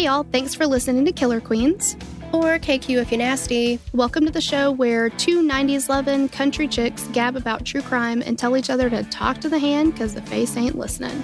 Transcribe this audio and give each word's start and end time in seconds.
Hey 0.00 0.06
y'all, 0.06 0.22
thanks 0.32 0.54
for 0.54 0.66
listening 0.66 1.04
to 1.04 1.12
Killer 1.12 1.42
Queens. 1.42 1.94
Or 2.32 2.58
KQ 2.58 3.02
if 3.02 3.10
you're 3.10 3.18
nasty. 3.18 3.78
Welcome 3.92 4.24
to 4.24 4.30
the 4.30 4.40
show 4.40 4.70
where 4.70 5.10
two 5.10 5.46
90s 5.46 5.90
loving 5.90 6.30
country 6.30 6.66
chicks 6.68 7.06
gab 7.08 7.36
about 7.36 7.66
true 7.66 7.82
crime 7.82 8.22
and 8.24 8.38
tell 8.38 8.56
each 8.56 8.70
other 8.70 8.88
to 8.88 9.04
talk 9.04 9.42
to 9.42 9.50
the 9.50 9.58
hand 9.58 9.92
because 9.92 10.14
the 10.14 10.22
face 10.22 10.56
ain't 10.56 10.78
listening. 10.78 11.22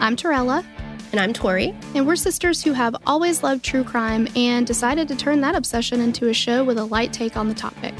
I'm 0.00 0.16
Torella. 0.16 0.64
And 1.12 1.20
I'm 1.20 1.32
Tori. 1.32 1.72
And 1.94 2.04
we're 2.04 2.16
sisters 2.16 2.64
who 2.64 2.72
have 2.72 2.96
always 3.06 3.44
loved 3.44 3.64
true 3.64 3.84
crime 3.84 4.26
and 4.34 4.66
decided 4.66 5.06
to 5.06 5.14
turn 5.14 5.40
that 5.42 5.54
obsession 5.54 6.00
into 6.00 6.28
a 6.28 6.34
show 6.34 6.64
with 6.64 6.78
a 6.78 6.84
light 6.84 7.12
take 7.12 7.36
on 7.36 7.46
the 7.46 7.54
topic. 7.54 7.94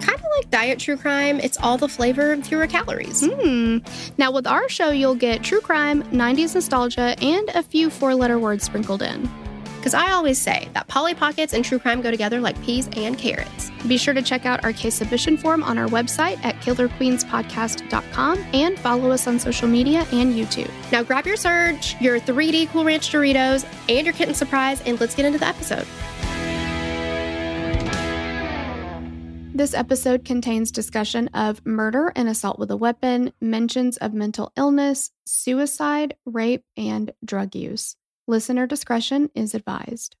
Kind 0.00 0.18
of 0.18 0.26
like 0.38 0.50
diet 0.50 0.80
true 0.80 0.96
crime, 0.96 1.38
it's 1.38 1.56
all 1.58 1.78
the 1.78 1.88
flavor 1.88 2.32
and 2.32 2.44
fewer 2.44 2.66
calories. 2.66 3.24
Hmm. 3.24 3.78
Now, 4.18 4.32
with 4.32 4.48
our 4.48 4.68
show, 4.68 4.90
you'll 4.90 5.14
get 5.14 5.44
true 5.44 5.60
crime, 5.60 6.02
90s 6.10 6.56
nostalgia, 6.56 7.14
and 7.22 7.48
a 7.50 7.62
few 7.62 7.90
four 7.90 8.16
letter 8.16 8.40
words 8.40 8.64
sprinkled 8.64 9.02
in. 9.02 9.30
Because 9.82 9.94
I 9.94 10.12
always 10.12 10.40
say 10.40 10.68
that 10.74 10.86
Polly 10.86 11.12
Pockets 11.12 11.52
and 11.52 11.64
true 11.64 11.80
crime 11.80 12.02
go 12.02 12.12
together 12.12 12.40
like 12.40 12.54
peas 12.62 12.88
and 12.94 13.18
carrots. 13.18 13.72
Be 13.88 13.98
sure 13.98 14.14
to 14.14 14.22
check 14.22 14.46
out 14.46 14.62
our 14.62 14.72
case 14.72 14.94
submission 14.94 15.36
form 15.36 15.64
on 15.64 15.76
our 15.76 15.88
website 15.88 16.38
at 16.44 16.54
killerqueenspodcast.com 16.60 18.38
and 18.52 18.78
follow 18.78 19.10
us 19.10 19.26
on 19.26 19.40
social 19.40 19.66
media 19.66 20.06
and 20.12 20.34
YouTube. 20.34 20.70
Now 20.92 21.02
grab 21.02 21.26
your 21.26 21.34
Surge, 21.34 22.00
your 22.00 22.20
3D 22.20 22.68
Cool 22.68 22.84
Ranch 22.84 23.10
Doritos, 23.10 23.66
and 23.88 24.06
your 24.06 24.14
Kitten 24.14 24.36
Surprise, 24.36 24.80
and 24.82 25.00
let's 25.00 25.16
get 25.16 25.26
into 25.26 25.40
the 25.40 25.48
episode. 25.48 25.88
This 29.52 29.74
episode 29.74 30.24
contains 30.24 30.70
discussion 30.70 31.26
of 31.34 31.66
murder 31.66 32.12
and 32.14 32.28
assault 32.28 32.60
with 32.60 32.70
a 32.70 32.76
weapon, 32.76 33.32
mentions 33.40 33.96
of 33.96 34.14
mental 34.14 34.52
illness, 34.56 35.10
suicide, 35.26 36.14
rape, 36.24 36.64
and 36.76 37.10
drug 37.24 37.56
use. 37.56 37.96
Listener 38.32 38.66
discretion 38.66 39.28
is 39.34 39.54
advised. 39.54 40.16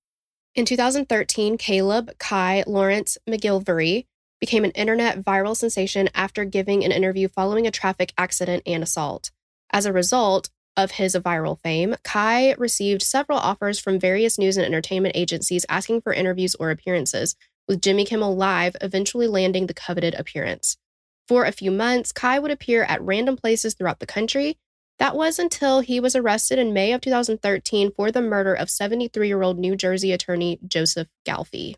In 0.54 0.66
2013, 0.66 1.56
Caleb 1.56 2.10
Kai 2.18 2.62
Lawrence 2.66 3.16
McGillvary 3.26 4.04
became 4.38 4.64
an 4.64 4.70
internet 4.72 5.24
viral 5.24 5.56
sensation 5.56 6.10
after 6.14 6.44
giving 6.44 6.84
an 6.84 6.92
interview 6.92 7.26
following 7.26 7.66
a 7.66 7.70
traffic 7.70 8.12
accident 8.18 8.64
and 8.66 8.82
assault. 8.82 9.30
As 9.72 9.86
a 9.86 9.94
result 9.94 10.50
of 10.76 10.90
his 10.90 11.14
viral 11.14 11.58
fame, 11.62 11.96
Kai 12.04 12.52
received 12.58 13.00
several 13.00 13.38
offers 13.38 13.78
from 13.78 13.98
various 13.98 14.38
news 14.38 14.58
and 14.58 14.66
entertainment 14.66 15.16
agencies 15.16 15.64
asking 15.70 16.02
for 16.02 16.12
interviews 16.12 16.54
or 16.56 16.70
appearances, 16.70 17.34
with 17.66 17.80
Jimmy 17.80 18.04
Kimmel 18.04 18.36
Live 18.36 18.76
eventually 18.82 19.26
landing 19.26 19.68
the 19.68 19.72
coveted 19.72 20.12
appearance. 20.16 20.76
For 21.28 21.46
a 21.46 21.52
few 21.52 21.70
months, 21.70 22.12
Kai 22.12 22.38
would 22.38 22.50
appear 22.50 22.82
at 22.82 23.00
random 23.00 23.38
places 23.38 23.72
throughout 23.72 24.00
the 24.00 24.06
country, 24.06 24.58
that 25.02 25.16
was 25.16 25.40
until 25.40 25.80
he 25.80 25.98
was 25.98 26.14
arrested 26.14 26.60
in 26.60 26.72
May 26.72 26.92
of 26.92 27.00
2013 27.00 27.90
for 27.90 28.12
the 28.12 28.22
murder 28.22 28.54
of 28.54 28.70
73 28.70 29.26
year 29.26 29.42
old 29.42 29.58
New 29.58 29.74
Jersey 29.74 30.12
attorney 30.12 30.60
Joseph 30.64 31.08
Galfy. 31.26 31.74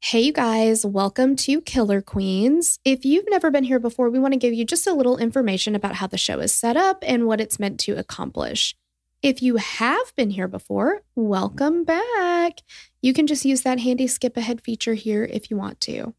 Hey, 0.00 0.22
you 0.22 0.32
guys, 0.32 0.84
welcome 0.84 1.36
to 1.36 1.60
Killer 1.60 2.02
Queens. 2.02 2.80
If 2.84 3.04
you've 3.04 3.30
never 3.30 3.52
been 3.52 3.62
here 3.62 3.78
before, 3.78 4.10
we 4.10 4.18
want 4.18 4.34
to 4.34 4.40
give 4.40 4.52
you 4.52 4.64
just 4.64 4.88
a 4.88 4.92
little 4.92 5.18
information 5.18 5.76
about 5.76 5.94
how 5.94 6.08
the 6.08 6.18
show 6.18 6.40
is 6.40 6.52
set 6.52 6.76
up 6.76 7.04
and 7.06 7.28
what 7.28 7.40
it's 7.40 7.60
meant 7.60 7.78
to 7.78 7.92
accomplish. 7.92 8.74
If 9.22 9.40
you 9.40 9.54
have 9.54 10.12
been 10.16 10.30
here 10.30 10.48
before, 10.48 11.02
welcome 11.14 11.84
back. 11.84 12.58
You 13.00 13.12
can 13.14 13.28
just 13.28 13.44
use 13.44 13.62
that 13.62 13.78
handy 13.78 14.08
skip 14.08 14.36
ahead 14.36 14.60
feature 14.60 14.94
here 14.94 15.22
if 15.22 15.48
you 15.48 15.56
want 15.56 15.80
to. 15.82 16.12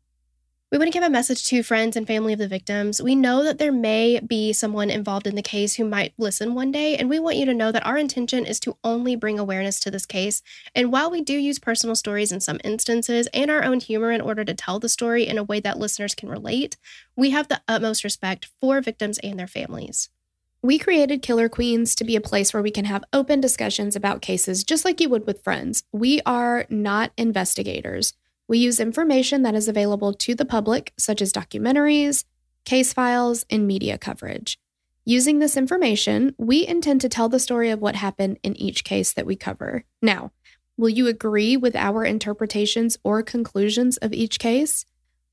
We 0.76 0.80
want 0.80 0.92
to 0.92 1.00
give 1.00 1.08
a 1.08 1.10
message 1.10 1.46
to 1.46 1.64
friends 1.64 1.96
and 1.96 2.06
family 2.06 2.34
of 2.34 2.40
the 2.40 2.50
victims. 2.50 3.02
We 3.02 3.16
know 3.16 3.46
that 3.46 3.60
there 3.60 3.72
may 3.72 4.20
be 4.20 4.52
someone 4.52 4.90
involved 4.90 5.26
in 5.26 5.36
the 5.36 5.42
case 5.42 5.76
who 5.76 5.86
might 5.86 6.14
listen 6.18 6.54
one 6.54 6.70
day, 6.70 6.98
and 6.98 7.10
we 7.10 7.18
want 7.18 7.38
you 7.38 7.46
to 7.46 7.54
know 7.54 7.72
that 7.72 7.86
our 7.86 7.98
intention 7.98 8.46
is 8.46 8.60
to 8.60 8.76
only 8.84 9.16
bring 9.16 9.40
awareness 9.40 9.80
to 9.80 9.90
this 9.90 10.06
case. 10.06 10.42
And 10.76 10.92
while 10.92 11.10
we 11.10 11.22
do 11.22 11.32
use 11.32 11.60
personal 11.60 11.96
stories 11.96 12.34
in 12.34 12.42
some 12.42 12.60
instances 12.62 13.30
and 13.34 13.50
our 13.50 13.64
own 13.64 13.80
humor 13.80 14.12
in 14.12 14.20
order 14.20 14.44
to 14.44 14.54
tell 14.54 14.82
the 14.82 14.90
story 14.90 15.26
in 15.26 15.38
a 15.38 15.46
way 15.46 15.62
that 15.62 15.80
listeners 15.80 16.14
can 16.14 16.28
relate, 16.28 16.76
we 17.16 17.30
have 17.30 17.48
the 17.48 17.62
utmost 17.70 18.04
respect 18.04 18.50
for 18.60 18.82
victims 18.82 19.18
and 19.20 19.40
their 19.40 19.48
families. 19.48 20.10
We 20.62 20.78
created 20.78 21.22
Killer 21.22 21.48
Queens 21.48 21.96
to 21.96 22.04
be 22.04 22.18
a 22.18 22.22
place 22.22 22.54
where 22.54 22.64
we 22.64 22.72
can 22.72 22.84
have 22.84 23.06
open 23.14 23.40
discussions 23.40 23.96
about 23.96 24.22
cases 24.22 24.66
just 24.66 24.84
like 24.84 25.00
you 25.00 25.08
would 25.08 25.26
with 25.26 25.42
friends. 25.42 25.86
We 25.94 26.20
are 26.26 26.66
not 26.70 27.14
investigators. 27.16 28.12
We 28.48 28.60
use 28.60 28.80
information 28.80 29.42
that 29.42 29.56
is 29.56 29.68
available 29.68 30.14
to 30.14 30.36
the 30.36 30.46
public, 30.46 30.94
such 30.98 31.22
as 31.22 31.34
documentaries, 31.34 32.26
case 32.64 32.94
files, 32.94 33.46
and 33.50 33.66
media 33.66 33.98
coverage. 33.98 34.58
Using 35.04 35.40
this 35.40 35.56
information, 35.56 36.34
we 36.38 36.66
intend 36.66 37.02
to 37.02 37.10
tell 37.10 37.30
the 37.30 37.40
story 37.40 37.70
of 37.70 37.80
what 37.80 37.96
happened 37.96 38.40
in 38.44 38.56
each 38.56 38.84
case 38.84 39.14
that 39.14 39.26
we 39.26 39.36
cover. 39.36 39.84
Now, 40.02 40.32
will 40.78 40.90
you 40.90 41.08
agree 41.08 41.58
with 41.58 41.76
our 41.76 42.04
interpretations 42.04 42.98
or 43.04 43.22
conclusions 43.22 43.98
of 43.98 44.14
each 44.14 44.40
case? 44.40 44.86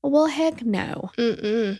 Well, 0.03 0.27
heck 0.27 0.63
no. 0.63 1.11
Mm-mm. 1.17 1.79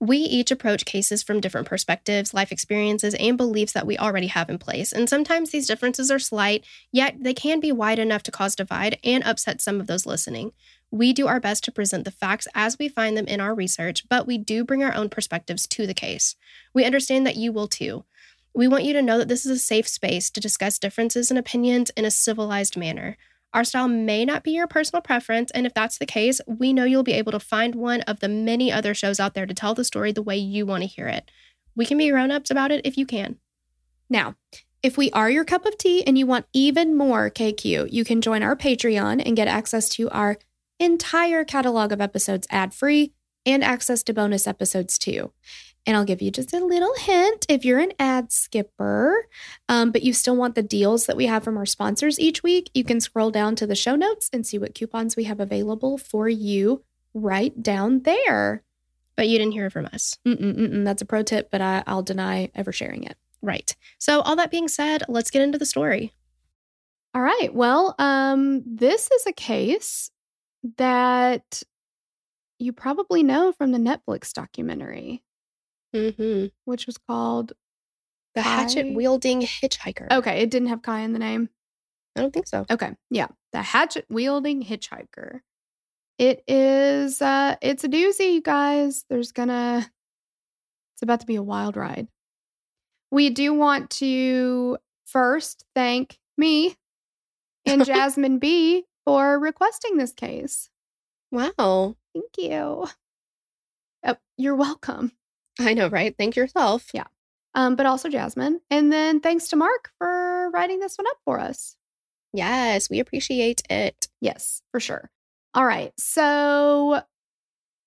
We 0.00 0.18
each 0.18 0.52
approach 0.52 0.84
cases 0.84 1.24
from 1.24 1.40
different 1.40 1.66
perspectives, 1.66 2.32
life 2.32 2.52
experiences, 2.52 3.14
and 3.14 3.36
beliefs 3.36 3.72
that 3.72 3.86
we 3.86 3.98
already 3.98 4.28
have 4.28 4.48
in 4.48 4.58
place. 4.58 4.92
And 4.92 5.08
sometimes 5.08 5.50
these 5.50 5.66
differences 5.66 6.08
are 6.10 6.20
slight, 6.20 6.64
yet 6.92 7.16
they 7.20 7.34
can 7.34 7.58
be 7.58 7.72
wide 7.72 7.98
enough 7.98 8.22
to 8.24 8.30
cause 8.30 8.54
divide 8.54 8.98
and 9.02 9.24
upset 9.24 9.60
some 9.60 9.80
of 9.80 9.88
those 9.88 10.06
listening. 10.06 10.52
We 10.92 11.12
do 11.12 11.26
our 11.26 11.40
best 11.40 11.64
to 11.64 11.72
present 11.72 12.04
the 12.04 12.12
facts 12.12 12.46
as 12.54 12.78
we 12.78 12.88
find 12.88 13.16
them 13.16 13.26
in 13.26 13.40
our 13.40 13.54
research, 13.54 14.08
but 14.08 14.26
we 14.26 14.38
do 14.38 14.64
bring 14.64 14.84
our 14.84 14.94
own 14.94 15.08
perspectives 15.08 15.66
to 15.68 15.86
the 15.86 15.94
case. 15.94 16.36
We 16.72 16.84
understand 16.84 17.26
that 17.26 17.36
you 17.36 17.52
will 17.52 17.68
too. 17.68 18.04
We 18.54 18.68
want 18.68 18.84
you 18.84 18.92
to 18.94 19.02
know 19.02 19.18
that 19.18 19.28
this 19.28 19.44
is 19.44 19.52
a 19.52 19.58
safe 19.58 19.88
space 19.88 20.30
to 20.30 20.40
discuss 20.40 20.78
differences 20.78 21.30
and 21.30 21.38
opinions 21.38 21.90
in 21.90 22.04
a 22.04 22.10
civilized 22.10 22.76
manner. 22.76 23.16
Our 23.54 23.64
style 23.64 23.88
may 23.88 24.24
not 24.24 24.44
be 24.44 24.52
your 24.52 24.66
personal 24.66 25.00
preference, 25.00 25.50
and 25.52 25.66
if 25.66 25.72
that's 25.72 25.98
the 25.98 26.06
case, 26.06 26.40
we 26.46 26.72
know 26.72 26.84
you'll 26.84 27.02
be 27.02 27.12
able 27.12 27.32
to 27.32 27.40
find 27.40 27.74
one 27.74 28.02
of 28.02 28.20
the 28.20 28.28
many 28.28 28.70
other 28.70 28.94
shows 28.94 29.18
out 29.18 29.34
there 29.34 29.46
to 29.46 29.54
tell 29.54 29.74
the 29.74 29.84
story 29.84 30.12
the 30.12 30.22
way 30.22 30.36
you 30.36 30.66
want 30.66 30.82
to 30.82 30.88
hear 30.88 31.08
it. 31.08 31.30
We 31.74 31.86
can 31.86 31.96
be 31.96 32.10
grown 32.10 32.30
ups 32.30 32.50
about 32.50 32.70
it 32.70 32.82
if 32.84 32.98
you 32.98 33.06
can. 33.06 33.36
Now, 34.10 34.34
if 34.82 34.96
we 34.96 35.10
are 35.12 35.30
your 35.30 35.44
cup 35.44 35.66
of 35.66 35.76
tea 35.78 36.06
and 36.06 36.18
you 36.18 36.26
want 36.26 36.46
even 36.52 36.96
more 36.96 37.30
KQ, 37.30 37.90
you 37.90 38.04
can 38.04 38.20
join 38.20 38.42
our 38.42 38.54
Patreon 38.54 39.22
and 39.24 39.36
get 39.36 39.48
access 39.48 39.88
to 39.90 40.08
our 40.10 40.38
entire 40.78 41.44
catalog 41.44 41.90
of 41.90 42.00
episodes 42.00 42.46
ad 42.50 42.72
free 42.72 43.12
and 43.44 43.64
access 43.64 44.02
to 44.04 44.14
bonus 44.14 44.46
episodes 44.46 44.98
too. 44.98 45.32
And 45.86 45.96
I'll 45.96 46.04
give 46.04 46.20
you 46.20 46.30
just 46.30 46.52
a 46.52 46.64
little 46.64 46.94
hint 46.98 47.46
if 47.48 47.64
you're 47.64 47.78
an 47.78 47.92
ad 47.98 48.30
skipper, 48.30 49.26
um, 49.68 49.90
but 49.90 50.02
you 50.02 50.12
still 50.12 50.36
want 50.36 50.54
the 50.54 50.62
deals 50.62 51.06
that 51.06 51.16
we 51.16 51.26
have 51.26 51.42
from 51.42 51.56
our 51.56 51.66
sponsors 51.66 52.20
each 52.20 52.42
week, 52.42 52.70
you 52.74 52.84
can 52.84 53.00
scroll 53.00 53.30
down 53.30 53.56
to 53.56 53.66
the 53.66 53.74
show 53.74 53.96
notes 53.96 54.28
and 54.32 54.46
see 54.46 54.58
what 54.58 54.74
coupons 54.74 55.16
we 55.16 55.24
have 55.24 55.40
available 55.40 55.96
for 55.96 56.28
you 56.28 56.84
right 57.14 57.62
down 57.62 58.02
there. 58.02 58.62
But 59.16 59.28
you 59.28 59.38
didn't 59.38 59.52
hear 59.52 59.66
it 59.66 59.72
from 59.72 59.86
us. 59.86 60.16
Mm-mm, 60.26 60.56
mm-mm, 60.56 60.84
that's 60.84 61.02
a 61.02 61.06
pro 61.06 61.22
tip, 61.22 61.50
but 61.50 61.60
I, 61.60 61.82
I'll 61.86 62.02
deny 62.02 62.50
ever 62.54 62.70
sharing 62.70 63.04
it. 63.04 63.16
Right. 63.40 63.74
So, 63.98 64.20
all 64.20 64.36
that 64.36 64.50
being 64.50 64.68
said, 64.68 65.02
let's 65.08 65.30
get 65.30 65.42
into 65.42 65.58
the 65.58 65.66
story. 65.66 66.12
All 67.14 67.22
right. 67.22 67.52
Well, 67.52 67.94
um, 67.98 68.62
this 68.66 69.10
is 69.10 69.26
a 69.26 69.32
case 69.32 70.10
that 70.76 71.62
you 72.58 72.72
probably 72.72 73.22
know 73.22 73.52
from 73.52 73.72
the 73.72 73.78
Netflix 73.78 74.32
documentary 74.32 75.22
Mm-hmm. 75.94 76.46
which 76.64 76.86
was 76.86 76.98
called 76.98 77.52
The 78.34 78.42
hatchet 78.42 78.94
wielding 78.94 79.40
hitchhiker. 79.40 80.10
Okay, 80.10 80.40
it 80.40 80.50
didn't 80.50 80.68
have 80.68 80.82
Kai 80.82 81.00
in 81.00 81.12
the 81.12 81.18
name. 81.18 81.48
I 82.16 82.20
don't 82.20 82.32
think 82.32 82.46
so. 82.46 82.66
Okay, 82.70 82.94
yeah, 83.10 83.28
the 83.52 83.62
hatchet 83.62 84.06
wielding 84.08 84.62
hitchhiker. 84.62 85.40
It 86.18 86.42
is. 86.48 87.22
uh 87.22 87.56
It's 87.62 87.84
a 87.84 87.88
doozy, 87.88 88.34
you 88.34 88.42
guys. 88.42 89.04
There's 89.08 89.32
gonna. 89.32 89.90
It's 90.94 91.02
about 91.02 91.20
to 91.20 91.26
be 91.26 91.36
a 91.36 91.42
wild 91.42 91.76
ride. 91.76 92.08
We 93.10 93.30
do 93.30 93.54
want 93.54 93.90
to 93.90 94.78
first 95.06 95.64
thank 95.74 96.18
me 96.36 96.76
and 97.64 97.84
Jasmine 97.86 98.38
B 98.38 98.84
for 99.06 99.38
requesting 99.38 99.96
this 99.96 100.12
case. 100.12 100.68
Wow. 101.30 101.96
Thank 102.14 102.36
you. 102.36 102.86
Oh, 104.04 104.16
you're 104.36 104.56
welcome. 104.56 105.12
I 105.58 105.74
know, 105.74 105.88
right? 105.88 106.14
Thank 106.16 106.36
yourself. 106.36 106.88
Yeah. 106.92 107.04
Um, 107.54 107.74
but 107.76 107.86
also 107.86 108.08
Jasmine. 108.08 108.60
And 108.70 108.92
then 108.92 109.20
thanks 109.20 109.48
to 109.48 109.56
Mark 109.56 109.90
for 109.98 110.50
writing 110.50 110.78
this 110.80 110.96
one 110.96 111.06
up 111.06 111.16
for 111.24 111.40
us. 111.40 111.76
Yes, 112.32 112.90
we 112.90 113.00
appreciate 113.00 113.62
it. 113.70 114.08
Yes, 114.20 114.62
for 114.70 114.80
sure. 114.80 115.10
All 115.54 115.64
right. 115.64 115.92
So, 115.98 117.02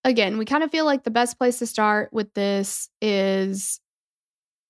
again, 0.03 0.37
we 0.37 0.45
kind 0.45 0.63
of 0.63 0.71
feel 0.71 0.85
like 0.85 1.03
the 1.03 1.11
best 1.11 1.37
place 1.37 1.59
to 1.59 1.67
start 1.67 2.11
with 2.11 2.33
this 2.33 2.89
is 3.01 3.79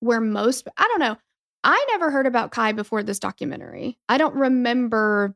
where 0.01 0.21
most, 0.21 0.68
I 0.77 0.88
don't 0.88 1.00
know. 1.00 1.18
I 1.63 1.86
never 1.92 2.12
heard 2.12 2.27
about 2.27 2.51
Kai 2.51 2.71
before 2.74 3.03
this 3.03 3.19
documentary. 3.19 3.98
I 4.09 4.18
don't 4.18 4.36
remember 4.36 5.36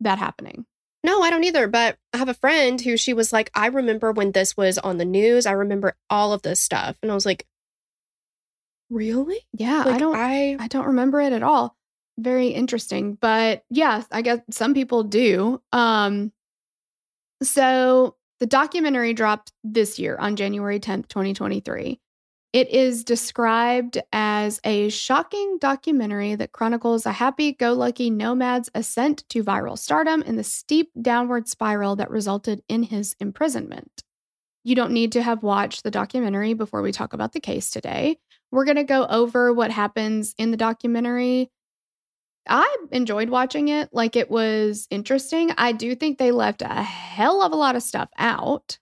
that 0.00 0.18
happening. 0.18 0.66
No, 1.02 1.22
I 1.22 1.30
don't 1.30 1.44
either. 1.44 1.66
But 1.66 1.96
I 2.12 2.18
have 2.18 2.28
a 2.28 2.34
friend 2.34 2.80
who 2.80 2.96
she 2.96 3.14
was 3.14 3.32
like, 3.32 3.50
I 3.54 3.66
remember 3.66 4.12
when 4.12 4.32
this 4.32 4.56
was 4.56 4.78
on 4.78 4.98
the 4.98 5.04
news. 5.04 5.46
I 5.46 5.52
remember 5.52 5.96
all 6.08 6.32
of 6.32 6.42
this 6.42 6.60
stuff. 6.60 6.96
And 7.02 7.10
I 7.10 7.14
was 7.14 7.26
like, 7.26 7.46
really? 8.90 9.46
Yeah, 9.52 9.84
Like, 9.84 9.94
I 9.94 9.98
don't 9.98 10.16
I, 10.16 10.56
I 10.58 10.68
don't 10.68 10.86
remember 10.86 11.20
it 11.20 11.32
at 11.32 11.42
all. 11.42 11.76
Very 12.18 12.48
interesting. 12.48 13.14
But 13.14 13.64
yeah, 13.70 14.02
I 14.10 14.22
guess 14.22 14.40
some 14.50 14.74
people 14.74 15.04
do. 15.04 15.62
Um 15.72 16.32
so 17.42 18.16
the 18.40 18.46
documentary 18.46 19.14
dropped 19.14 19.52
this 19.64 19.98
year 19.98 20.16
on 20.18 20.36
January 20.36 20.80
10th, 20.80 21.08
2023. 21.08 22.00
It 22.52 22.68
is 22.70 23.04
described 23.04 23.98
as 24.12 24.60
a 24.64 24.88
shocking 24.88 25.58
documentary 25.60 26.34
that 26.34 26.50
chronicles 26.50 27.06
a 27.06 27.12
happy 27.12 27.52
go 27.52 27.74
lucky 27.74 28.10
nomad's 28.10 28.68
ascent 28.74 29.22
to 29.28 29.44
viral 29.44 29.78
stardom 29.78 30.24
and 30.26 30.36
the 30.36 30.42
steep 30.42 30.90
downward 31.00 31.48
spiral 31.48 31.94
that 31.96 32.10
resulted 32.10 32.62
in 32.68 32.82
his 32.82 33.14
imprisonment. 33.20 34.02
You 34.64 34.74
don't 34.74 34.92
need 34.92 35.12
to 35.12 35.22
have 35.22 35.44
watched 35.44 35.84
the 35.84 35.92
documentary 35.92 36.54
before 36.54 36.82
we 36.82 36.90
talk 36.90 37.12
about 37.12 37.32
the 37.32 37.40
case 37.40 37.70
today. 37.70 38.18
We're 38.50 38.64
going 38.64 38.76
to 38.76 38.84
go 38.84 39.06
over 39.06 39.52
what 39.52 39.70
happens 39.70 40.34
in 40.36 40.50
the 40.50 40.56
documentary. 40.56 41.50
I 42.48 42.76
enjoyed 42.90 43.30
watching 43.30 43.68
it. 43.68 43.90
Like 43.92 44.16
it 44.16 44.28
was 44.28 44.88
interesting. 44.90 45.52
I 45.56 45.70
do 45.70 45.94
think 45.94 46.18
they 46.18 46.32
left 46.32 46.62
a 46.62 46.82
hell 46.82 47.42
of 47.42 47.52
a 47.52 47.56
lot 47.56 47.76
of 47.76 47.82
stuff 47.82 48.10
out. 48.18 48.78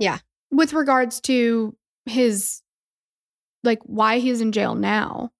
Yeah. 0.00 0.18
With 0.50 0.72
regards 0.72 1.20
to 1.22 1.76
his, 2.04 2.62
like, 3.62 3.80
why 3.82 4.18
he's 4.18 4.40
in 4.40 4.52
jail 4.52 4.74
now. 4.74 5.32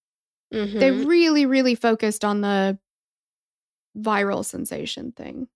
Mhm. 0.52 0.80
They 0.80 0.90
really, 0.90 1.46
really 1.46 1.74
focused 1.74 2.24
on 2.24 2.40
the 2.40 2.78
viral 3.96 4.44
sensation 4.44 5.12
thing. 5.12 5.48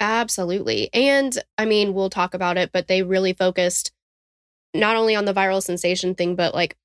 Absolutely. 0.00 0.88
And 0.94 1.36
I 1.58 1.66
mean, 1.66 1.92
we'll 1.92 2.10
talk 2.10 2.34
about 2.34 2.56
it, 2.56 2.72
but 2.72 2.88
they 2.88 3.02
really 3.02 3.32
focused 3.32 3.92
not 4.72 4.96
only 4.96 5.14
on 5.14 5.24
the 5.24 5.34
viral 5.34 5.62
sensation 5.62 6.14
thing, 6.14 6.36
but 6.36 6.54
like 6.54 6.76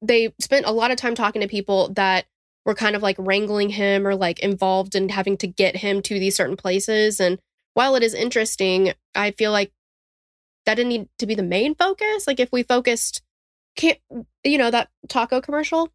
they 0.00 0.34
spent 0.40 0.66
a 0.66 0.72
lot 0.72 0.90
of 0.90 0.96
time 0.96 1.14
talking 1.14 1.42
to 1.42 1.48
people 1.48 1.88
that 1.94 2.26
were 2.64 2.74
kind 2.74 2.94
of 2.94 3.02
like 3.02 3.16
wrangling 3.18 3.70
him 3.70 4.06
or 4.06 4.14
like 4.14 4.38
involved 4.40 4.94
in 4.94 5.08
having 5.08 5.36
to 5.38 5.46
get 5.46 5.76
him 5.76 6.02
to 6.02 6.18
these 6.18 6.36
certain 6.36 6.56
places. 6.56 7.20
And 7.20 7.40
while 7.74 7.94
it 7.96 8.02
is 8.02 8.14
interesting, 8.14 8.92
I 9.14 9.32
feel 9.32 9.50
like 9.50 9.72
that 10.66 10.76
didn't 10.76 10.90
need 10.90 11.08
to 11.18 11.26
be 11.26 11.34
the 11.34 11.42
main 11.42 11.74
focus. 11.74 12.26
Like 12.26 12.38
if 12.38 12.52
we 12.52 12.62
focused, 12.62 13.22
can't, 13.76 13.98
you 14.44 14.58
know, 14.58 14.70
that 14.70 14.88
taco 15.08 15.40
commercial, 15.40 15.92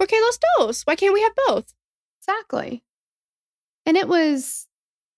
¿Por 0.00 0.06
qué 0.06 0.18
los 0.18 0.38
dos? 0.38 0.82
Why 0.86 0.96
can't 0.96 1.12
we 1.12 1.20
have 1.20 1.34
both? 1.46 1.74
Exactly. 2.20 2.82
And 3.84 3.98
it 3.98 4.08
was, 4.08 4.66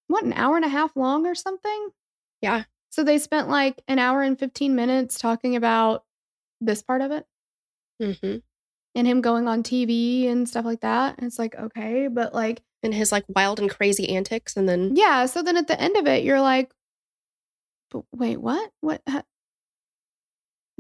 what, 0.09 0.25
an 0.25 0.33
hour 0.33 0.56
and 0.56 0.65
a 0.65 0.69
half 0.69 0.97
long 0.97 1.25
or 1.25 1.37
something? 1.37 1.91
Yeah. 2.41 2.65
So 2.91 3.05
they 3.05 3.19
spent 3.19 3.49
like 3.49 3.81
an 3.87 4.00
hour 4.00 4.23
and 4.23 4.37
15 4.37 4.75
minutes 4.75 5.21
talking 5.21 5.55
about 5.55 6.05
this 6.61 6.83
part 6.83 7.00
of 7.00 7.11
it 7.11 7.27
hmm 8.00 8.37
and 8.95 9.06
him 9.06 9.21
going 9.21 9.49
on 9.49 9.62
TV 9.62 10.29
and 10.29 10.47
stuff 10.49 10.65
like 10.67 10.81
that. 10.81 11.17
And 11.17 11.27
it's 11.27 11.38
like, 11.38 11.55
okay, 11.55 12.09
but 12.09 12.35
like, 12.35 12.62
And 12.83 12.93
his 12.93 13.11
like 13.11 13.25
wild 13.29 13.59
and 13.59 13.71
crazy 13.71 14.09
antics. 14.15 14.56
And 14.56 14.69
then 14.69 14.97
yeah. 14.97 15.27
So 15.27 15.43
then 15.43 15.56
at 15.56 15.67
the 15.69 15.81
end 15.81 15.97
of 15.97 16.06
it, 16.06 16.25
you're 16.25 16.41
like, 16.43 16.73
but 17.91 18.05
wait, 18.12 18.37
what? 18.38 18.71
What? 18.81 19.00
ha- 19.09 19.23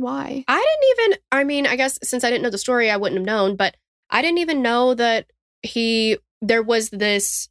Why? 0.02 0.44
I 0.48 0.56
didn't 0.56 1.06
even, 1.12 1.18
I 1.32 1.44
mean, 1.44 1.66
I 1.66 1.76
guess 1.76 1.98
since 2.02 2.24
I 2.24 2.30
didn't 2.30 2.42
know 2.42 2.50
the 2.50 2.58
story, 2.58 2.90
I 2.90 2.96
wouldn't 2.96 3.18
have 3.20 3.26
known, 3.26 3.56
but 3.56 3.76
I 4.10 4.20
didn't 4.22 4.38
even 4.38 4.60
know 4.62 4.94
that 4.94 5.26
he, 5.62 6.18
there 6.40 6.62
was 6.62 6.90
this 6.90 7.48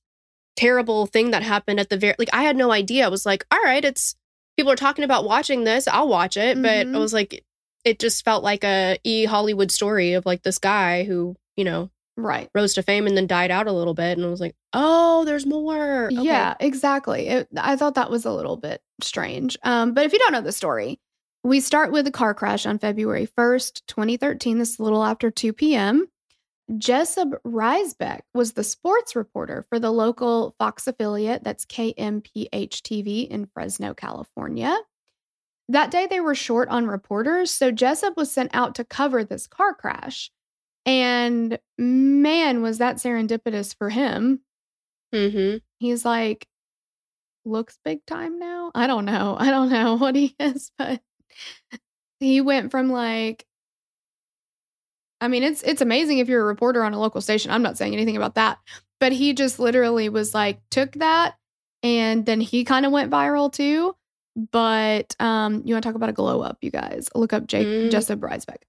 terrible 0.56 1.06
thing 1.06 1.32
that 1.32 1.44
happened 1.44 1.80
at 1.80 1.90
the 1.90 1.98
very, 1.98 2.16
like, 2.20 2.30
I 2.34 2.44
had 2.44 2.58
no 2.58 2.72
idea. 2.72 3.06
I 3.06 3.10
was 3.10 3.26
like, 3.26 3.46
all 3.52 3.60
right, 3.64 3.84
it's, 3.84 4.16
people 4.58 4.72
are 4.72 4.76
talking 4.76 5.06
about 5.06 5.26
watching 5.26 5.64
this. 5.64 5.88
I'll 5.88 6.08
watch 6.10 6.38
it. 6.38 6.62
But 6.62 6.88
Mhm. 6.88 6.96
I 6.96 7.00
was 7.00 7.14
like, 7.14 7.44
it 7.84 8.00
just 8.00 8.24
felt 8.26 8.44
like 8.44 8.64
a 8.64 8.98
E 9.04 9.26
Hollywood 9.26 9.72
story 9.72 10.14
of 10.14 10.26
like 10.26 10.44
this 10.44 10.60
guy 10.60 11.04
who, 11.04 11.36
you 11.56 11.64
know, 11.64 11.90
Right. 12.18 12.50
rose 12.54 12.74
to 12.76 12.84
fame 12.84 13.08
and 13.08 13.16
then 13.18 13.26
died 13.26 13.50
out 13.50 13.68
a 13.68 13.72
little 13.72 13.94
bit. 13.96 14.18
And 14.18 14.28
I 14.28 14.30
was 14.30 14.42
like, 14.42 14.56
oh, 14.74 15.24
there's 15.26 15.46
more. 15.48 16.08
Okay. 16.08 16.22
Yeah, 16.22 16.54
exactly. 16.60 17.28
It, 17.30 17.48
I 17.58 17.76
thought 17.78 17.96
that 17.96 18.12
was 18.12 18.26
a 18.26 18.32
little 18.34 18.58
bit 18.58 18.82
strange. 19.02 19.58
Um, 19.64 19.94
but 19.94 20.06
if 20.06 20.14
you 20.14 20.20
don't 20.20 20.34
know 20.34 20.42
the 20.42 20.52
story, 20.52 21.00
we 21.44 21.60
start 21.60 21.92
with 21.92 22.08
a 22.08 22.12
car 22.12 22.34
crash 22.34 22.66
on 22.66 22.78
February 22.80 23.28
1st, 23.38 23.82
2013. 23.88 24.58
This 24.58 24.74
is 24.74 24.80
a 24.80 24.84
little 24.84 25.04
after 25.04 25.32
2 25.32 25.54
p.m. 25.54 26.08
Jessup 26.78 27.30
Riesbeck 27.44 28.22
was 28.34 28.54
the 28.54 28.64
sports 28.64 29.16
reporter 29.16 29.66
for 29.70 29.80
the 29.80 29.92
local 29.92 30.56
Fox 30.58 30.88
affiliate, 30.88 31.44
that's 31.44 31.66
KMPH 31.66 32.82
TV 32.82 33.28
in 33.28 33.48
Fresno, 33.48 33.94
California. 33.94 34.78
That 35.68 35.92
day, 35.92 36.08
they 36.08 36.20
were 36.20 36.36
short 36.36 36.70
on 36.70 36.88
reporters, 36.88 37.52
so 37.52 37.72
Jessup 37.72 38.16
was 38.16 38.32
sent 38.32 38.52
out 38.54 38.76
to 38.76 38.84
cover 38.86 39.24
this 39.24 39.48
car 39.48 39.74
crash. 39.74 40.32
And 40.86 41.60
man, 41.78 42.62
was 42.62 42.78
that 42.80 42.98
serendipitous 42.98 43.76
for 43.78 43.90
him 43.90 44.42
Mm-hmm. 45.14 45.58
he's 45.80 46.06
like 46.06 46.48
looks 47.44 47.78
big 47.84 48.06
time 48.06 48.40
now. 48.40 48.72
I 48.74 48.88
don't 48.88 49.04
know. 49.04 49.36
I 49.38 49.50
don't 49.50 49.70
know 49.70 49.96
what 49.98 50.16
he 50.16 50.36
is, 50.40 50.72
but 50.78 51.02
he 52.20 52.42
went 52.42 52.72
from 52.72 52.92
like 52.92 53.46
I 55.20 55.28
mean, 55.28 55.44
it's 55.44 55.62
it's 55.62 55.82
amazing 55.82 56.18
if 56.18 56.28
you're 56.28 56.42
a 56.42 56.46
reporter 56.46 56.84
on 56.84 56.94
a 56.94 57.00
local 57.00 57.22
station. 57.22 57.52
I'm 57.52 57.62
not 57.62 57.78
saying 57.78 57.94
anything 57.94 58.18
about 58.18 58.36
that. 58.36 58.58
But 59.00 59.12
he 59.12 59.34
just 59.34 59.60
literally 59.60 60.10
was 60.10 60.34
like 60.34 60.60
took 60.70 60.94
that 60.94 61.36
and 61.84 62.26
then 62.26 62.42
he 62.42 62.64
kind 62.64 62.86
of 62.86 62.92
went 62.92 63.12
viral 63.12 63.52
too. 63.52 63.96
But 64.52 65.16
um 65.20 65.62
you 65.66 65.76
want 65.76 65.84
to 65.84 65.90
talk 65.90 65.96
about 65.96 66.10
a 66.10 66.14
glow 66.14 66.42
up, 66.42 66.58
you 66.62 66.72
guys. 66.72 67.10
Look 67.14 67.34
up 67.34 67.46
Jake 67.48 67.68
Mm. 67.68 67.92
Jessup 67.92 68.20
Breisbeck. 68.20 68.64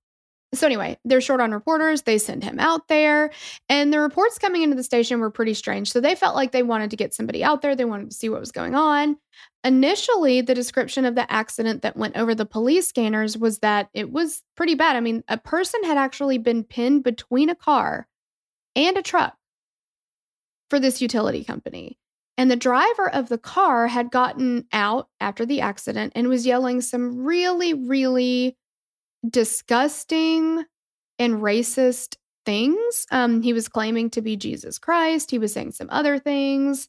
So 0.55 0.67
anyway, 0.67 0.99
they're 1.05 1.23
short 1.23 1.41
on 1.41 1.53
reporters. 1.53 2.03
They 2.03 2.19
send 2.19 2.45
him 2.45 2.61
out 2.61 2.89
there. 2.89 3.31
And 3.71 3.93
the 3.93 4.01
reports 4.01 4.39
coming 4.39 4.63
into 4.63 4.77
the 4.77 4.83
station 4.83 5.19
were 5.19 5.31
pretty 5.31 5.55
strange. 5.55 5.91
So 5.91 6.01
they 6.01 6.15
felt 6.15 6.35
like 6.35 6.53
they 6.53 6.63
wanted 6.63 6.91
to 6.91 6.97
get 6.97 7.15
somebody 7.15 7.43
out 7.43 7.63
there. 7.63 7.75
They 7.75 7.87
wanted 7.87 8.11
to 8.11 8.17
see 8.17 8.29
what 8.29 8.41
was 8.41 8.53
going 8.53 8.75
on. 8.75 9.17
Initially, 9.65 10.43
the 10.43 10.55
description 10.55 11.07
of 11.07 11.15
the 11.15 11.31
accident 11.33 11.83
that 11.83 11.97
went 11.97 12.17
over 12.19 12.35
the 12.35 12.45
police 12.45 12.87
scanners 12.87 13.39
was 13.39 13.61
that 13.61 13.89
it 13.95 14.13
was 14.13 14.43
pretty 14.57 14.75
bad. 14.75 14.95
I 14.95 15.01
mean, 15.01 15.25
a 15.27 15.39
person 15.39 15.85
had 15.85 15.97
actually 15.97 16.37
been 16.37 16.65
pinned 16.65 17.03
between 17.03 17.49
a 17.49 17.55
car 17.55 18.07
and 18.77 18.99
a 18.99 19.03
truck 19.03 19.35
for 20.69 20.79
this 20.79 21.01
utility 21.01 21.45
company. 21.45 21.99
And 22.37 22.51
the 22.51 22.57
driver 22.57 23.09
of 23.09 23.29
the 23.29 23.39
car 23.39 23.87
had 23.87 24.11
gotten 24.11 24.67
out 24.73 25.09
after 25.21 25.47
the 25.47 25.61
accident 25.61 26.13
and 26.15 26.29
was 26.29 26.47
yelling 26.47 26.81
some 26.81 27.25
really, 27.25 27.73
really 27.75 28.57
disgusting 29.29 30.65
and 31.19 31.35
racist 31.35 32.17
things. 32.45 33.07
Um, 33.11 33.43
he 33.43 33.53
was 33.53 33.69
claiming 33.69 34.11
to 34.11 34.23
be 34.23 34.37
Jesus 34.37 34.79
Christ. 34.79 35.31
He 35.31 35.39
was 35.39 35.53
saying 35.53 35.73
some 35.73 35.89
other 35.91 36.19
things. 36.19 36.89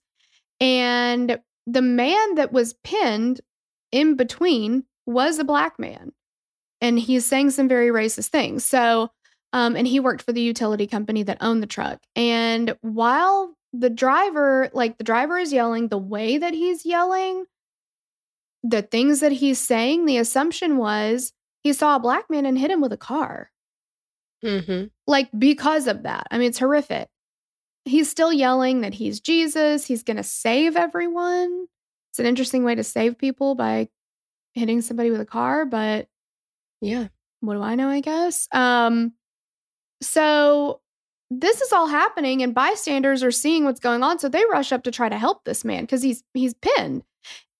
And 0.59 1.39
the 1.67 1.81
man 1.81 2.35
that 2.35 2.51
was 2.51 2.73
pinned 2.83 3.41
in 3.91 4.15
between 4.15 4.85
was 5.05 5.39
a 5.39 5.43
black 5.43 5.77
man. 5.77 6.11
And 6.81 6.99
he's 6.99 7.25
saying 7.25 7.51
some 7.51 7.67
very 7.67 7.87
racist 7.87 8.29
things. 8.29 8.65
So, 8.65 9.09
um, 9.53 9.75
and 9.75 9.87
he 9.87 9.99
worked 9.99 10.23
for 10.23 10.33
the 10.33 10.41
utility 10.41 10.87
company 10.87 11.23
that 11.23 11.37
owned 11.39 11.61
the 11.61 11.67
truck. 11.67 12.01
And 12.15 12.75
while 12.81 13.53
the 13.71 13.89
driver, 13.89 14.69
like 14.73 14.97
the 14.97 15.03
driver 15.03 15.37
is 15.37 15.53
yelling, 15.53 15.87
the 15.87 15.97
way 15.97 16.37
that 16.37 16.53
he's 16.53 16.85
yelling, 16.85 17.45
the 18.63 18.81
things 18.81 19.19
that 19.19 19.31
he's 19.31 19.59
saying, 19.59 20.05
the 20.05 20.17
assumption 20.17 20.77
was 20.77 21.33
he 21.63 21.73
saw 21.73 21.95
a 21.95 21.99
black 21.99 22.29
man 22.29 22.45
and 22.45 22.57
hit 22.59 22.69
him 22.71 22.81
with 22.81 22.93
a 22.93 22.97
car. 22.97 23.49
Mm-hmm. 24.43 24.87
like 25.07 25.29
because 25.37 25.87
of 25.87 26.03
that. 26.03 26.27
I 26.29 26.37
mean, 26.37 26.49
it's 26.49 26.59
horrific. 26.59 27.07
He's 27.85 28.09
still 28.09 28.33
yelling 28.33 28.81
that 28.81 28.93
he's 28.93 29.21
Jesus, 29.21 29.85
he's 29.85 30.03
going 30.03 30.17
to 30.17 30.23
save 30.23 30.75
everyone. 30.75 31.67
It's 32.11 32.19
an 32.19 32.25
interesting 32.25 32.65
way 32.65 32.75
to 32.75 32.83
save 32.83 33.17
people 33.17 33.55
by 33.55 33.87
hitting 34.53 34.81
somebody 34.81 35.11
with 35.11 35.21
a 35.21 35.25
car, 35.25 35.65
but 35.65 36.07
Yeah. 36.81 37.07
what 37.39 37.53
do 37.53 37.61
I 37.61 37.75
know, 37.75 37.87
I 37.87 38.01
guess? 38.01 38.47
Um 38.51 39.13
so 40.01 40.81
this 41.31 41.61
is 41.61 41.71
all 41.71 41.87
happening 41.87 42.43
and 42.43 42.53
bystanders 42.53 43.23
are 43.23 43.31
seeing 43.31 43.63
what's 43.63 43.79
going 43.79 44.03
on 44.03 44.19
so 44.19 44.27
they 44.29 44.43
rush 44.51 44.71
up 44.73 44.83
to 44.83 44.91
try 44.91 45.07
to 45.09 45.17
help 45.17 45.45
this 45.45 45.63
man 45.65 45.87
cuz 45.87 46.01
he's 46.01 46.23
he's 46.33 46.53
pinned. 46.55 47.03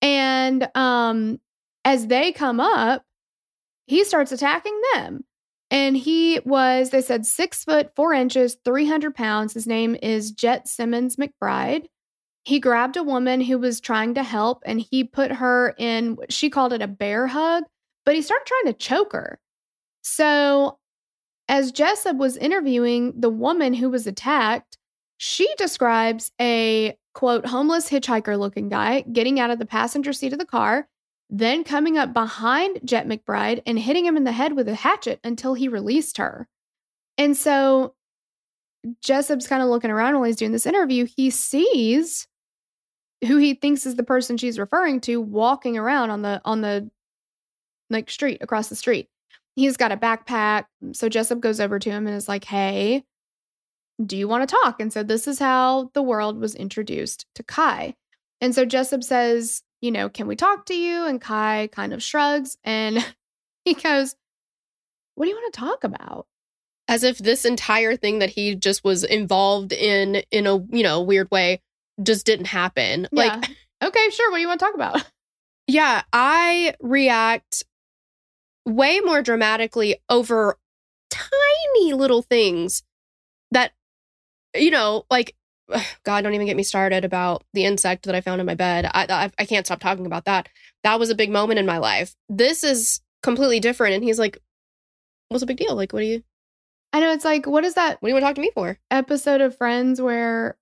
And 0.02 0.68
um 0.76 1.40
as 1.84 2.06
they 2.08 2.30
come 2.32 2.60
up, 2.60 3.04
he 3.86 4.04
starts 4.04 4.32
attacking 4.32 4.78
them. 4.94 5.24
And 5.70 5.96
he 5.96 6.40
was, 6.44 6.90
they 6.90 7.00
said, 7.00 7.26
six 7.26 7.64
foot 7.64 7.90
four 7.96 8.12
inches, 8.12 8.56
300 8.64 9.14
pounds. 9.14 9.54
His 9.54 9.66
name 9.66 9.96
is 10.02 10.30
Jett 10.30 10.68
Simmons 10.68 11.16
McBride. 11.16 11.86
He 12.44 12.60
grabbed 12.60 12.96
a 12.96 13.02
woman 13.02 13.40
who 13.40 13.58
was 13.58 13.80
trying 13.80 14.14
to 14.14 14.22
help 14.22 14.62
and 14.66 14.80
he 14.80 15.02
put 15.04 15.32
her 15.32 15.74
in, 15.78 16.18
she 16.28 16.50
called 16.50 16.74
it 16.74 16.82
a 16.82 16.86
bear 16.86 17.26
hug, 17.26 17.64
but 18.04 18.14
he 18.14 18.22
started 18.22 18.46
trying 18.46 18.72
to 18.72 18.78
choke 18.78 19.12
her. 19.12 19.40
So, 20.02 20.78
as 21.48 21.72
Jessup 21.72 22.16
was 22.16 22.36
interviewing 22.36 23.14
the 23.16 23.30
woman 23.30 23.74
who 23.74 23.90
was 23.90 24.06
attacked, 24.06 24.78
she 25.16 25.48
describes 25.56 26.30
a 26.40 26.96
quote, 27.14 27.46
homeless 27.46 27.88
hitchhiker 27.88 28.38
looking 28.38 28.68
guy 28.68 29.02
getting 29.12 29.40
out 29.40 29.50
of 29.50 29.58
the 29.58 29.66
passenger 29.66 30.12
seat 30.12 30.32
of 30.32 30.38
the 30.38 30.44
car 30.44 30.88
then 31.30 31.64
coming 31.64 31.98
up 31.98 32.12
behind 32.12 32.80
Jett 32.84 33.08
McBride 33.08 33.62
and 33.66 33.78
hitting 33.78 34.04
him 34.04 34.16
in 34.16 34.24
the 34.24 34.32
head 34.32 34.54
with 34.54 34.68
a 34.68 34.74
hatchet 34.74 35.20
until 35.24 35.54
he 35.54 35.68
released 35.68 36.18
her. 36.18 36.48
And 37.18 37.36
so 37.36 37.94
Jessup's 39.02 39.46
kind 39.46 39.62
of 39.62 39.68
looking 39.68 39.90
around 39.90 40.14
while 40.14 40.24
he's 40.24 40.36
doing 40.36 40.52
this 40.52 40.66
interview. 40.66 41.06
He 41.16 41.30
sees 41.30 42.26
who 43.26 43.36
he 43.38 43.54
thinks 43.54 43.86
is 43.86 43.96
the 43.96 44.02
person 44.02 44.36
she's 44.36 44.58
referring 44.58 45.00
to 45.02 45.20
walking 45.20 45.78
around 45.78 46.10
on 46.10 46.22
the 46.22 46.40
on 46.44 46.60
the 46.60 46.90
like 47.90 48.10
street 48.10 48.38
across 48.40 48.68
the 48.68 48.76
street. 48.76 49.08
He's 49.56 49.76
got 49.76 49.92
a 49.92 49.96
backpack. 49.96 50.64
So 50.92 51.08
Jessup 51.08 51.40
goes 51.40 51.60
over 51.60 51.78
to 51.78 51.90
him 51.90 52.06
and 52.06 52.16
is 52.16 52.28
like, 52.28 52.44
"Hey, 52.44 53.04
do 54.04 54.16
you 54.16 54.28
want 54.28 54.48
to 54.48 54.54
talk?" 54.54 54.80
And 54.80 54.92
so 54.92 55.02
this 55.02 55.26
is 55.26 55.38
how 55.38 55.90
the 55.94 56.02
world 56.02 56.38
was 56.38 56.54
introduced 56.54 57.26
to 57.36 57.42
Kai. 57.42 57.94
And 58.40 58.54
so 58.54 58.64
Jessup 58.64 59.02
says, 59.02 59.62
you 59.84 59.90
know, 59.90 60.08
can 60.08 60.26
we 60.26 60.34
talk 60.34 60.64
to 60.66 60.74
you? 60.74 61.04
And 61.04 61.20
Kai 61.20 61.68
kind 61.70 61.92
of 61.92 62.02
shrugs 62.02 62.56
and 62.64 63.04
he 63.66 63.74
goes, 63.74 64.16
What 65.14 65.26
do 65.26 65.28
you 65.28 65.36
want 65.36 65.52
to 65.52 65.60
talk 65.60 65.84
about? 65.84 66.26
As 66.88 67.04
if 67.04 67.18
this 67.18 67.44
entire 67.44 67.94
thing 67.94 68.20
that 68.20 68.30
he 68.30 68.54
just 68.54 68.82
was 68.82 69.04
involved 69.04 69.74
in, 69.74 70.22
in 70.30 70.46
a, 70.46 70.56
you 70.70 70.82
know, 70.82 71.02
weird 71.02 71.30
way, 71.30 71.60
just 72.02 72.24
didn't 72.24 72.46
happen. 72.46 73.06
Yeah. 73.12 73.36
Like, 73.40 73.50
Okay, 73.82 74.10
sure. 74.10 74.30
What 74.30 74.38
do 74.38 74.40
you 74.40 74.48
want 74.48 74.60
to 74.60 74.64
talk 74.64 74.74
about? 74.74 75.04
yeah, 75.66 76.02
I 76.14 76.74
react 76.80 77.64
way 78.64 79.00
more 79.00 79.20
dramatically 79.20 79.96
over 80.08 80.56
tiny 81.10 81.92
little 81.92 82.22
things 82.22 82.82
that, 83.50 83.72
you 84.54 84.70
know, 84.70 85.04
like 85.10 85.34
God, 86.04 86.22
don't 86.22 86.34
even 86.34 86.46
get 86.46 86.56
me 86.56 86.62
started 86.62 87.04
about 87.04 87.44
the 87.52 87.64
insect 87.64 88.04
that 88.06 88.14
I 88.14 88.20
found 88.20 88.40
in 88.40 88.46
my 88.46 88.54
bed. 88.54 88.86
I, 88.86 89.06
I 89.08 89.30
I 89.38 89.44
can't 89.46 89.66
stop 89.66 89.80
talking 89.80 90.06
about 90.06 90.24
that. 90.26 90.48
That 90.82 90.98
was 91.00 91.10
a 91.10 91.14
big 91.14 91.30
moment 91.30 91.58
in 91.58 91.66
my 91.66 91.78
life. 91.78 92.14
This 92.28 92.62
is 92.64 93.00
completely 93.22 93.60
different. 93.60 93.94
And 93.94 94.04
he's 94.04 94.18
like, 94.18 94.38
"What's 95.28 95.40
the 95.42 95.46
big 95.46 95.56
deal? 95.56 95.74
Like, 95.74 95.92
what 95.92 96.00
do 96.00 96.06
you 96.06 96.22
I 96.92 97.00
know 97.00 97.12
it's 97.12 97.24
like, 97.24 97.46
what 97.46 97.64
is 97.64 97.74
that 97.74 98.00
what 98.00 98.06
do 98.06 98.08
you 98.08 98.14
want 98.14 98.22
to 98.22 98.26
talk 98.28 98.34
to 98.36 98.40
me 98.42 98.50
for?" 98.54 98.78
episode 98.90 99.40
of 99.40 99.56
Friends 99.56 100.00
where 100.00 100.56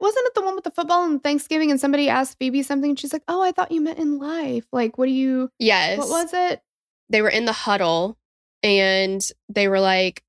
wasn't 0.00 0.26
it 0.26 0.34
the 0.34 0.42
one 0.42 0.54
with 0.54 0.64
the 0.64 0.70
football 0.70 1.04
and 1.04 1.22
Thanksgiving 1.22 1.70
and 1.72 1.80
somebody 1.80 2.08
asked 2.08 2.38
Phoebe 2.38 2.62
something 2.62 2.90
and 2.90 2.98
she's 3.00 3.12
like, 3.12 3.24
Oh, 3.28 3.42
I 3.42 3.50
thought 3.52 3.72
you 3.72 3.80
meant 3.80 3.98
in 3.98 4.18
life. 4.18 4.64
Like, 4.72 4.96
what 4.96 5.06
do 5.06 5.12
you 5.12 5.50
Yes. 5.58 5.98
what 5.98 6.08
was 6.08 6.30
it? 6.32 6.62
They 7.10 7.20
were 7.20 7.28
in 7.28 7.46
the 7.46 7.52
huddle, 7.52 8.16
and 8.62 9.20
they 9.48 9.66
were 9.66 9.80
like, 9.80 10.22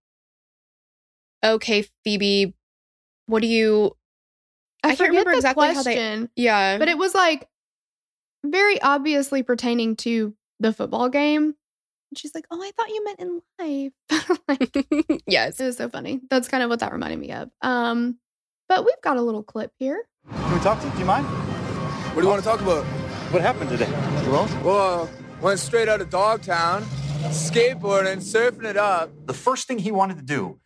"Okay, 1.43 1.85
Phoebe, 2.03 2.53
what 3.29 3.41
do 3.41 3.47
you?" 3.47 3.95
I 4.83 4.95
can't 4.95 5.09
remember 5.09 5.31
the 5.31 5.37
exactly 5.37 5.67
how 5.73 5.83
they- 5.83 5.93
question, 5.95 6.29
Yeah, 6.35 6.77
but 6.77 6.87
it 6.87 6.97
was 6.97 7.13
like 7.13 7.47
very 8.45 8.81
obviously 8.81 9.43
pertaining 9.43 9.95
to 9.97 10.33
the 10.59 10.71
football 10.73 11.09
game. 11.09 11.43
And 12.11 12.17
she's 12.17 12.33
like, 12.33 12.45
Oh, 12.49 12.61
I 12.63 12.71
thought 12.71 12.89
you 12.89 13.03
meant 13.03 13.19
in 13.19 13.41
life. 14.09 14.39
like, 14.47 15.21
yes. 15.27 15.59
It 15.59 15.65
was 15.65 15.77
so 15.77 15.89
funny. 15.89 16.21
That's 16.29 16.47
kind 16.47 16.63
of 16.63 16.69
what 16.69 16.79
that 16.79 16.91
reminded 16.93 17.19
me 17.19 17.31
of. 17.33 17.49
Um, 17.61 18.17
but 18.69 18.85
we've 18.85 19.01
got 19.03 19.17
a 19.17 19.21
little 19.21 19.43
clip 19.43 19.71
here. 19.77 20.03
Can 20.31 20.53
we 20.53 20.59
talk 20.61 20.79
to 20.79 20.87
you? 20.87 20.93
Do 20.93 20.99
you 20.99 21.05
mind? 21.05 21.25
What 21.27 22.15
do 22.15 22.21
you 22.21 22.27
want 22.29 22.41
to 22.41 22.47
talk 22.49 22.61
about? 22.61 22.83
What 23.33 23.41
happened 23.41 23.69
today? 23.69 23.89
Well, 24.31 24.49
Well, 24.63 25.09
went 25.41 25.59
straight 25.59 25.87
out 25.89 25.99
of 26.01 26.09
Dogtown, 26.09 26.83
skateboarding, 27.29 28.17
surfing 28.23 28.63
it 28.65 28.77
up. 28.77 29.11
the 29.27 29.33
first 29.33 29.67
thing 29.67 29.77
he 29.77 29.91
wanted 29.91 30.17
to 30.17 30.23
do 30.23 30.59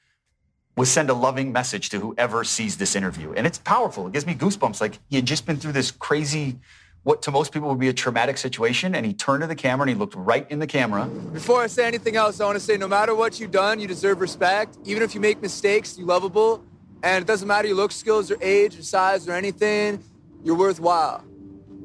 was 0.76 0.90
send 0.90 1.10
a 1.10 1.14
loving 1.14 1.52
message 1.52 1.90
to 1.90 2.00
whoever 2.00 2.44
sees 2.44 2.78
this 2.78 2.96
interview. 2.96 3.32
And 3.34 3.46
it's 3.46 3.60
powerful. 3.60 4.08
It 4.08 4.14
gives 4.14 4.26
me 4.26 4.34
goosebumps. 4.34 4.82
Like 4.82 5.00
he 5.10 5.16
had 5.18 5.26
just 5.26 5.46
been 5.46 5.58
through 5.58 5.74
this 5.74 5.92
crazy, 5.92 6.60
what 7.04 7.22
to 7.24 7.32
most 7.32 7.52
people 7.52 7.70
would 7.70 7.80
be 7.80 7.90
a 7.90 7.94
traumatic 7.94 8.38
situation. 8.38 8.96
And 8.96 9.06
he 9.06 9.14
turned 9.14 9.42
to 9.42 9.48
the 9.48 9.56
camera 9.56 9.84
and 9.84 9.90
he 9.90 9.96
looked 9.96 10.16
right 10.16 10.50
in 10.50 10.60
the 10.60 10.68
camera. 10.68 11.06
Before 11.06 11.62
I 11.62 11.68
say 11.68 11.86
anything 11.86 12.16
else, 12.16 12.40
I 12.40 12.46
want 12.46 12.58
to 12.58 12.64
say 12.64 12.78
no 12.78 12.88
matter 12.88 13.14
what 13.14 13.40
you've 13.40 13.52
done, 13.52 13.80
you 13.80 13.88
deserve 13.88 14.20
respect. 14.20 14.78
Even 14.86 15.04
if 15.04 15.14
you 15.14 15.22
make 15.22 15.42
mistakes, 15.42 15.98
you're 15.98 16.08
lovable. 16.08 16.64
And 17.04 17.22
it 17.22 17.28
doesn't 17.28 17.48
matter 17.48 17.68
your 17.68 17.78
look 17.78 17.92
skills 17.92 18.32
or 18.32 18.38
age 18.42 18.80
or 18.80 18.82
size 18.82 19.28
or 19.28 19.34
anything, 19.34 20.02
you're 20.44 20.56
worthwhile. 20.56 21.24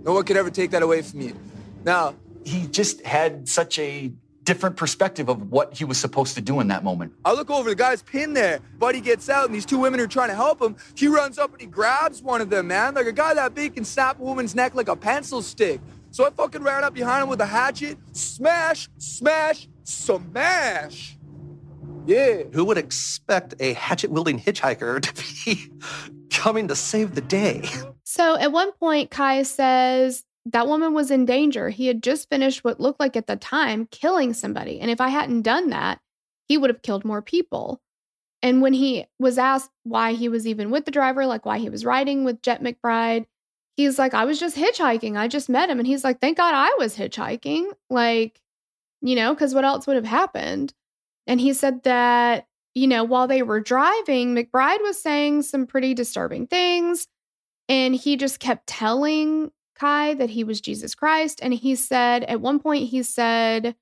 No 0.05 0.15
one 0.15 0.25
could 0.25 0.37
ever 0.37 0.51
take 0.51 0.71
that 0.71 0.83
away 0.83 1.03
from 1.03 1.21
you. 1.21 1.37
Now, 1.85 2.15
He 2.45 2.67
just 2.69 3.05
had 3.05 3.49
such 3.49 3.79
a 3.79 4.13
different 4.49 4.77
perspective 4.77 5.29
of 5.29 5.51
what 5.51 5.77
he 5.77 5.85
was 5.85 5.99
supposed 5.99 6.35
to 6.35 6.41
do 6.41 6.61
in 6.61 6.69
that 6.69 6.83
moment. 6.83 7.13
I 7.23 7.35
look 7.35 7.51
over 7.51 7.69
the 7.69 7.77
guy's 7.77 8.01
pin 8.01 8.33
there. 8.33 8.61
Buddy 8.79 9.03
gets 9.03 9.29
out, 9.29 9.45
and 9.45 9.55
these 9.55 9.67
two 9.67 9.79
women 9.79 10.01
are 10.01 10.07
trying 10.07 10.31
to 10.31 10.35
help 10.35 10.63
him. 10.63 10.75
He 10.95 11.07
runs 11.07 11.39
up 11.39 11.53
and 11.53 11.61
he 11.61 11.67
grabs 11.67 12.23
one 12.23 12.41
of 12.41 12.49
them, 12.49 12.69
man. 12.69 12.95
Like 12.95 13.05
a 13.05 13.13
guy 13.13 13.35
that 13.35 13.55
big 13.55 13.75
can 13.75 13.85
snap 13.85 14.19
a 14.19 14.23
woman's 14.23 14.55
neck 14.55 14.75
like 14.75 14.89
a 14.89 14.97
pencil 14.97 15.43
stick. 15.43 15.83
So 16.13 16.27
I 16.27 16.31
fucking 16.31 16.63
ran 16.63 16.83
up 16.83 16.95
behind 16.95 17.25
him 17.25 17.29
with 17.29 17.43
a 17.43 17.47
hatchet. 17.47 17.99
Smash, 18.13 18.89
smash, 18.97 19.69
smash. 19.85 21.19
Yeah. 22.07 22.45
Who 22.55 22.65
would 22.65 22.79
expect 22.79 23.55
a 23.61 23.75
hatchet 23.75 24.11
wielding 24.11 24.41
hitchhiker 24.41 25.03
to 25.03 25.45
be 25.45 25.71
coming 26.31 26.69
to 26.69 26.75
save 26.75 27.15
the 27.15 27.21
day? 27.21 27.69
So 28.05 28.39
at 28.39 28.51
one 28.51 28.73
point, 28.73 29.11
Kai 29.11 29.43
says 29.43 30.25
that 30.53 30.67
woman 30.67 30.95
was 30.95 31.11
in 31.11 31.25
danger. 31.25 31.69
He 31.69 31.87
had 31.87 32.03
just 32.03 32.29
finished 32.29 32.65
what 32.65 32.81
looked 32.81 33.01
like 33.01 33.17
at 33.17 33.27
the 33.27 33.37
time 33.37 33.89
killing 33.91 34.33
somebody. 34.33 34.81
And 34.81 34.91
if 34.91 35.01
I 35.01 35.09
hadn't 35.09 35.43
done 35.43 35.71
that, 35.71 36.01
he 36.47 36.57
would 36.57 36.71
have 36.71 36.83
killed 36.83 37.05
more 37.05 37.23
people. 37.23 37.81
And 38.43 38.63
when 38.63 38.73
he 38.73 39.05
was 39.19 39.37
asked 39.37 39.71
why 39.83 40.13
he 40.13 40.29
was 40.29 40.47
even 40.47 40.71
with 40.71 40.85
the 40.85 40.91
driver, 40.91 41.27
like 41.27 41.45
why 41.45 41.59
he 41.59 41.69
was 41.69 41.85
riding 41.85 42.25
with 42.25 42.43
Jett 42.43 42.63
McBride, 42.63 43.27
he's 43.77 43.99
like, 43.99 44.15
I 44.15 44.25
was 44.25 44.41
just 44.41 44.57
hitchhiking. 44.57 45.17
I 45.17 45.29
just 45.29 45.49
met 45.49 45.69
him. 45.69 45.79
And 45.79 45.87
he's 45.87 46.05
like, 46.05 46.21
thank 46.21 46.37
God 46.37 46.55
I 46.55 46.75
was 46.79 46.97
hitchhiking. 46.97 47.73
Like, 47.91 48.41
you 49.03 49.17
know, 49.17 49.35
because 49.35 49.55
what 49.55 49.65
else 49.65 49.87
would 49.87 49.97
have 49.97 50.05
happened? 50.05 50.73
And 51.27 51.41
he 51.41 51.53
said 51.53 51.83
that, 51.83 52.47
you 52.75 52.87
know, 52.87 53.05
while 53.05 53.27
they 53.27 53.43
were 53.43 53.61
driving, 53.61 54.35
McBride 54.35 54.83
was 54.83 55.03
saying 55.03 55.43
some 55.43 55.67
pretty 55.67 55.95
disturbing 55.95 56.47
things. 56.47 57.07
And 57.69 57.95
he 57.95 58.17
just 58.17 58.41
kept 58.41 58.67
telling 58.67 59.51
Kai 59.79 60.15
that 60.15 60.31
he 60.31 60.45
was 60.45 60.61
Jesus 60.61 60.95
Christ. 60.95 61.41
And 61.43 61.55
he 61.55 61.75
said, 61.75 62.25
at 62.25 62.41
one 62.41 62.59
point, 62.59 62.89
he 62.89 63.03
said 63.03 63.77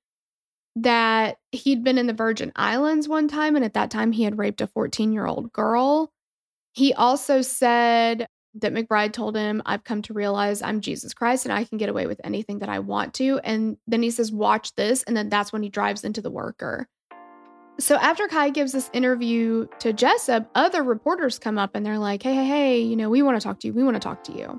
that 0.76 1.38
he'd 1.52 1.82
been 1.82 1.98
in 1.98 2.06
the 2.06 2.12
Virgin 2.12 2.52
Islands 2.54 3.08
one 3.08 3.28
time. 3.28 3.56
And 3.56 3.64
at 3.64 3.74
that 3.74 3.90
time, 3.90 4.12
he 4.12 4.24
had 4.24 4.38
raped 4.38 4.60
a 4.60 4.66
14 4.66 5.12
year 5.12 5.26
old 5.26 5.52
girl. 5.52 6.12
He 6.72 6.92
also 6.92 7.40
said 7.40 8.28
that 8.54 8.72
McBride 8.72 9.12
told 9.12 9.36
him, 9.36 9.62
I've 9.64 9.84
come 9.84 10.02
to 10.02 10.12
realize 10.12 10.62
I'm 10.62 10.80
Jesus 10.80 11.14
Christ 11.14 11.44
and 11.44 11.52
I 11.52 11.64
can 11.64 11.78
get 11.78 11.88
away 11.88 12.06
with 12.06 12.20
anything 12.24 12.60
that 12.60 12.68
I 12.68 12.78
want 12.80 13.14
to. 13.14 13.38
And 13.44 13.76
then 13.86 14.02
he 14.02 14.10
says, 14.10 14.32
Watch 14.32 14.74
this. 14.74 15.02
And 15.02 15.16
then 15.16 15.28
that's 15.28 15.52
when 15.52 15.62
he 15.62 15.68
drives 15.68 16.04
into 16.04 16.20
the 16.20 16.30
worker. 16.30 16.88
So 17.78 17.96
after 17.96 18.26
Kai 18.26 18.50
gives 18.50 18.72
this 18.72 18.88
interview 18.94 19.66
to 19.80 19.92
Jessup, 19.92 20.50
other 20.54 20.82
reporters 20.82 21.38
come 21.38 21.58
up 21.58 21.74
and 21.74 21.84
they're 21.84 21.98
like, 21.98 22.22
hey, 22.22 22.34
hey, 22.34 22.46
hey, 22.46 22.80
you 22.80 22.96
know, 22.96 23.10
we 23.10 23.20
want 23.20 23.38
to 23.38 23.44
talk 23.44 23.60
to 23.60 23.66
you. 23.66 23.74
We 23.74 23.84
want 23.84 23.96
to 23.96 24.00
talk 24.00 24.24
to 24.24 24.32
you. 24.32 24.58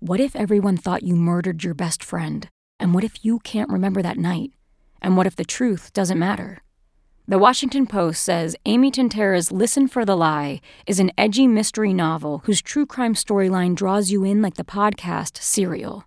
What 0.00 0.20
if 0.20 0.36
everyone 0.36 0.76
thought 0.76 1.02
you 1.02 1.16
murdered 1.16 1.64
your 1.64 1.74
best 1.74 2.04
friend? 2.04 2.48
And 2.78 2.94
what 2.94 3.02
if 3.02 3.24
you 3.24 3.40
can't 3.40 3.68
remember 3.68 4.00
that 4.00 4.16
night? 4.16 4.52
And 5.02 5.16
what 5.16 5.26
if 5.26 5.34
the 5.34 5.44
truth 5.44 5.92
doesn't 5.92 6.20
matter? 6.20 6.62
The 7.26 7.36
Washington 7.36 7.84
Post 7.84 8.22
says 8.22 8.54
Amy 8.64 8.92
Tintera's 8.92 9.50
Listen 9.50 9.88
for 9.88 10.04
the 10.04 10.16
Lie 10.16 10.60
is 10.86 11.00
an 11.00 11.10
edgy 11.18 11.48
mystery 11.48 11.92
novel 11.92 12.42
whose 12.44 12.62
true 12.62 12.86
crime 12.86 13.14
storyline 13.14 13.74
draws 13.74 14.08
you 14.12 14.22
in 14.22 14.40
like 14.40 14.54
the 14.54 14.62
podcast 14.62 15.42
Serial. 15.42 16.04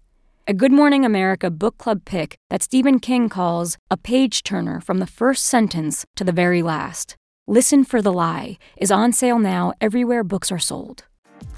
A 0.48 0.54
Good 0.54 0.72
Morning 0.72 1.04
America 1.04 1.52
book 1.52 1.78
club 1.78 2.06
pick 2.06 2.38
that 2.50 2.64
Stephen 2.64 2.98
King 2.98 3.28
calls 3.28 3.78
a 3.90 3.98
page 3.98 4.44
turner 4.44 4.80
from 4.80 5.00
the 5.00 5.06
first 5.06 5.44
sentence 5.44 6.06
to 6.16 6.24
the 6.24 6.32
very 6.32 6.62
last. 6.62 7.18
Listen 7.46 7.84
for 7.84 8.02
the 8.02 8.14
Lie 8.14 8.58
is 8.78 8.90
on 8.90 9.12
sale 9.12 9.38
now 9.38 9.74
everywhere 9.82 10.24
books 10.24 10.50
are 10.50 10.60
sold. 10.60 11.04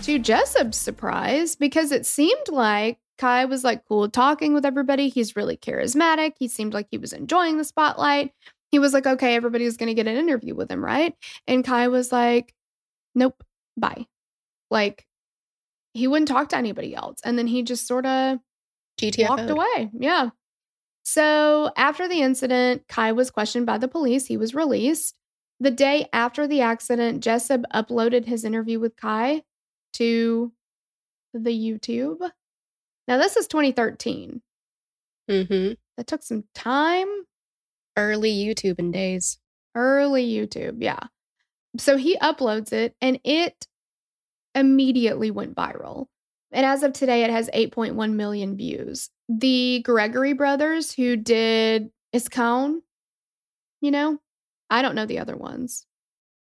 To 0.04 0.20
Jessup's 0.20 0.78
surprise, 0.78 1.56
because 1.56 1.94
it 1.94 2.06
seemed 2.06 2.50
like 2.50 3.00
Kai 3.18 3.46
was 3.46 3.64
like 3.64 3.86
cool 3.88 4.10
talking 4.10 4.54
with 4.54 4.66
everybody. 4.66 5.08
He's 5.08 5.38
really 5.38 5.56
charismatic. 5.56 6.34
He 6.38 6.50
seemed 6.50 6.74
like 6.74 6.88
he 6.92 6.98
was 6.98 7.14
enjoying 7.14 7.58
the 7.58 7.64
spotlight. 7.64 8.32
He 8.72 8.80
was 8.80 8.94
like, 8.94 9.08
okay, 9.08 9.36
everybody's 9.36 9.78
going 9.78 9.88
to 9.88 9.94
get 9.94 10.08
an 10.08 10.18
interview 10.18 10.56
with 10.56 10.70
him, 10.70 10.84
right? 10.84 11.16
And 11.48 11.64
Kai 11.64 11.88
was 11.88 12.12
like, 12.12 12.54
nope, 13.16 13.44
bye. 13.78 14.06
Like, 14.70 15.06
he 15.94 16.08
wouldn't 16.08 16.28
talk 16.28 16.50
to 16.50 16.58
anybody 16.58 16.94
else. 16.94 17.20
And 17.24 17.38
then 17.38 17.48
he 17.48 17.64
just 17.64 17.88
sort 17.88 18.06
of 18.06 18.40
walked 19.20 19.50
away. 19.50 19.90
Yeah. 19.94 20.32
So 21.04 21.72
after 21.78 22.10
the 22.10 22.22
incident, 22.22 22.84
Kai 22.90 23.14
was 23.14 23.32
questioned 23.32 23.68
by 23.68 23.78
the 23.78 23.88
police. 23.88 24.26
He 24.26 24.36
was 24.36 24.54
released. 24.54 25.16
The 25.60 25.72
day 25.72 26.10
after 26.12 26.46
the 26.46 26.60
accident, 26.60 27.24
Jessup 27.24 27.62
uploaded 27.74 28.26
his 28.26 28.44
interview 28.44 28.82
with 28.82 28.98
Kai 28.98 29.44
to 29.94 30.52
the 31.34 31.52
YouTube. 31.52 32.20
Now, 33.08 33.18
this 33.18 33.36
is 33.36 33.48
2013. 33.48 34.42
Mm-hmm. 35.30 35.74
That 35.98 36.08
took 36.08 36.24
some 36.24 36.46
time. 36.54 37.08
Early 37.96 38.32
YouTube 38.32 38.80
and 38.80 38.92
days. 38.92 39.38
Early 39.76 40.28
YouTube, 40.28 40.78
yeah. 40.80 41.00
So 41.78 41.98
he 41.98 42.18
uploads 42.18 42.72
it 42.72 42.96
and 43.02 43.20
it 43.24 43.68
immediately 44.56 45.32
went 45.32 45.56
viral. 45.56 46.08
And 46.52 46.66
as 46.66 46.84
of 46.84 46.94
today, 46.94 47.24
it 47.24 47.32
has 47.32 47.50
8.1 47.54 48.14
million 48.14 48.56
views. 48.56 49.10
The 49.28 49.82
Gregory 49.84 50.34
brothers, 50.34 50.94
who 50.94 51.16
did 51.16 51.90
It's 52.12 52.30
Corn, 52.30 52.82
you 53.82 53.92
know, 53.92 54.20
I 54.70 54.82
don't 54.82 54.96
know 54.96 55.06
the 55.06 55.20
other 55.20 55.36
ones. 55.36 55.86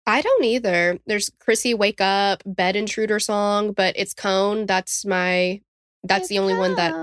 I 0.07 0.21
don't 0.21 0.45
either. 0.45 0.99
There's 1.07 1.31
Chrissy 1.41 1.75
Wake 1.75 2.01
Up, 2.01 2.43
Bed 2.45 2.77
Intruder 2.77 3.21
song, 3.21 3.73
but 3.73 3.95
it's 3.97 4.15
Cone. 4.15 4.67
That's 4.67 5.05
my 5.05 5.61
that's 6.05 6.29
the 6.29 6.39
only 6.41 6.55
one 6.55 6.75
that 6.75 6.95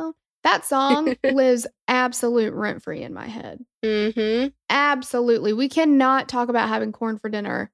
that 0.44 0.66
song 0.66 1.16
lives 1.24 1.66
absolute 1.88 2.54
rent 2.54 2.84
free 2.84 3.02
in 3.02 3.14
my 3.14 3.28
head. 3.28 3.64
mm-hmm. 3.84 4.50
Absolutely. 4.70 5.54
We 5.54 5.70
cannot 5.70 6.28
talk 6.28 6.50
about 6.50 6.70
having 6.70 6.92
corn 6.92 7.18
for 7.18 7.30
dinner. 7.30 7.72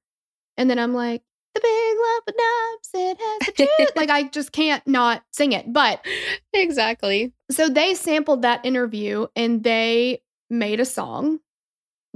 And 0.56 0.70
then 0.70 0.78
I'm 0.78 0.94
like, 0.94 1.22
the 1.54 1.60
big 1.60 1.96
lump 1.98 2.28
of 2.28 2.34
nuts, 2.36 2.90
it 2.94 3.18
has 3.20 3.46
the 3.46 3.66
truth. 3.78 3.96
like 3.96 4.10
I 4.10 4.24
just 4.24 4.52
can't 4.52 4.86
not 4.86 5.22
sing 5.32 5.52
it. 5.52 5.72
But 5.72 6.04
Exactly. 6.52 7.32
so 7.50 7.68
they 7.68 7.94
sampled 7.94 8.42
that 8.42 8.64
interview 8.64 9.26
and 9.34 9.62
they 9.64 10.22
made 10.50 10.80
a 10.80 10.84
song 10.84 11.40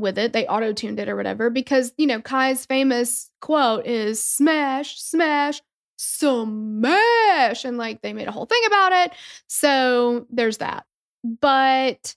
with 0.00 0.18
it. 0.18 0.32
They 0.32 0.46
auto 0.46 0.72
tuned 0.72 0.98
it 1.00 1.08
or 1.08 1.16
whatever 1.16 1.50
because, 1.50 1.92
you 1.96 2.06
know, 2.06 2.20
Kai's 2.20 2.66
famous 2.66 3.30
quote 3.40 3.86
is 3.86 4.22
smash, 4.22 5.00
smash, 5.00 5.60
smash. 5.96 7.64
And 7.64 7.78
like 7.78 8.02
they 8.02 8.12
made 8.12 8.28
a 8.28 8.32
whole 8.32 8.46
thing 8.46 8.62
about 8.66 8.92
it. 8.92 9.12
So 9.46 10.26
there's 10.30 10.58
that. 10.58 10.84
But 11.22 12.14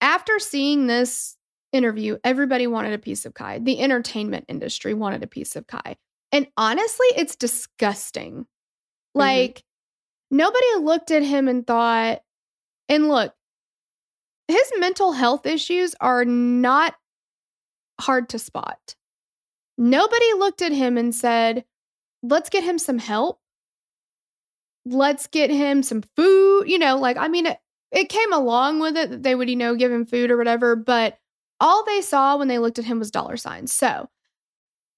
after 0.00 0.38
seeing 0.38 0.86
this 0.86 1.36
interview, 1.72 2.18
everybody 2.24 2.66
wanted 2.66 2.92
a 2.92 2.98
piece 2.98 3.24
of 3.26 3.34
Kai. 3.34 3.60
The 3.60 3.80
entertainment 3.80 4.46
industry 4.48 4.94
wanted 4.94 5.22
a 5.22 5.28
piece 5.28 5.56
of 5.56 5.66
Kai. 5.66 5.96
And 6.32 6.46
honestly, 6.56 7.06
it's 7.16 7.36
disgusting. 7.36 8.32
Mm-hmm. 8.34 9.18
Like, 9.18 9.62
nobody 10.30 10.66
looked 10.80 11.10
at 11.10 11.22
him 11.22 11.48
and 11.48 11.66
thought, 11.66 12.22
and 12.88 13.08
look, 13.08 13.34
his 14.50 14.72
mental 14.78 15.12
health 15.12 15.46
issues 15.46 15.94
are 16.00 16.24
not 16.24 16.94
hard 18.00 18.28
to 18.30 18.38
spot. 18.38 18.94
Nobody 19.76 20.32
looked 20.34 20.62
at 20.62 20.72
him 20.72 20.98
and 20.98 21.14
said, 21.14 21.64
let's 22.22 22.50
get 22.50 22.64
him 22.64 22.78
some 22.78 22.98
help. 22.98 23.40
Let's 24.84 25.26
get 25.26 25.50
him 25.50 25.82
some 25.82 26.02
food. 26.16 26.64
You 26.68 26.78
know, 26.78 26.96
like, 26.98 27.16
I 27.16 27.28
mean, 27.28 27.46
it, 27.46 27.58
it 27.92 28.08
came 28.08 28.32
along 28.32 28.80
with 28.80 28.96
it 28.96 29.10
that 29.10 29.22
they 29.22 29.34
would, 29.34 29.50
you 29.50 29.56
know, 29.56 29.74
give 29.74 29.92
him 29.92 30.06
food 30.06 30.30
or 30.30 30.36
whatever, 30.36 30.76
but 30.76 31.18
all 31.60 31.84
they 31.84 32.00
saw 32.00 32.36
when 32.36 32.48
they 32.48 32.58
looked 32.58 32.78
at 32.78 32.84
him 32.84 32.98
was 32.98 33.10
dollar 33.10 33.36
signs. 33.36 33.72
So, 33.72 34.08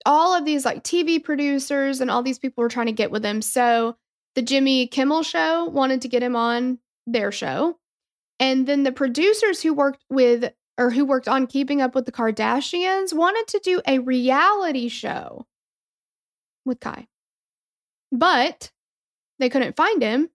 all 0.05 0.35
of 0.35 0.45
these 0.45 0.65
like 0.65 0.83
TV 0.83 1.23
producers 1.23 2.01
and 2.01 2.11
all 2.11 2.23
these 2.23 2.39
people 2.39 2.63
were 2.63 2.69
trying 2.69 2.87
to 2.87 2.93
get 2.93 3.11
with 3.11 3.25
him. 3.25 3.43
So, 3.43 3.97
the 4.35 4.43
Jimmy 4.43 4.87
Kimmel 4.87 5.23
show 5.23 5.65
wanted 5.67 6.03
to 6.03 6.09
get 6.09 6.23
him 6.23 6.37
on 6.37 6.79
their 7.07 7.33
show. 7.33 7.79
And 8.43 8.67
then 8.67 8.83
the 8.83 8.91
producers 8.91 9.63
who 9.63 9.73
worked 9.73 10.03
with 10.11 10.53
or 10.77 10.91
who 10.91 11.05
worked 11.05 11.29
on 11.29 11.47
Keeping 11.47 11.81
Up 11.81 11.95
with 11.95 12.07
the 12.07 12.13
Kardashians 12.13 13.15
wanted 13.15 13.47
to 13.47 13.61
do 13.63 13.81
a 13.87 14.01
reality 14.01 14.89
show 14.89 15.47
with 16.65 16.81
Kai. 16.81 17.07
But 18.11 18.73
they 19.39 19.49
couldn't 19.49 19.77
find 19.77 20.03
him 20.03 20.29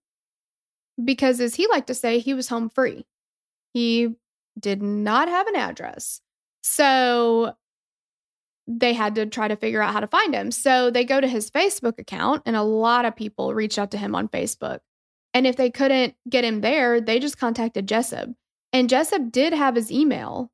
because, 1.04 1.38
as 1.38 1.56
he 1.56 1.66
liked 1.66 1.88
to 1.88 1.94
say, 1.94 2.18
he 2.18 2.32
was 2.32 2.48
home 2.48 2.70
free. 2.70 3.04
He 3.74 4.16
did 4.58 4.82
not 4.82 5.28
have 5.28 5.46
an 5.46 5.56
address. 5.56 6.22
So 6.62 7.52
they 8.66 8.94
had 8.94 9.16
to 9.16 9.26
try 9.26 9.48
to 9.48 9.56
figure 9.56 9.82
out 9.82 9.92
how 9.92 10.00
to 10.00 10.06
find 10.06 10.34
him. 10.34 10.50
So 10.50 10.90
they 10.90 11.04
go 11.04 11.20
to 11.20 11.28
his 11.28 11.50
Facebook 11.50 11.98
account, 11.98 12.42
and 12.46 12.56
a 12.56 12.62
lot 12.62 13.04
of 13.04 13.16
people 13.16 13.52
reached 13.52 13.78
out 13.78 13.90
to 13.90 13.98
him 13.98 14.14
on 14.14 14.28
Facebook. 14.28 14.80
And 15.38 15.46
if 15.46 15.54
they 15.54 15.70
couldn't 15.70 16.16
get 16.28 16.44
him 16.44 16.62
there, 16.62 17.00
they 17.00 17.20
just 17.20 17.38
contacted 17.38 17.86
Jessup. 17.86 18.30
And 18.72 18.90
Jessup 18.90 19.30
did 19.30 19.52
have 19.52 19.76
his 19.76 19.92
email 19.92 20.50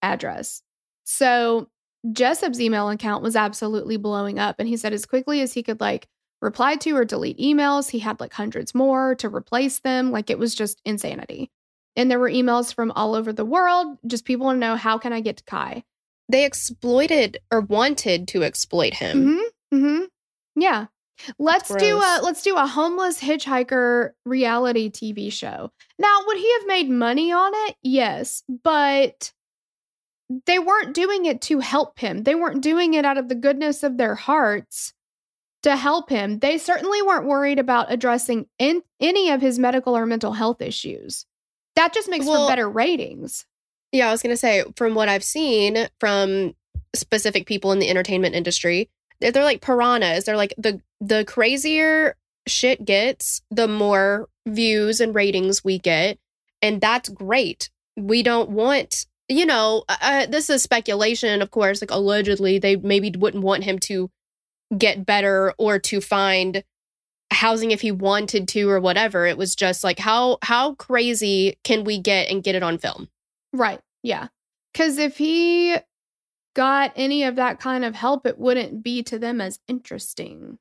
address. 0.00 0.62
So 1.04 1.68
Jessup's 2.10 2.58
email 2.58 2.88
account 2.88 3.22
was 3.22 3.36
absolutely 3.36 3.98
blowing 3.98 4.38
up. 4.38 4.56
And 4.58 4.66
he 4.66 4.78
said 4.78 4.94
as 4.94 5.04
quickly 5.04 5.42
as 5.42 5.52
he 5.52 5.62
could 5.62 5.78
like 5.78 6.08
reply 6.40 6.76
to 6.76 6.96
or 6.96 7.04
delete 7.04 7.38
emails, 7.38 7.90
he 7.90 7.98
had 7.98 8.18
like 8.18 8.32
hundreds 8.32 8.74
more 8.74 9.14
to 9.16 9.28
replace 9.28 9.80
them. 9.80 10.10
Like 10.10 10.30
it 10.30 10.38
was 10.38 10.54
just 10.54 10.80
insanity. 10.86 11.50
And 11.94 12.10
there 12.10 12.18
were 12.18 12.30
emails 12.30 12.74
from 12.74 12.92
all 12.92 13.14
over 13.14 13.30
the 13.30 13.44
world. 13.44 13.98
Just 14.06 14.24
people 14.24 14.46
want 14.46 14.56
to 14.56 14.60
know 14.60 14.76
how 14.76 14.96
can 14.96 15.12
I 15.12 15.20
get 15.20 15.36
to 15.36 15.44
Kai? 15.44 15.84
They 16.30 16.46
exploited 16.46 17.40
or 17.50 17.60
wanted 17.60 18.26
to 18.28 18.42
exploit 18.42 18.94
him. 18.94 19.18
Mm-hmm. 19.18 19.76
Mm-hmm. 19.76 20.04
Yeah. 20.56 20.86
Let's 21.38 21.74
do 21.74 21.96
a 21.98 22.20
let's 22.22 22.42
do 22.42 22.56
a 22.56 22.66
homeless 22.66 23.20
hitchhiker 23.20 24.10
reality 24.24 24.90
TV 24.90 25.32
show. 25.32 25.70
Now, 25.98 26.18
would 26.26 26.36
he 26.36 26.52
have 26.58 26.66
made 26.66 26.90
money 26.90 27.32
on 27.32 27.52
it? 27.68 27.76
Yes, 27.82 28.42
but 28.62 29.32
they 30.46 30.58
weren't 30.58 30.94
doing 30.94 31.26
it 31.26 31.40
to 31.42 31.60
help 31.60 31.98
him. 31.98 32.22
They 32.22 32.34
weren't 32.34 32.62
doing 32.62 32.94
it 32.94 33.04
out 33.04 33.18
of 33.18 33.28
the 33.28 33.34
goodness 33.34 33.82
of 33.82 33.96
their 33.96 34.14
hearts 34.14 34.92
to 35.62 35.76
help 35.76 36.10
him. 36.10 36.40
They 36.40 36.58
certainly 36.58 37.00
weren't 37.02 37.26
worried 37.26 37.58
about 37.58 37.92
addressing 37.92 38.46
in, 38.58 38.82
any 39.00 39.30
of 39.30 39.40
his 39.40 39.58
medical 39.58 39.96
or 39.96 40.06
mental 40.06 40.32
health 40.32 40.60
issues. 40.60 41.26
That 41.76 41.92
just 41.94 42.08
makes 42.08 42.26
Well- 42.26 42.46
for 42.46 42.52
better 42.52 42.68
ratings. 42.68 43.46
Yeah, 43.92 44.08
I 44.08 44.10
was 44.10 44.22
gonna 44.22 44.36
say, 44.36 44.64
from 44.76 44.94
what 44.94 45.08
I've 45.08 45.22
seen 45.22 45.88
from 46.00 46.54
specific 46.96 47.46
people 47.46 47.70
in 47.70 47.78
the 47.78 47.88
entertainment 47.88 48.34
industry, 48.34 48.90
they're, 49.20 49.30
they're 49.30 49.44
like 49.44 49.60
piranhas. 49.60 50.24
They're 50.24 50.36
like 50.36 50.52
the 50.58 50.80
the 51.06 51.24
crazier 51.24 52.16
shit 52.46 52.84
gets, 52.84 53.42
the 53.50 53.68
more 53.68 54.28
views 54.46 55.00
and 55.00 55.14
ratings 55.14 55.64
we 55.64 55.78
get, 55.78 56.18
and 56.62 56.80
that's 56.80 57.08
great. 57.08 57.70
We 57.96 58.22
don't 58.22 58.50
want, 58.50 59.06
you 59.28 59.46
know, 59.46 59.84
uh, 59.88 59.96
uh, 60.00 60.26
this 60.26 60.50
is 60.50 60.62
speculation, 60.62 61.42
of 61.42 61.50
course. 61.50 61.80
Like 61.80 61.90
allegedly, 61.90 62.58
they 62.58 62.76
maybe 62.76 63.10
wouldn't 63.16 63.44
want 63.44 63.64
him 63.64 63.78
to 63.80 64.10
get 64.76 65.06
better 65.06 65.52
or 65.58 65.78
to 65.78 66.00
find 66.00 66.64
housing 67.32 67.70
if 67.70 67.80
he 67.80 67.92
wanted 67.92 68.48
to 68.48 68.68
or 68.68 68.80
whatever. 68.80 69.26
It 69.26 69.36
was 69.36 69.54
just 69.54 69.84
like 69.84 69.98
how 69.98 70.38
how 70.42 70.74
crazy 70.74 71.58
can 71.64 71.84
we 71.84 71.98
get 71.98 72.30
and 72.30 72.42
get 72.42 72.54
it 72.54 72.62
on 72.62 72.78
film? 72.78 73.08
Right. 73.52 73.80
Yeah. 74.02 74.28
Because 74.72 74.98
if 74.98 75.18
he 75.18 75.76
got 76.54 76.92
any 76.96 77.24
of 77.24 77.36
that 77.36 77.60
kind 77.60 77.84
of 77.84 77.94
help, 77.94 78.26
it 78.26 78.38
wouldn't 78.38 78.82
be 78.82 79.02
to 79.04 79.18
them 79.18 79.40
as 79.40 79.60
interesting. 79.68 80.58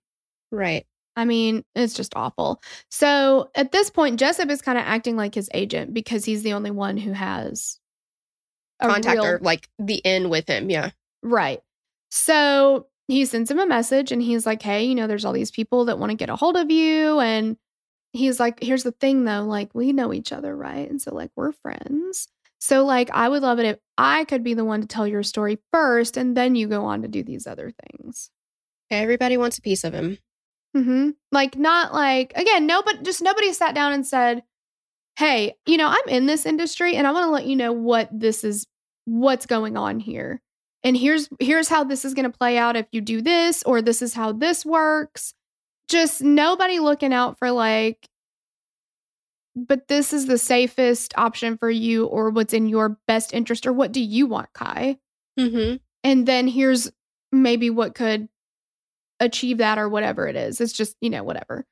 Right. 0.53 0.85
I 1.15 1.25
mean, 1.25 1.63
it's 1.75 1.93
just 1.93 2.13
awful. 2.15 2.61
So 2.89 3.49
at 3.55 3.71
this 3.71 3.89
point, 3.89 4.19
Jessup 4.19 4.49
is 4.49 4.61
kind 4.61 4.77
of 4.77 4.83
acting 4.85 5.15
like 5.15 5.35
his 5.35 5.49
agent 5.53 5.93
because 5.93 6.25
he's 6.25 6.43
the 6.43 6.53
only 6.53 6.71
one 6.71 6.97
who 6.97 7.11
has 7.11 7.79
a 8.79 8.87
contact 8.87 9.15
real- 9.15 9.25
or 9.25 9.39
like 9.39 9.67
the 9.79 9.95
in 9.95 10.29
with 10.29 10.47
him. 10.47 10.69
Yeah. 10.69 10.91
Right. 11.21 11.61
So 12.09 12.87
he 13.07 13.25
sends 13.25 13.49
him 13.49 13.59
a 13.59 13.65
message 13.65 14.11
and 14.11 14.21
he's 14.21 14.45
like, 14.45 14.61
Hey, 14.61 14.85
you 14.85 14.95
know, 14.95 15.07
there's 15.07 15.25
all 15.25 15.33
these 15.33 15.51
people 15.51 15.85
that 15.85 15.99
want 15.99 16.11
to 16.11 16.17
get 16.17 16.29
a 16.29 16.35
hold 16.35 16.55
of 16.55 16.71
you. 16.71 17.19
And 17.19 17.57
he's 18.11 18.39
like, 18.39 18.61
Here's 18.61 18.83
the 18.83 18.91
thing 18.91 19.25
though, 19.25 19.41
like, 19.41 19.73
we 19.73 19.91
know 19.91 20.13
each 20.13 20.31
other, 20.31 20.55
right? 20.55 20.89
And 20.89 21.01
so, 21.01 21.13
like, 21.13 21.31
we're 21.35 21.51
friends. 21.51 22.27
So, 22.59 22.85
like, 22.85 23.09
I 23.11 23.27
would 23.27 23.41
love 23.41 23.59
it 23.59 23.65
if 23.65 23.79
I 23.97 24.23
could 24.25 24.43
be 24.43 24.53
the 24.53 24.63
one 24.63 24.81
to 24.81 24.87
tell 24.87 25.07
your 25.07 25.23
story 25.23 25.59
first 25.71 26.15
and 26.15 26.37
then 26.37 26.55
you 26.55 26.67
go 26.67 26.85
on 26.85 27.01
to 27.01 27.07
do 27.07 27.23
these 27.23 27.45
other 27.45 27.71
things. 27.71 28.29
Everybody 28.89 29.37
wants 29.37 29.57
a 29.57 29.61
piece 29.61 29.83
of 29.83 29.93
him. 29.93 30.17
Hmm 30.73 31.11
Like, 31.31 31.57
not 31.57 31.93
like, 31.93 32.33
again, 32.35 32.65
nobody, 32.65 32.99
just 33.03 33.21
nobody 33.21 33.53
sat 33.53 33.75
down 33.75 33.93
and 33.93 34.05
said, 34.05 34.43
Hey, 35.17 35.55
you 35.67 35.77
know, 35.77 35.87
I'm 35.87 36.09
in 36.09 36.25
this 36.25 36.45
industry 36.45 36.95
and 36.95 37.05
I 37.05 37.11
want 37.11 37.25
to 37.27 37.31
let 37.31 37.45
you 37.45 37.55
know 37.55 37.71
what 37.71 38.09
this 38.11 38.43
is, 38.43 38.65
what's 39.05 39.45
going 39.45 39.77
on 39.77 39.99
here. 39.99 40.41
And 40.83 40.97
here's 40.97 41.29
here's 41.39 41.69
how 41.69 41.83
this 41.83 42.03
is 42.03 42.13
going 42.13 42.29
to 42.29 42.37
play 42.37 42.57
out 42.57 42.75
if 42.75 42.87
you 42.91 42.99
do 42.99 43.21
this 43.21 43.63
or 43.63 43.81
this 43.81 44.01
is 44.01 44.13
how 44.15 44.31
this 44.31 44.65
works. 44.65 45.33
Just 45.87 46.21
nobody 46.23 46.79
looking 46.79 47.13
out 47.13 47.37
for 47.39 47.51
like 47.51 48.07
but 49.55 49.87
this 49.87 50.13
is 50.13 50.25
the 50.25 50.37
safest 50.37 51.13
option 51.15 51.57
for 51.57 51.69
you 51.69 52.05
or 52.07 52.31
what's 52.31 52.53
in 52.53 52.67
your 52.67 52.97
best 53.07 53.33
interest 53.33 53.67
or 53.67 53.73
what 53.73 53.91
do 53.91 54.01
you 54.01 54.25
want, 54.25 54.51
Kai? 54.53 54.97
Mm-hmm. 55.39 55.77
and 56.03 56.27
then 56.27 56.47
here's 56.47 56.91
maybe 57.31 57.69
what 57.71 57.95
could 57.95 58.29
achieve 59.23 59.59
that 59.59 59.77
or 59.77 59.89
whatever 59.89 60.27
it 60.27 60.35
is. 60.35 60.61
It's 60.61 60.73
just, 60.73 60.95
you 61.01 61.09
know, 61.09 61.23
whatever. 61.23 61.65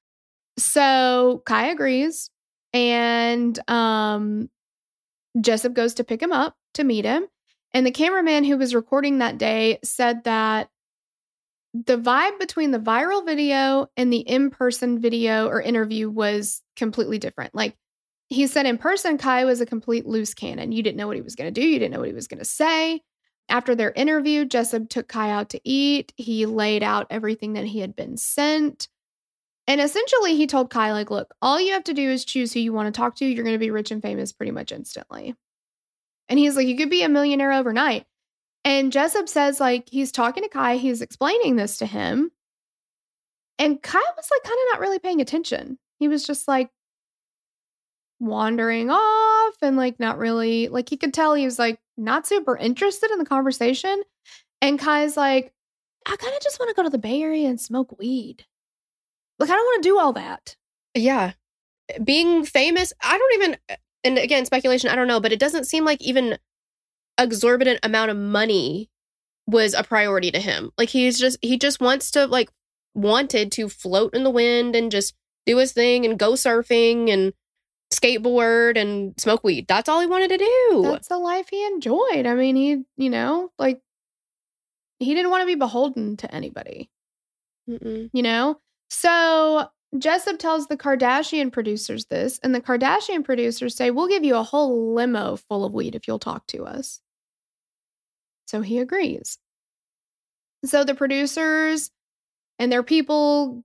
So 0.57 1.41
Kai 1.45 1.67
agrees 1.67 2.29
and 2.73 3.57
um 3.69 4.49
Jessup 5.39 5.73
goes 5.73 5.95
to 5.95 6.03
pick 6.03 6.21
him 6.21 6.31
up 6.31 6.55
to 6.73 6.83
meet 6.83 7.05
him. 7.05 7.25
And 7.73 7.85
the 7.85 7.91
cameraman 7.91 8.43
who 8.43 8.57
was 8.57 8.75
recording 8.75 9.19
that 9.19 9.37
day 9.37 9.79
said 9.83 10.25
that 10.25 10.69
the 11.73 11.97
vibe 11.97 12.37
between 12.37 12.71
the 12.71 12.79
viral 12.79 13.25
video 13.25 13.87
and 13.95 14.11
the 14.11 14.19
in-person 14.19 14.99
video 14.99 15.47
or 15.47 15.61
interview 15.61 16.09
was 16.09 16.61
completely 16.75 17.17
different. 17.17 17.55
Like 17.55 17.77
he 18.27 18.47
said 18.47 18.65
in 18.65 18.77
person, 18.77 19.17
Kai 19.17 19.45
was 19.45 19.61
a 19.61 19.65
complete 19.65 20.05
loose 20.05 20.33
cannon. 20.33 20.73
You 20.73 20.83
didn't 20.83 20.97
know 20.97 21.07
what 21.07 21.15
he 21.15 21.21
was 21.21 21.35
going 21.35 21.53
to 21.53 21.61
do. 21.61 21.65
You 21.65 21.79
didn't 21.79 21.93
know 21.93 21.99
what 21.99 22.09
he 22.09 22.13
was 22.13 22.27
going 22.27 22.39
to 22.39 22.45
say. 22.45 23.01
After 23.51 23.75
their 23.75 23.91
interview, 23.91 24.45
Jessup 24.45 24.87
took 24.87 25.09
Kai 25.09 25.29
out 25.29 25.49
to 25.49 25.59
eat. 25.65 26.13
He 26.15 26.45
laid 26.45 26.83
out 26.83 27.07
everything 27.09 27.53
that 27.53 27.65
he 27.65 27.79
had 27.79 27.97
been 27.97 28.15
sent. 28.15 28.87
And 29.67 29.81
essentially, 29.81 30.37
he 30.37 30.47
told 30.47 30.69
Kai, 30.69 30.93
like, 30.93 31.11
look, 31.11 31.33
all 31.41 31.59
you 31.59 31.73
have 31.73 31.83
to 31.83 31.93
do 31.93 32.09
is 32.09 32.23
choose 32.23 32.53
who 32.53 32.61
you 32.61 32.71
want 32.71 32.87
to 32.87 32.97
talk 32.97 33.17
to. 33.17 33.25
You're 33.25 33.43
going 33.43 33.53
to 33.53 33.59
be 33.59 33.69
rich 33.69 33.91
and 33.91 34.01
famous 34.01 34.31
pretty 34.31 34.53
much 34.53 34.71
instantly. 34.71 35.35
And 36.29 36.39
he's 36.39 36.55
like, 36.55 36.65
you 36.65 36.77
could 36.77 36.89
be 36.89 37.03
a 37.03 37.09
millionaire 37.09 37.51
overnight. 37.51 38.05
And 38.63 38.89
Jessup 38.89 39.27
says, 39.27 39.59
like, 39.59 39.89
he's 39.89 40.13
talking 40.13 40.43
to 40.43 40.49
Kai, 40.49 40.77
he's 40.77 41.01
explaining 41.01 41.57
this 41.57 41.77
to 41.79 41.85
him. 41.85 42.31
And 43.59 43.81
Kai 43.83 43.99
was 43.99 44.29
like, 44.31 44.43
kind 44.43 44.57
of 44.57 44.73
not 44.73 44.79
really 44.79 44.99
paying 44.99 45.19
attention. 45.19 45.77
He 45.99 46.07
was 46.07 46.25
just 46.25 46.47
like 46.47 46.69
wandering 48.21 48.89
off 48.89 49.55
and 49.61 49.75
like 49.75 49.99
not 49.99 50.17
really, 50.17 50.69
like, 50.69 50.87
he 50.87 50.95
could 50.95 51.13
tell 51.13 51.33
he 51.33 51.43
was 51.43 51.59
like 51.59 51.80
not 52.01 52.27
super 52.27 52.57
interested 52.57 53.11
in 53.11 53.19
the 53.19 53.25
conversation. 53.25 54.03
And 54.61 54.79
Kai's 54.79 55.17
like, 55.17 55.53
I 56.05 56.15
kind 56.15 56.35
of 56.35 56.41
just 56.41 56.59
want 56.59 56.69
to 56.69 56.75
go 56.75 56.83
to 56.83 56.89
the 56.89 56.97
Bay 56.97 57.21
Area 57.21 57.47
and 57.47 57.59
smoke 57.59 57.97
weed. 57.97 58.45
Like, 59.39 59.49
I 59.49 59.53
don't 59.53 59.65
want 59.65 59.83
to 59.83 59.89
do 59.89 59.99
all 59.99 60.13
that. 60.13 60.55
Yeah. 60.93 61.33
Being 62.03 62.45
famous, 62.45 62.93
I 63.01 63.17
don't 63.17 63.33
even 63.35 63.57
and 64.03 64.17
again, 64.17 64.45
speculation, 64.45 64.89
I 64.89 64.95
don't 64.95 65.07
know, 65.07 65.19
but 65.19 65.31
it 65.31 65.39
doesn't 65.39 65.65
seem 65.65 65.85
like 65.85 66.01
even 66.01 66.37
exorbitant 67.17 67.79
amount 67.83 68.11
of 68.11 68.17
money 68.17 68.89
was 69.47 69.73
a 69.73 69.83
priority 69.83 70.31
to 70.31 70.39
him. 70.39 70.71
Like 70.77 70.89
he's 70.89 71.19
just 71.19 71.37
he 71.41 71.57
just 71.57 71.79
wants 71.81 72.11
to 72.11 72.25
like 72.25 72.49
wanted 72.93 73.51
to 73.53 73.69
float 73.69 74.15
in 74.15 74.23
the 74.23 74.29
wind 74.29 74.75
and 74.75 74.91
just 74.91 75.13
do 75.45 75.57
his 75.57 75.73
thing 75.73 76.05
and 76.05 76.19
go 76.19 76.33
surfing 76.33 77.09
and 77.09 77.33
skateboard 77.91 78.77
and 78.77 79.13
smoke 79.19 79.43
weed. 79.43 79.67
That's 79.67 79.89
all 79.89 79.99
he 79.99 80.07
wanted 80.07 80.29
to 80.29 80.37
do. 80.37 80.81
That's 80.83 81.09
the 81.09 81.19
life 81.19 81.47
he 81.49 81.65
enjoyed. 81.65 82.25
I 82.25 82.33
mean, 82.33 82.55
he, 82.55 82.83
you 82.97 83.09
know, 83.09 83.51
like 83.59 83.81
he 84.99 85.13
didn't 85.13 85.31
want 85.31 85.41
to 85.41 85.47
be 85.47 85.55
beholden 85.55 86.17
to 86.17 86.33
anybody, 86.33 86.89
Mm-mm. 87.69 88.09
you 88.13 88.23
know? 88.23 88.59
So 88.89 89.67
Jessup 89.97 90.39
tells 90.39 90.67
the 90.67 90.77
Kardashian 90.77 91.51
producers 91.51 92.05
this, 92.05 92.39
and 92.43 92.55
the 92.55 92.61
Kardashian 92.61 93.23
producers 93.23 93.75
say, 93.75 93.91
We'll 93.91 94.07
give 94.07 94.23
you 94.23 94.35
a 94.35 94.43
whole 94.43 94.93
limo 94.93 95.35
full 95.35 95.65
of 95.65 95.73
weed 95.73 95.95
if 95.95 96.07
you'll 96.07 96.19
talk 96.19 96.47
to 96.47 96.65
us. 96.65 97.01
So 98.47 98.61
he 98.61 98.79
agrees. 98.79 99.37
So 100.65 100.83
the 100.83 100.95
producers 100.95 101.89
and 102.59 102.71
their 102.71 102.83
people 102.83 103.63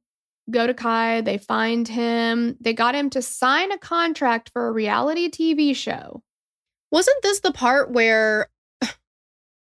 go 0.51 0.67
to 0.67 0.75
Kai, 0.75 1.21
they 1.23 1.39
find 1.39 1.89
him, 1.89 2.57
they 2.61 2.73
got 2.73 2.95
him 2.95 3.11
to 3.11 3.23
sign 3.23 3.73
a 3.73 3.79
contract 3.79 4.51
for 4.53 4.69
a 4.69 4.73
reality 4.73 5.29
TV 5.29 5.75
show. 5.75 6.23
Wasn't 6.93 7.23
this 7.23 7.41
the 7.41 7.53
part 7.53 7.91
where 7.91 8.49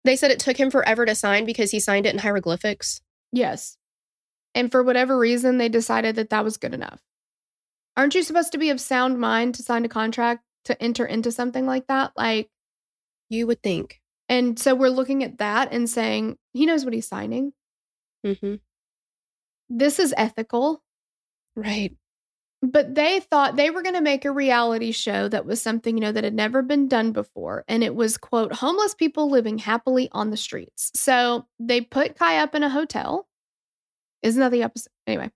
they 0.03 0.15
said 0.15 0.31
it 0.31 0.39
took 0.39 0.57
him 0.57 0.71
forever 0.71 1.05
to 1.05 1.13
sign 1.15 1.45
because 1.45 1.71
he 1.71 1.79
signed 1.79 2.05
it 2.05 2.13
in 2.13 2.19
hieroglyphics? 2.19 3.01
Yes. 3.31 3.77
And 4.55 4.71
for 4.71 4.83
whatever 4.83 5.17
reason, 5.17 5.57
they 5.57 5.69
decided 5.69 6.15
that 6.15 6.29
that 6.31 6.43
was 6.43 6.57
good 6.57 6.73
enough. 6.73 6.99
Aren't 7.95 8.15
you 8.15 8.23
supposed 8.23 8.51
to 8.53 8.57
be 8.57 8.69
of 8.69 8.81
sound 8.81 9.19
mind 9.19 9.55
to 9.55 9.63
sign 9.63 9.85
a 9.85 9.89
contract 9.89 10.43
to 10.65 10.81
enter 10.81 11.05
into 11.05 11.31
something 11.31 11.65
like 11.65 11.87
that? 11.87 12.11
Like, 12.17 12.49
You 13.29 13.47
would 13.47 13.61
think. 13.61 14.01
and 14.27 14.57
so 14.57 14.73
we're 14.75 14.89
looking 14.89 15.23
at 15.23 15.37
that 15.37 15.71
and 15.71 15.89
saying, 15.89 16.37
he 16.53 16.65
knows 16.65 16.83
what 16.85 16.93
he's 16.93 17.07
signing. 17.07 17.53
Mm-hmm. 18.25 18.55
This 19.71 19.99
is 19.99 20.13
ethical. 20.17 20.84
Right. 21.55 21.95
But 22.62 22.93
they 22.93 23.21
thought 23.21 23.55
they 23.55 23.71
were 23.71 23.81
going 23.81 23.95
to 23.95 24.01
make 24.01 24.25
a 24.25 24.31
reality 24.31 24.91
show 24.91 25.27
that 25.29 25.45
was 25.45 25.62
something, 25.62 25.97
you 25.97 26.01
know, 26.01 26.12
that 26.12 26.23
had 26.23 26.36
never 26.36 26.62
been 26.62 26.88
done 26.88 27.12
before. 27.12 27.63
And 27.67 27.84
it 27.84 27.95
was, 27.95 28.17
quote, 28.17 28.53
homeless 28.53 28.93
people 28.93 29.31
living 29.31 29.57
happily 29.57 30.10
on 30.12 30.29
the 30.29 30.38
streets. 30.38 30.91
So 30.93 31.47
they 31.60 31.81
put 31.81 32.17
Kai 32.17 32.38
up 32.38 32.53
in 32.53 32.63
a 32.63 32.69
hotel. 32.69 33.27
Isn't 34.21 34.41
that 34.41 34.51
the 34.51 34.62
episode? 34.63 34.91
Anyway. 35.07 35.31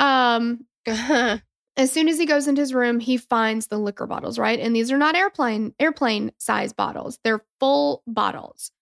Um, 0.00 0.66
as 0.86 1.92
soon 1.92 2.08
as 2.08 2.18
he 2.18 2.26
goes 2.26 2.48
into 2.48 2.62
his 2.62 2.74
room, 2.74 2.98
he 2.98 3.18
finds 3.18 3.66
the 3.66 3.78
liquor 3.78 4.06
bottles, 4.06 4.38
right? 4.38 4.58
And 4.58 4.74
these 4.74 4.90
are 4.90 4.98
not 4.98 5.14
airplane 5.14 5.74
airplane 5.78 6.32
size 6.38 6.72
bottles. 6.72 7.18
They're 7.22 7.44
full 7.60 8.02
bottles. 8.06 8.72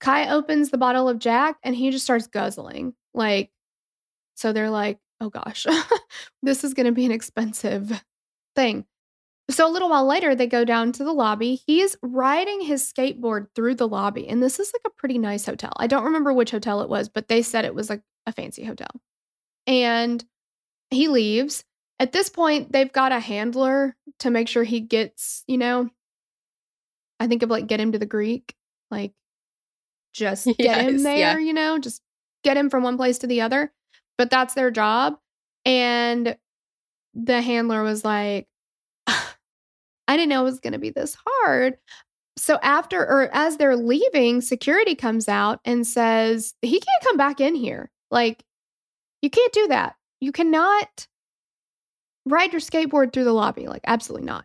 Kai 0.00 0.30
opens 0.30 0.70
the 0.70 0.78
bottle 0.78 1.08
of 1.08 1.18
Jack 1.18 1.56
and 1.62 1.74
he 1.74 1.90
just 1.90 2.04
starts 2.04 2.26
guzzling. 2.26 2.94
Like 3.12 3.50
so 4.40 4.52
they're 4.52 4.70
like, 4.70 4.98
"Oh 5.20 5.28
gosh. 5.28 5.66
this 6.42 6.64
is 6.64 6.74
going 6.74 6.86
to 6.86 6.92
be 6.92 7.04
an 7.04 7.12
expensive 7.12 8.02
thing." 8.56 8.86
So 9.50 9.68
a 9.68 9.72
little 9.72 9.90
while 9.90 10.06
later, 10.06 10.34
they 10.34 10.46
go 10.46 10.64
down 10.64 10.92
to 10.92 11.04
the 11.04 11.12
lobby. 11.12 11.60
He's 11.66 11.96
riding 12.02 12.60
his 12.60 12.90
skateboard 12.90 13.48
through 13.54 13.74
the 13.74 13.88
lobby, 13.88 14.28
and 14.28 14.42
this 14.42 14.58
is 14.58 14.72
like 14.72 14.82
a 14.86 14.96
pretty 14.96 15.18
nice 15.18 15.44
hotel. 15.44 15.72
I 15.76 15.88
don't 15.88 16.04
remember 16.04 16.32
which 16.32 16.52
hotel 16.52 16.80
it 16.82 16.88
was, 16.88 17.08
but 17.08 17.28
they 17.28 17.42
said 17.42 17.64
it 17.64 17.74
was 17.74 17.90
like 17.90 18.02
a 18.26 18.32
fancy 18.32 18.64
hotel. 18.64 18.90
And 19.66 20.24
he 20.90 21.08
leaves. 21.08 21.64
At 21.98 22.12
this 22.12 22.30
point, 22.30 22.72
they've 22.72 22.90
got 22.90 23.12
a 23.12 23.20
handler 23.20 23.94
to 24.20 24.30
make 24.30 24.48
sure 24.48 24.64
he 24.64 24.80
gets, 24.80 25.44
you 25.46 25.58
know, 25.58 25.90
I 27.18 27.26
think 27.26 27.42
of 27.42 27.50
like 27.50 27.66
get 27.66 27.80
him 27.80 27.92
to 27.92 27.98
the 27.98 28.06
Greek, 28.06 28.54
like 28.90 29.12
just 30.14 30.46
get 30.58 30.86
him 30.86 31.02
there, 31.02 31.38
yeah. 31.38 31.46
you 31.46 31.52
know, 31.52 31.78
just 31.78 32.00
get 32.42 32.56
him 32.56 32.70
from 32.70 32.82
one 32.82 32.96
place 32.96 33.18
to 33.18 33.26
the 33.26 33.42
other. 33.42 33.72
But 34.20 34.28
that's 34.28 34.52
their 34.52 34.70
job. 34.70 35.16
And 35.64 36.36
the 37.14 37.40
handler 37.40 37.82
was 37.82 38.04
like, 38.04 38.46
I 39.06 39.16
didn't 40.10 40.28
know 40.28 40.42
it 40.42 40.44
was 40.44 40.60
going 40.60 40.74
to 40.74 40.78
be 40.78 40.90
this 40.90 41.16
hard. 41.26 41.78
So 42.36 42.58
after 42.62 43.00
or 43.00 43.30
as 43.32 43.56
they're 43.56 43.78
leaving, 43.78 44.42
security 44.42 44.94
comes 44.94 45.26
out 45.26 45.60
and 45.64 45.86
says, 45.86 46.52
he 46.60 46.80
can't 46.80 47.02
come 47.02 47.16
back 47.16 47.40
in 47.40 47.54
here. 47.54 47.90
Like, 48.10 48.44
you 49.22 49.30
can't 49.30 49.54
do 49.54 49.68
that. 49.68 49.94
You 50.20 50.32
cannot 50.32 51.06
ride 52.26 52.52
your 52.52 52.60
skateboard 52.60 53.14
through 53.14 53.24
the 53.24 53.32
lobby. 53.32 53.68
Like, 53.68 53.84
absolutely 53.86 54.26
not. 54.26 54.44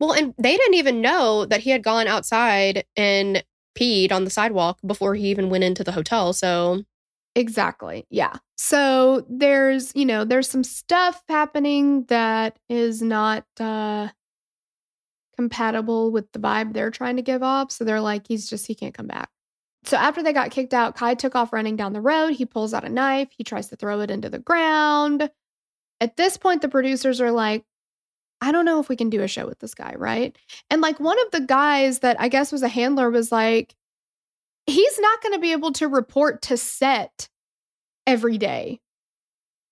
Well, 0.00 0.12
and 0.12 0.34
they 0.36 0.54
didn't 0.54 0.74
even 0.74 1.00
know 1.00 1.46
that 1.46 1.60
he 1.60 1.70
had 1.70 1.82
gone 1.82 2.08
outside 2.08 2.84
and 2.94 3.42
peed 3.74 4.12
on 4.12 4.24
the 4.24 4.30
sidewalk 4.30 4.80
before 4.84 5.14
he 5.14 5.30
even 5.30 5.48
went 5.48 5.64
into 5.64 5.82
the 5.82 5.92
hotel. 5.92 6.34
So, 6.34 6.82
exactly. 7.34 8.06
Yeah. 8.10 8.34
So, 8.56 9.24
there's, 9.28 9.92
you 9.94 10.04
know, 10.06 10.24
there's 10.24 10.48
some 10.48 10.64
stuff 10.64 11.22
happening 11.28 12.04
that 12.04 12.58
is 12.68 13.02
not 13.02 13.44
uh 13.60 14.08
compatible 15.36 16.10
with 16.10 16.30
the 16.32 16.40
vibe 16.40 16.72
they're 16.72 16.90
trying 16.90 17.16
to 17.16 17.22
give 17.22 17.42
off. 17.42 17.70
So, 17.72 17.84
they're 17.84 18.00
like 18.00 18.26
he's 18.28 18.48
just 18.48 18.66
he 18.66 18.74
can't 18.74 18.94
come 18.94 19.06
back. 19.06 19.30
So 19.84 19.96
after 19.96 20.22
they 20.22 20.32
got 20.32 20.50
kicked 20.50 20.74
out, 20.74 20.96
Kai 20.96 21.14
took 21.14 21.34
off 21.34 21.52
running 21.52 21.76
down 21.76 21.92
the 21.92 22.00
road. 22.00 22.34
He 22.34 22.44
pulls 22.44 22.74
out 22.74 22.84
a 22.84 22.88
knife. 22.88 23.28
He 23.30 23.44
tries 23.44 23.68
to 23.68 23.76
throw 23.76 24.00
it 24.00 24.10
into 24.10 24.28
the 24.28 24.38
ground. 24.38 25.30
At 26.00 26.16
this 26.16 26.36
point, 26.36 26.62
the 26.62 26.68
producers 26.68 27.20
are 27.20 27.30
like, 27.30 27.64
I 28.40 28.52
don't 28.52 28.64
know 28.64 28.80
if 28.80 28.88
we 28.88 28.96
can 28.96 29.10
do 29.10 29.22
a 29.22 29.28
show 29.28 29.46
with 29.46 29.58
this 29.58 29.74
guy, 29.74 29.94
right? 29.96 30.36
And 30.70 30.80
like 30.80 31.00
one 31.00 31.18
of 31.26 31.30
the 31.32 31.40
guys 31.40 32.00
that 32.00 32.20
I 32.20 32.28
guess 32.28 32.52
was 32.52 32.62
a 32.62 32.68
handler 32.68 33.10
was 33.10 33.32
like, 33.32 33.74
he's 34.68 34.98
not 34.98 35.22
going 35.22 35.32
to 35.32 35.40
be 35.40 35.52
able 35.52 35.72
to 35.72 35.88
report 35.88 36.42
to 36.42 36.56
set 36.56 37.28
every 38.06 38.38
day. 38.38 38.80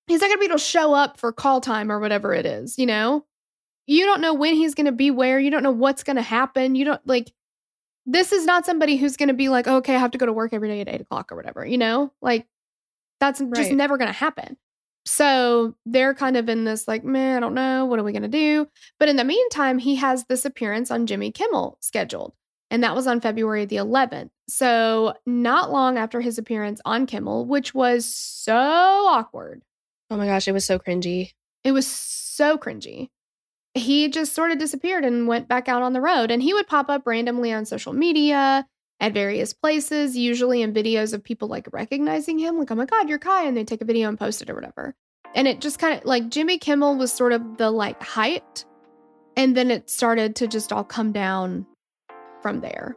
He's 0.07 0.21
not 0.21 0.29
going 0.29 0.37
to 0.37 0.41
be 0.41 0.47
able 0.47 0.59
to 0.59 0.65
show 0.65 0.95
up 0.95 1.19
for 1.19 1.33
call 1.33 1.61
time 1.61 1.91
or 1.93 2.01
whatever 2.01 2.33
it 2.33 2.47
is, 2.47 2.79
you 2.79 2.87
know? 2.87 3.25
You 3.87 4.05
don't 4.05 4.21
know 4.21 4.35
when 4.35 4.55
he's 4.55 4.75
going 4.75 4.87
to 4.87 4.93
be 4.93 5.11
where. 5.11 5.39
You 5.39 5.51
don't 5.51 5.63
know 5.63 5.71
what's 5.71 6.03
going 6.03 6.17
to 6.17 6.23
happen. 6.23 6.75
You 6.75 6.87
don't 6.87 7.07
like, 7.07 7.33
this 8.05 8.33
is 8.33 8.47
not 8.47 8.67
somebody 8.67 8.97
who's 8.97 9.17
going 9.17 9.29
to 9.29 9.35
be 9.35 9.49
like, 9.49 9.69
okay, 9.69 9.95
I 9.95 9.99
have 9.99 10.13
to 10.13 10.19
go 10.19 10.27
to 10.27 10.33
work 10.33 10.53
every 10.53 10.69
day 10.69 10.81
at 10.81 10.89
eight 10.89 11.01
o'clock 11.03 11.31
or 11.31 11.37
whatever, 11.37 11.65
you 11.65 11.79
know? 11.79 12.13
Like, 12.23 12.47
that's 13.21 13.41
right. 13.41 13.55
just 13.55 13.73
never 13.73 13.99
going 13.99 14.09
to 14.09 14.13
happen. 14.13 14.57
So 15.05 15.75
they're 15.85 16.15
kind 16.15 16.37
of 16.37 16.49
in 16.49 16.65
this 16.65 16.89
like, 16.89 17.05
man, 17.05 17.37
I 17.37 17.41
don't 17.41 17.55
know. 17.55 17.85
What 17.85 17.99
are 17.99 18.05
we 18.05 18.13
going 18.13 18.23
to 18.23 18.29
do? 18.29 18.67
But 18.99 19.09
in 19.09 19.17
the 19.17 19.25
meantime, 19.25 19.79
he 19.79 19.97
has 19.97 20.25
this 20.25 20.45
appearance 20.45 20.91
on 20.91 21.07
Jimmy 21.07 21.31
Kimmel 21.31 21.79
scheduled. 21.81 22.33
And 22.71 22.83
that 22.83 22.97
was 22.97 23.07
on 23.07 23.21
February 23.21 23.67
the 23.67 23.77
11th. 23.77 24.31
So 24.49 25.15
not 25.27 25.73
long 25.73 25.99
after 25.99 26.21
his 26.21 26.39
appearance 26.39 26.81
on 26.85 27.07
Kimmel, 27.07 27.47
which 27.47 27.75
was 27.75 28.07
so 28.07 28.55
awkward. 28.55 29.63
Oh 30.11 30.17
my 30.17 30.27
gosh, 30.27 30.47
it 30.47 30.53
was 30.53 30.65
so 30.65 30.79
cringy. 30.79 31.33
It 31.65 31.73
was 31.73 31.87
so 31.87 32.57
cringy. 32.57 33.09
He 33.75 34.09
just 34.09 34.35
sort 34.35 34.53
of 34.53 34.59
disappeared 34.59 35.05
and 35.05 35.27
went 35.27 35.49
back 35.49 35.69
out 35.69 35.83
on 35.83 35.93
the 35.93 36.01
road. 36.01 36.31
And 36.31 36.43
he 36.43 36.55
would 36.55 36.69
pop 36.69 36.89
up 36.89 37.07
randomly 37.07 37.53
on 37.53 37.67
social 37.67 37.93
media 37.93 38.67
at 39.01 39.13
various 39.13 39.53
places, 39.53 40.17
usually 40.17 40.63
in 40.63 40.73
videos 40.73 41.13
of 41.13 41.23
people 41.23 41.49
like 41.49 41.69
recognizing 41.73 42.39
him, 42.39 42.57
like, 42.57 42.71
oh 42.71 42.77
my 42.77 42.87
God, 42.87 43.09
you're 43.09 43.19
Kai. 43.19 43.45
And 43.45 43.57
they 43.57 43.65
take 43.65 43.83
a 43.83 43.87
video 43.87 44.09
and 44.09 44.19
post 44.19 44.41
it 44.41 44.49
or 44.49 44.55
whatever. 44.55 44.95
And 45.35 45.47
it 45.47 45.61
just 45.61 45.79
kind 45.79 45.99
of 45.99 46.07
like 46.07 46.31
Jimmy 46.31 46.57
Kimmel 46.57 46.97
was 46.97 47.13
sort 47.13 47.33
of 47.33 47.59
the 47.59 47.71
like 47.71 48.01
height. 48.03 48.65
And 49.37 49.57
then 49.57 49.71
it 49.71 49.91
started 49.91 50.37
to 50.37 50.47
just 50.47 50.73
all 50.73 50.85
come 50.85 51.13
down 51.13 51.67
from 52.41 52.61
there. 52.61 52.97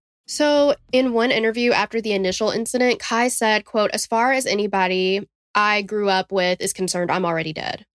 So, 0.31 0.75
in 0.93 1.11
one 1.11 1.29
interview 1.29 1.73
after 1.73 1.99
the 1.99 2.13
initial 2.13 2.51
incident, 2.51 3.01
Kai 3.01 3.27
said, 3.27 3.65
quote, 3.65 3.91
as 3.91 4.05
far 4.07 4.31
as 4.31 4.45
anybody 4.45 5.27
I 5.53 5.81
grew 5.81 6.07
up 6.07 6.31
with 6.31 6.61
is 6.61 6.71
concerned, 6.71 7.11
I'm 7.11 7.25
already 7.25 7.51
dead. 7.51 7.85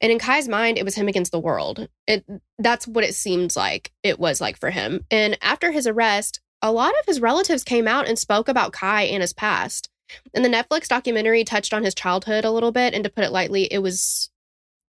And 0.00 0.10
in 0.10 0.18
Kai's 0.18 0.48
mind, 0.48 0.76
it 0.76 0.84
was 0.84 0.96
him 0.96 1.06
against 1.06 1.30
the 1.30 1.38
world. 1.38 1.86
It 2.08 2.24
that's 2.58 2.88
what 2.88 3.04
it 3.04 3.14
seemed 3.14 3.54
like 3.54 3.92
it 4.02 4.18
was 4.18 4.40
like 4.40 4.58
for 4.58 4.70
him. 4.70 5.06
And 5.08 5.38
after 5.40 5.70
his 5.70 5.86
arrest, 5.86 6.40
a 6.60 6.72
lot 6.72 6.98
of 6.98 7.06
his 7.06 7.20
relatives 7.20 7.62
came 7.62 7.86
out 7.86 8.08
and 8.08 8.18
spoke 8.18 8.48
about 8.48 8.72
Kai 8.72 9.02
and 9.02 9.22
his 9.22 9.32
past. 9.32 9.88
And 10.34 10.44
the 10.44 10.48
Netflix 10.48 10.88
documentary 10.88 11.44
touched 11.44 11.72
on 11.72 11.84
his 11.84 11.94
childhood 11.94 12.44
a 12.44 12.50
little 12.50 12.72
bit, 12.72 12.92
and 12.92 13.04
to 13.04 13.10
put 13.10 13.22
it 13.22 13.30
lightly, 13.30 13.72
it 13.72 13.78
was 13.78 14.30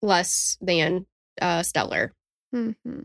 less 0.01 0.57
than 0.59 1.05
uh, 1.41 1.63
stellar. 1.63 2.11
Mm-hmm. 2.53 3.03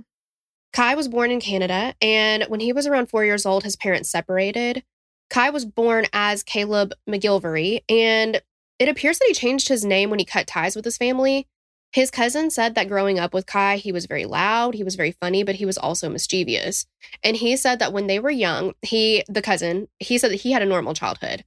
Kai 0.75 0.97
was 0.97 1.07
born 1.07 1.31
in 1.31 1.41
Canada, 1.41 1.95
and 2.03 2.43
when 2.49 2.59
he 2.59 2.73
was 2.73 2.89
around 2.89 3.09
four 3.09 3.25
years 3.25 3.47
old, 3.47 3.63
his 3.63 3.77
parents 3.77 4.11
separated. 4.11 4.83
Kai 5.31 5.51
was 5.51 5.65
born 5.65 6.07
as 6.13 6.43
Caleb 6.43 6.93
McGillvary, 7.09 7.85
and 7.89 8.43
it 8.81 8.89
appears 8.89 9.21
that 9.21 9.29
he 9.29 9.35
changed 9.35 9.69
his 9.69 9.85
name 9.85 10.11
when 10.11 10.19
he 10.19 10.25
cut 10.25 10.49
ties 10.49 10.75
with 10.75 10.85
his 10.85 10.97
family. 10.97 11.47
His 11.93 12.11
cousin 12.11 12.51
said 12.51 12.75
that 12.75 12.89
growing 12.89 13.21
up 13.21 13.33
with 13.33 13.47
Kai, 13.47 13.77
he 13.77 13.93
was 13.93 14.07
very 14.07 14.25
loud, 14.25 14.75
he 14.75 14.83
was 14.83 14.97
very 14.97 15.13
funny, 15.13 15.45
but 15.45 15.55
he 15.55 15.65
was 15.65 15.79
also 15.79 16.09
mischievous. 16.09 16.87
And 17.23 17.37
he 17.37 17.57
said 17.57 17.79
that 17.79 17.93
when 17.93 18.09
they 18.09 18.19
were 18.19 18.31
young, 18.31 18.75
he, 18.83 19.23
the 19.29 19.43
cousin, 19.43 19.87
he 20.01 20.19
said 20.19 20.33
that 20.33 20.41
he 20.41 20.51
had 20.51 20.63
a 20.63 20.67
normal 20.67 20.93
childhood. 20.93 21.45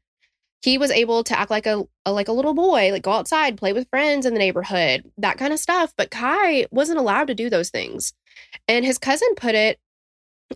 He 0.62 0.78
was 0.78 0.90
able 0.90 1.26
to 1.26 1.38
act 1.38 1.52
like 1.52 1.66
a, 1.66 1.84
a 2.06 2.14
like 2.14 2.30
a 2.30 2.34
little 2.34 2.54
boy, 2.54 2.94
like 2.94 3.04
go 3.04 3.12
outside, 3.12 3.58
play 3.58 3.74
with 3.74 3.90
friends 3.90 4.26
in 4.26 4.34
the 4.34 4.40
neighborhood, 4.40 5.12
that 5.18 5.38
kind 5.38 5.52
of 5.52 5.60
stuff. 5.60 5.94
But 5.98 6.12
Kai 6.12 6.66
wasn't 6.72 7.00
allowed 7.00 7.28
to 7.28 7.36
do 7.36 7.50
those 7.50 7.70
things. 7.70 8.14
And 8.68 8.86
his 8.86 8.98
cousin 8.98 9.30
put 9.36 9.56
it 9.56 9.80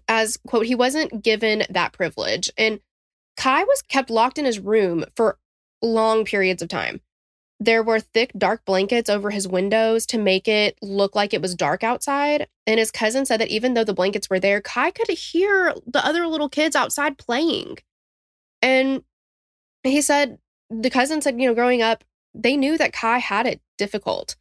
as, 0.08 0.38
quote, 0.48 0.66
he 0.66 0.76
wasn't 0.76 1.24
given 1.24 1.64
that 1.70 1.94
privilege. 1.94 2.52
And 2.58 2.80
Kai 3.38 3.64
was 3.64 3.82
kept 3.82 4.10
locked 4.10 4.38
in 4.38 4.46
his 4.46 4.60
room 4.60 5.06
for 5.16 5.38
long 5.82 6.26
periods 6.26 6.62
of 6.62 6.70
time. 6.70 7.02
There 7.60 7.84
were 7.84 8.00
thick, 8.00 8.32
dark 8.38 8.66
blankets 8.66 9.10
over 9.10 9.30
his 9.30 9.48
windows 9.48 10.06
to 10.08 10.18
make 10.18 10.48
it 10.48 10.78
look 10.82 11.16
like 11.16 11.34
it 11.34 11.42
was 11.42 11.54
dark 11.54 11.84
outside. 11.84 12.48
And 12.66 12.80
his 12.80 12.92
cousin 12.92 13.26
said 13.26 13.40
that 13.40 13.50
even 13.50 13.74
though 13.76 13.84
the 13.84 13.94
blankets 13.94 14.30
were 14.30 14.40
there, 14.40 14.62
Kai 14.62 14.92
could 14.92 15.10
hear 15.10 15.74
the 15.86 16.06
other 16.06 16.26
little 16.28 16.50
kids 16.50 16.76
outside 16.76 17.18
playing. 17.18 17.78
And 18.62 19.04
he 19.84 20.02
said, 20.02 20.40
the 20.70 20.90
cousin 20.90 21.22
said, 21.22 21.40
you 21.40 21.48
know, 21.48 21.54
growing 21.54 21.82
up, 21.82 22.04
they 22.34 22.58
knew 22.58 22.78
that 22.78 22.94
Kai 22.94 23.20
had 23.20 23.46
it 23.46 23.62
difficult. 23.78 24.36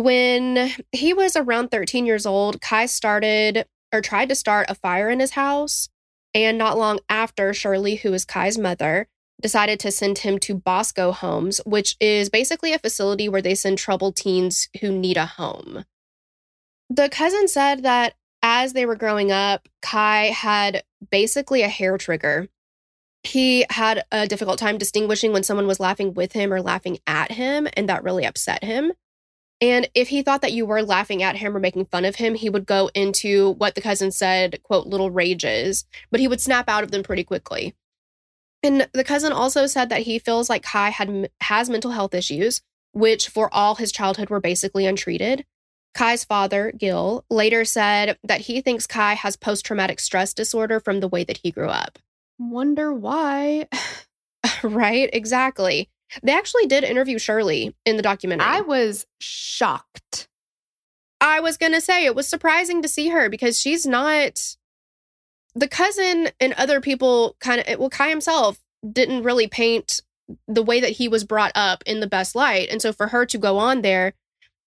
When 0.00 0.70
he 0.92 1.12
was 1.12 1.36
around 1.36 1.70
13 1.70 2.06
years 2.06 2.24
old, 2.24 2.62
Kai 2.62 2.86
started 2.86 3.66
or 3.92 4.00
tried 4.00 4.30
to 4.30 4.34
start 4.34 4.70
a 4.70 4.74
fire 4.74 5.10
in 5.10 5.20
his 5.20 5.32
house. 5.32 5.90
And 6.32 6.56
not 6.56 6.78
long 6.78 7.00
after, 7.10 7.52
Shirley, 7.52 7.96
who 7.96 8.14
is 8.14 8.24
Kai's 8.24 8.56
mother, 8.56 9.08
decided 9.42 9.78
to 9.80 9.90
send 9.90 10.18
him 10.18 10.38
to 10.38 10.54
Bosco 10.54 11.12
Homes, 11.12 11.60
which 11.66 11.96
is 12.00 12.30
basically 12.30 12.72
a 12.72 12.78
facility 12.78 13.28
where 13.28 13.42
they 13.42 13.54
send 13.54 13.76
troubled 13.76 14.16
teens 14.16 14.70
who 14.80 14.90
need 14.90 15.18
a 15.18 15.26
home. 15.26 15.84
The 16.88 17.10
cousin 17.10 17.46
said 17.46 17.82
that 17.82 18.14
as 18.42 18.72
they 18.72 18.86
were 18.86 18.96
growing 18.96 19.30
up, 19.30 19.68
Kai 19.82 20.26
had 20.26 20.82
basically 21.10 21.60
a 21.60 21.68
hair 21.68 21.98
trigger. 21.98 22.48
He 23.22 23.66
had 23.68 24.04
a 24.10 24.26
difficult 24.26 24.58
time 24.58 24.78
distinguishing 24.78 25.34
when 25.34 25.42
someone 25.42 25.66
was 25.66 25.78
laughing 25.78 26.14
with 26.14 26.32
him 26.32 26.54
or 26.54 26.62
laughing 26.62 27.00
at 27.06 27.32
him, 27.32 27.68
and 27.74 27.86
that 27.90 28.02
really 28.02 28.24
upset 28.24 28.64
him. 28.64 28.92
And 29.60 29.90
if 29.94 30.08
he 30.08 30.22
thought 30.22 30.40
that 30.40 30.52
you 30.52 30.64
were 30.64 30.82
laughing 30.82 31.22
at 31.22 31.36
him 31.36 31.54
or 31.54 31.60
making 31.60 31.84
fun 31.86 32.04
of 32.06 32.16
him, 32.16 32.34
he 32.34 32.48
would 32.48 32.64
go 32.64 32.90
into 32.94 33.50
what 33.50 33.74
the 33.74 33.82
cousin 33.82 34.10
said, 34.10 34.62
quote, 34.62 34.86
little 34.86 35.10
rages, 35.10 35.84
but 36.10 36.20
he 36.20 36.28
would 36.28 36.40
snap 36.40 36.68
out 36.68 36.82
of 36.82 36.90
them 36.90 37.02
pretty 37.02 37.24
quickly. 37.24 37.74
And 38.62 38.88
the 38.92 39.04
cousin 39.04 39.32
also 39.32 39.66
said 39.66 39.88
that 39.90 40.02
he 40.02 40.18
feels 40.18 40.48
like 40.48 40.62
Kai 40.62 40.90
had 40.90 41.30
has 41.42 41.68
mental 41.68 41.90
health 41.90 42.14
issues, 42.14 42.62
which 42.92 43.28
for 43.28 43.52
all 43.52 43.74
his 43.74 43.92
childhood 43.92 44.30
were 44.30 44.40
basically 44.40 44.86
untreated. 44.86 45.44
Kai's 45.92 46.24
father, 46.24 46.72
Gil, 46.76 47.24
later 47.28 47.64
said 47.64 48.16
that 48.22 48.42
he 48.42 48.60
thinks 48.60 48.86
Kai 48.86 49.14
has 49.14 49.36
post 49.36 49.64
traumatic 49.66 49.98
stress 49.98 50.32
disorder 50.32 50.78
from 50.78 51.00
the 51.00 51.08
way 51.08 51.24
that 51.24 51.40
he 51.42 51.50
grew 51.50 51.68
up. 51.68 51.98
Wonder 52.38 52.92
why. 52.92 53.66
right? 54.62 55.10
Exactly. 55.12 55.88
They 56.22 56.32
actually 56.32 56.66
did 56.66 56.84
interview 56.84 57.18
Shirley 57.18 57.74
in 57.84 57.96
the 57.96 58.02
documentary. 58.02 58.46
I 58.46 58.60
was 58.60 59.06
shocked. 59.20 60.28
I 61.20 61.40
was 61.40 61.56
going 61.56 61.72
to 61.72 61.80
say 61.80 62.04
it 62.04 62.14
was 62.14 62.26
surprising 62.26 62.82
to 62.82 62.88
see 62.88 63.08
her 63.08 63.28
because 63.28 63.60
she's 63.60 63.86
not 63.86 64.56
the 65.54 65.68
cousin 65.68 66.28
and 66.38 66.52
other 66.54 66.80
people 66.80 67.36
kind 67.40 67.62
of 67.66 67.78
well 67.78 67.90
Kai 67.90 68.08
himself 68.08 68.58
didn't 68.90 69.24
really 69.24 69.46
paint 69.46 70.00
the 70.46 70.62
way 70.62 70.80
that 70.80 70.92
he 70.92 71.08
was 71.08 71.24
brought 71.24 71.52
up 71.54 71.82
in 71.86 72.00
the 72.00 72.06
best 72.06 72.34
light. 72.34 72.68
And 72.70 72.80
so 72.80 72.92
for 72.92 73.08
her 73.08 73.26
to 73.26 73.38
go 73.38 73.58
on 73.58 73.82
there 73.82 74.14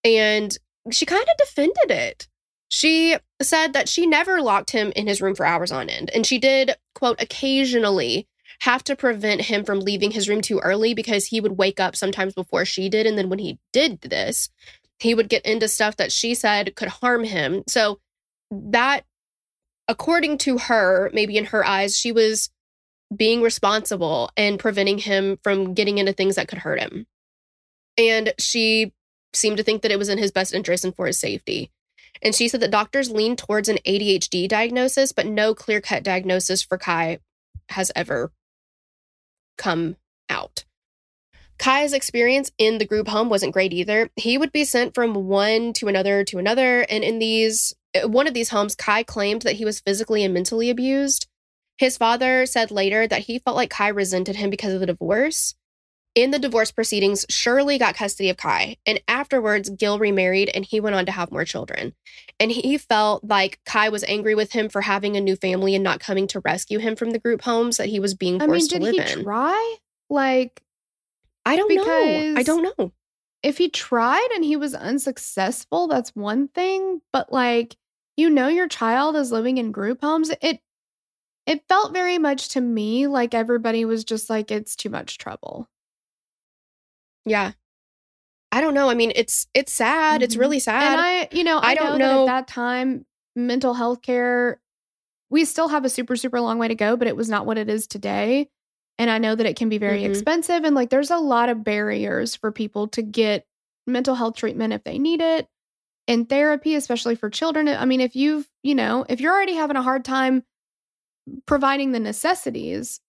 and 0.03 0.55
she 0.91 1.05
kind 1.05 1.23
of 1.23 1.37
defended 1.37 1.89
it. 1.89 2.27
She 2.69 3.15
said 3.41 3.73
that 3.73 3.87
she 3.87 4.05
never 4.05 4.41
locked 4.41 4.71
him 4.71 4.91
in 4.95 5.07
his 5.07 5.21
room 5.21 5.35
for 5.35 5.45
hours 5.45 5.71
on 5.71 5.89
end. 5.89 6.09
And 6.13 6.25
she 6.25 6.39
did, 6.39 6.75
quote, 6.95 7.21
occasionally 7.21 8.27
have 8.63 8.81
to 8.81 8.95
prevent 8.95 9.41
him 9.41 9.65
from 9.65 9.81
leaving 9.81 10.11
his 10.11 10.29
room 10.29 10.39
too 10.39 10.57
early 10.59 10.93
because 10.93 11.25
he 11.25 11.41
would 11.41 11.57
wake 11.57 11.81
up 11.81 11.97
sometimes 11.97 12.33
before 12.33 12.63
she 12.63 12.87
did. 12.87 13.05
And 13.05 13.17
then 13.17 13.27
when 13.27 13.39
he 13.39 13.59
did 13.73 13.99
this, 13.99 14.49
he 14.99 15.13
would 15.13 15.27
get 15.27 15.45
into 15.45 15.67
stuff 15.67 15.97
that 15.97 16.13
she 16.13 16.33
said 16.33 16.73
could 16.73 16.87
harm 16.87 17.25
him. 17.25 17.63
So 17.67 17.99
that, 18.49 19.03
according 19.89 20.37
to 20.39 20.59
her, 20.59 21.11
maybe 21.13 21.35
in 21.35 21.43
her 21.45 21.65
eyes, 21.65 21.97
she 21.97 22.13
was 22.13 22.51
being 23.13 23.41
responsible 23.41 24.29
and 24.37 24.57
preventing 24.57 24.97
him 24.97 25.39
from 25.43 25.73
getting 25.73 25.97
into 25.97 26.13
things 26.13 26.37
that 26.37 26.47
could 26.47 26.59
hurt 26.59 26.79
him. 26.79 27.05
And 27.97 28.33
she 28.39 28.93
seemed 29.33 29.57
to 29.57 29.63
think 29.63 29.81
that 29.81 29.91
it 29.91 29.99
was 29.99 30.07
in 30.07 30.19
his 30.19 30.31
best 30.31 30.53
interest 30.53 30.85
and 30.85 30.95
for 30.95 31.07
his 31.07 31.19
safety. 31.19 31.69
And 32.21 32.33
she 32.33 32.47
said 32.47 32.61
that 32.61 32.71
doctors 32.71 33.11
leaned 33.11 33.39
towards 33.39 33.67
an 33.67 33.79
ADHD 33.85 34.47
diagnosis, 34.47 35.11
but 35.11 35.25
no 35.25 35.53
clear 35.53 35.81
cut 35.81 36.01
diagnosis 36.01 36.63
for 36.63 36.77
Kai 36.77 37.19
has 37.67 37.91
ever 37.93 38.31
come 39.57 39.97
out. 40.29 40.65
Kai's 41.59 41.93
experience 41.93 42.51
in 42.57 42.77
the 42.77 42.85
group 42.85 43.07
home 43.07 43.29
wasn't 43.29 43.53
great 43.53 43.73
either. 43.73 44.09
He 44.15 44.37
would 44.37 44.51
be 44.51 44.65
sent 44.65 44.95
from 44.95 45.13
one 45.13 45.71
to 45.73 45.87
another 45.87 46.23
to 46.25 46.37
another. 46.37 46.81
And 46.89 47.03
in 47.03 47.19
these, 47.19 47.73
one 48.03 48.27
of 48.27 48.33
these 48.33 48.49
homes, 48.49 48.75
Kai 48.75 49.03
claimed 49.03 49.43
that 49.43 49.55
he 49.55 49.65
was 49.65 49.79
physically 49.79 50.23
and 50.23 50.33
mentally 50.33 50.69
abused. 50.69 51.27
His 51.77 51.97
father 51.97 52.45
said 52.45 52.71
later 52.71 53.07
that 53.07 53.23
he 53.23 53.39
felt 53.39 53.55
like 53.55 53.69
Kai 53.69 53.87
resented 53.89 54.35
him 54.35 54.49
because 54.49 54.73
of 54.73 54.79
the 54.79 54.85
divorce. 54.85 55.55
In 56.15 56.29
the 56.29 56.37
divorce 56.37 56.71
proceedings, 56.71 57.25
Shirley 57.27 57.79
got 57.79 57.95
custody 57.95 58.29
of 58.29 58.37
Kai, 58.37 58.77
and 58.85 59.01
afterwards, 59.07 59.71
Gil 59.71 59.97
remarried 59.97 60.51
and 60.53 60.63
he 60.63 60.79
went 60.79 60.95
on 60.95 61.07
to 61.07 61.11
have 61.11 61.31
more 61.31 61.43
children. 61.43 61.95
And 62.39 62.51
he 62.51 62.77
felt 62.77 63.23
like 63.23 63.59
Kai 63.65 63.89
was 63.89 64.03
angry 64.03 64.35
with 64.35 64.51
him 64.51 64.69
for 64.69 64.81
having 64.81 65.17
a 65.17 65.21
new 65.21 65.35
family 65.35 65.73
and 65.73 65.83
not 65.83 65.99
coming 65.99 66.27
to 66.27 66.41
rescue 66.41 66.77
him 66.77 66.95
from 66.95 67.11
the 67.11 67.19
group 67.19 67.41
homes 67.41 67.77
that 67.77 67.89
he 67.89 67.99
was 67.99 68.13
being 68.13 68.39
forced 68.39 68.73
I 68.73 68.79
mean, 68.79 68.91
to 68.91 68.91
live 68.91 68.93
in. 68.95 69.07
Did 69.07 69.17
he 69.17 69.23
try? 69.23 69.75
Like, 70.09 70.61
I 71.45 71.55
don't 71.55 71.73
know. 71.73 72.33
I 72.37 72.43
don't 72.43 72.77
know. 72.77 72.91
If 73.41 73.57
he 73.57 73.69
tried 73.69 74.29
and 74.35 74.45
he 74.45 74.55
was 74.55 74.73
unsuccessful, 74.75 75.87
that's 75.87 76.15
one 76.15 76.47
thing. 76.47 77.01
But 77.11 77.33
like, 77.33 77.75
you 78.15 78.29
know, 78.29 78.47
your 78.47 78.67
child 78.67 79.15
is 79.15 79.31
living 79.31 79.57
in 79.57 79.71
group 79.71 80.01
homes. 80.01 80.31
It 80.41 80.59
it 81.45 81.63
felt 81.67 81.91
very 81.91 82.17
much 82.17 82.49
to 82.49 82.61
me 82.61 83.07
like 83.07 83.33
everybody 83.33 83.83
was 83.83 84.03
just 84.05 84.29
like, 84.29 84.49
it's 84.51 84.75
too 84.75 84.89
much 84.89 85.17
trouble. 85.17 85.67
Yeah. 87.25 87.51
I 88.51 88.61
don't 88.61 88.73
know. 88.73 88.89
I 88.89 88.93
mean, 88.93 89.11
it's 89.15 89.47
it's 89.53 89.71
sad. 89.71 90.15
Mm-hmm. 90.15 90.23
It's 90.23 90.35
really 90.35 90.59
sad. 90.59 90.93
And 90.93 91.01
I, 91.01 91.27
you 91.31 91.43
know, 91.43 91.57
I, 91.57 91.71
I 91.71 91.75
don't 91.75 91.97
know, 91.97 92.13
know. 92.13 92.21
at 92.23 92.25
that 92.27 92.47
time, 92.47 93.05
mental 93.35 93.73
health 93.73 94.01
care, 94.01 94.59
we 95.29 95.45
still 95.45 95.69
have 95.69 95.85
a 95.85 95.89
super, 95.89 96.15
super 96.15 96.39
long 96.39 96.59
way 96.59 96.67
to 96.67 96.75
go, 96.75 96.95
but 96.95 97.07
it 97.07 97.15
was 97.15 97.29
not 97.29 97.45
what 97.45 97.57
it 97.57 97.69
is 97.69 97.87
today. 97.87 98.49
And 98.99 99.09
I 99.09 99.17
know 99.17 99.33
that 99.33 99.47
it 99.47 99.55
can 99.55 99.69
be 99.69 99.79
very 99.79 100.01
mm-hmm. 100.01 100.11
expensive. 100.11 100.63
And 100.63 100.75
like 100.75 100.91
there's 100.91 101.09
a 101.09 101.17
lot 101.17 101.49
of 101.49 101.63
barriers 101.63 102.35
for 102.35 102.51
people 102.51 102.87
to 102.89 103.01
get 103.01 103.47
mental 103.87 104.13
health 104.13 104.35
treatment 104.35 104.73
if 104.73 104.83
they 104.83 104.99
need 104.99 105.21
it 105.21 105.47
in 106.07 106.25
therapy, 106.25 106.75
especially 106.75 107.15
for 107.15 107.29
children. 107.29 107.67
I 107.67 107.85
mean, 107.85 108.01
if 108.01 108.15
you've, 108.15 108.47
you 108.61 108.75
know, 108.75 109.05
if 109.09 109.19
you're 109.19 109.33
already 109.33 109.55
having 109.55 109.77
a 109.77 109.81
hard 109.81 110.05
time 110.05 110.43
providing 111.45 111.91
the 111.91 111.99
necessities, 111.99 112.99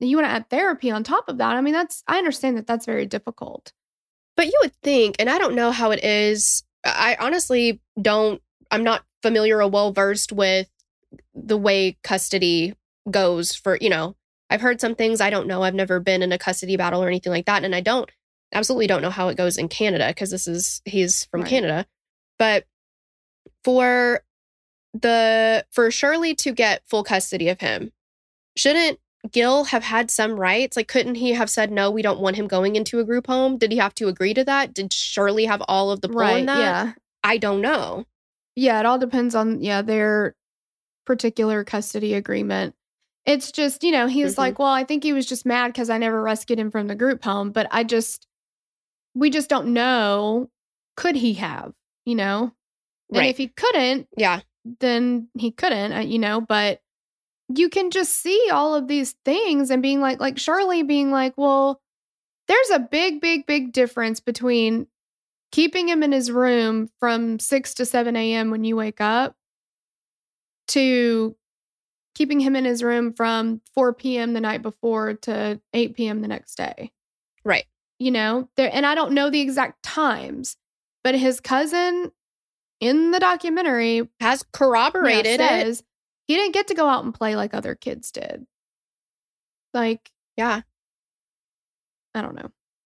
you 0.00 0.16
want 0.16 0.26
to 0.26 0.32
add 0.32 0.50
therapy 0.50 0.90
on 0.90 1.04
top 1.04 1.28
of 1.28 1.38
that. 1.38 1.56
I 1.56 1.60
mean, 1.60 1.74
that's, 1.74 2.02
I 2.06 2.18
understand 2.18 2.56
that 2.56 2.66
that's 2.66 2.86
very 2.86 3.06
difficult. 3.06 3.72
But 4.36 4.46
you 4.46 4.58
would 4.62 4.74
think, 4.82 5.16
and 5.18 5.30
I 5.30 5.38
don't 5.38 5.54
know 5.54 5.70
how 5.70 5.92
it 5.92 6.02
is. 6.02 6.64
I 6.84 7.16
honestly 7.20 7.80
don't, 8.00 8.42
I'm 8.70 8.84
not 8.84 9.04
familiar 9.22 9.62
or 9.62 9.68
well 9.68 9.92
versed 9.92 10.32
with 10.32 10.68
the 11.34 11.56
way 11.56 11.96
custody 12.02 12.74
goes 13.10 13.54
for, 13.54 13.78
you 13.80 13.88
know, 13.88 14.16
I've 14.50 14.60
heard 14.60 14.80
some 14.80 14.94
things 14.94 15.20
I 15.20 15.30
don't 15.30 15.46
know. 15.46 15.62
I've 15.62 15.74
never 15.74 16.00
been 16.00 16.22
in 16.22 16.32
a 16.32 16.38
custody 16.38 16.76
battle 16.76 17.02
or 17.02 17.08
anything 17.08 17.32
like 17.32 17.46
that. 17.46 17.64
And 17.64 17.74
I 17.74 17.80
don't, 17.80 18.10
absolutely 18.52 18.86
don't 18.86 19.02
know 19.02 19.10
how 19.10 19.28
it 19.28 19.36
goes 19.36 19.56
in 19.56 19.68
Canada 19.68 20.08
because 20.08 20.30
this 20.30 20.46
is, 20.46 20.82
he's 20.84 21.24
from 21.26 21.42
right. 21.42 21.50
Canada. 21.50 21.86
But 22.38 22.66
for 23.62 24.22
the, 24.92 25.64
for 25.70 25.90
Shirley 25.90 26.34
to 26.36 26.52
get 26.52 26.86
full 26.86 27.04
custody 27.04 27.48
of 27.48 27.60
him, 27.60 27.92
shouldn't 28.56 28.98
Gil 29.32 29.64
have 29.64 29.84
had 29.84 30.10
some 30.10 30.32
rights? 30.32 30.76
Like, 30.76 30.88
couldn't 30.88 31.14
he 31.14 31.32
have 31.32 31.48
said, 31.48 31.70
no, 31.70 31.90
we 31.90 32.02
don't 32.02 32.20
want 32.20 32.36
him 32.36 32.46
going 32.46 32.76
into 32.76 32.98
a 32.98 33.04
group 33.04 33.26
home? 33.26 33.56
Did 33.56 33.72
he 33.72 33.78
have 33.78 33.94
to 33.94 34.08
agree 34.08 34.34
to 34.34 34.44
that? 34.44 34.74
Did 34.74 34.92
Shirley 34.92 35.46
have 35.46 35.62
all 35.66 35.90
of 35.90 36.00
the 36.00 36.08
pull 36.08 36.20
right, 36.20 36.40
in 36.40 36.46
that? 36.46 36.58
Yeah. 36.58 36.92
I 37.22 37.38
don't 37.38 37.60
know. 37.60 38.04
Yeah, 38.54 38.78
it 38.80 38.86
all 38.86 38.98
depends 38.98 39.34
on, 39.34 39.62
yeah, 39.62 39.82
their 39.82 40.34
particular 41.06 41.64
custody 41.64 42.14
agreement. 42.14 42.74
It's 43.26 43.50
just, 43.50 43.82
you 43.82 43.92
know, 43.92 44.06
he's 44.06 44.32
mm-hmm. 44.32 44.40
like, 44.42 44.58
well, 44.58 44.68
I 44.68 44.84
think 44.84 45.02
he 45.02 45.14
was 45.14 45.26
just 45.26 45.46
mad 45.46 45.68
because 45.68 45.88
I 45.88 45.98
never 45.98 46.20
rescued 46.22 46.58
him 46.58 46.70
from 46.70 46.86
the 46.86 46.94
group 46.94 47.24
home. 47.24 47.50
But 47.50 47.66
I 47.70 47.82
just, 47.82 48.26
we 49.14 49.30
just 49.30 49.48
don't 49.48 49.68
know. 49.68 50.50
Could 50.96 51.16
he 51.16 51.34
have, 51.34 51.72
you 52.04 52.14
know? 52.14 52.52
And 53.10 53.18
right. 53.18 53.30
if 53.30 53.38
he 53.38 53.48
couldn't, 53.48 54.08
yeah, 54.16 54.40
then 54.80 55.28
he 55.38 55.50
couldn't, 55.50 55.92
uh, 55.92 56.00
you 56.00 56.18
know, 56.18 56.40
but 56.40 56.80
you 57.58 57.68
can 57.68 57.90
just 57.90 58.20
see 58.20 58.48
all 58.52 58.74
of 58.74 58.88
these 58.88 59.14
things 59.24 59.70
and 59.70 59.82
being 59.82 60.00
like, 60.00 60.20
like 60.20 60.36
Charlie 60.36 60.82
being 60.82 61.10
like, 61.10 61.34
well, 61.36 61.80
there's 62.48 62.70
a 62.70 62.78
big, 62.78 63.20
big, 63.20 63.46
big 63.46 63.72
difference 63.72 64.20
between 64.20 64.86
keeping 65.52 65.88
him 65.88 66.02
in 66.02 66.12
his 66.12 66.30
room 66.30 66.88
from 66.98 67.38
6 67.38 67.74
to 67.74 67.86
7 67.86 68.16
a.m. 68.16 68.50
when 68.50 68.64
you 68.64 68.76
wake 68.76 69.00
up 69.00 69.36
to 70.68 71.36
keeping 72.14 72.40
him 72.40 72.56
in 72.56 72.64
his 72.64 72.82
room 72.82 73.12
from 73.12 73.60
4 73.74 73.92
p.m. 73.94 74.32
the 74.32 74.40
night 74.40 74.62
before 74.62 75.14
to 75.14 75.60
8 75.72 75.94
p.m. 75.94 76.20
the 76.22 76.28
next 76.28 76.56
day. 76.56 76.90
Right. 77.44 77.66
You 77.98 78.10
know, 78.10 78.48
there 78.56 78.70
and 78.72 78.84
I 78.84 78.94
don't 78.94 79.12
know 79.12 79.30
the 79.30 79.40
exact 79.40 79.82
times, 79.82 80.56
but 81.02 81.14
his 81.14 81.40
cousin 81.40 82.10
in 82.80 83.12
the 83.12 83.20
documentary 83.20 84.08
has 84.20 84.44
corroborated 84.52 85.40
yeah, 85.40 85.48
says 85.48 85.80
it. 85.80 85.86
He 86.26 86.34
didn't 86.34 86.54
get 86.54 86.68
to 86.68 86.74
go 86.74 86.88
out 86.88 87.04
and 87.04 87.14
play 87.14 87.36
like 87.36 87.54
other 87.54 87.74
kids 87.74 88.10
did. 88.10 88.46
Like, 89.72 90.10
yeah. 90.36 90.62
I 92.14 92.22
don't 92.22 92.34
know. 92.34 92.50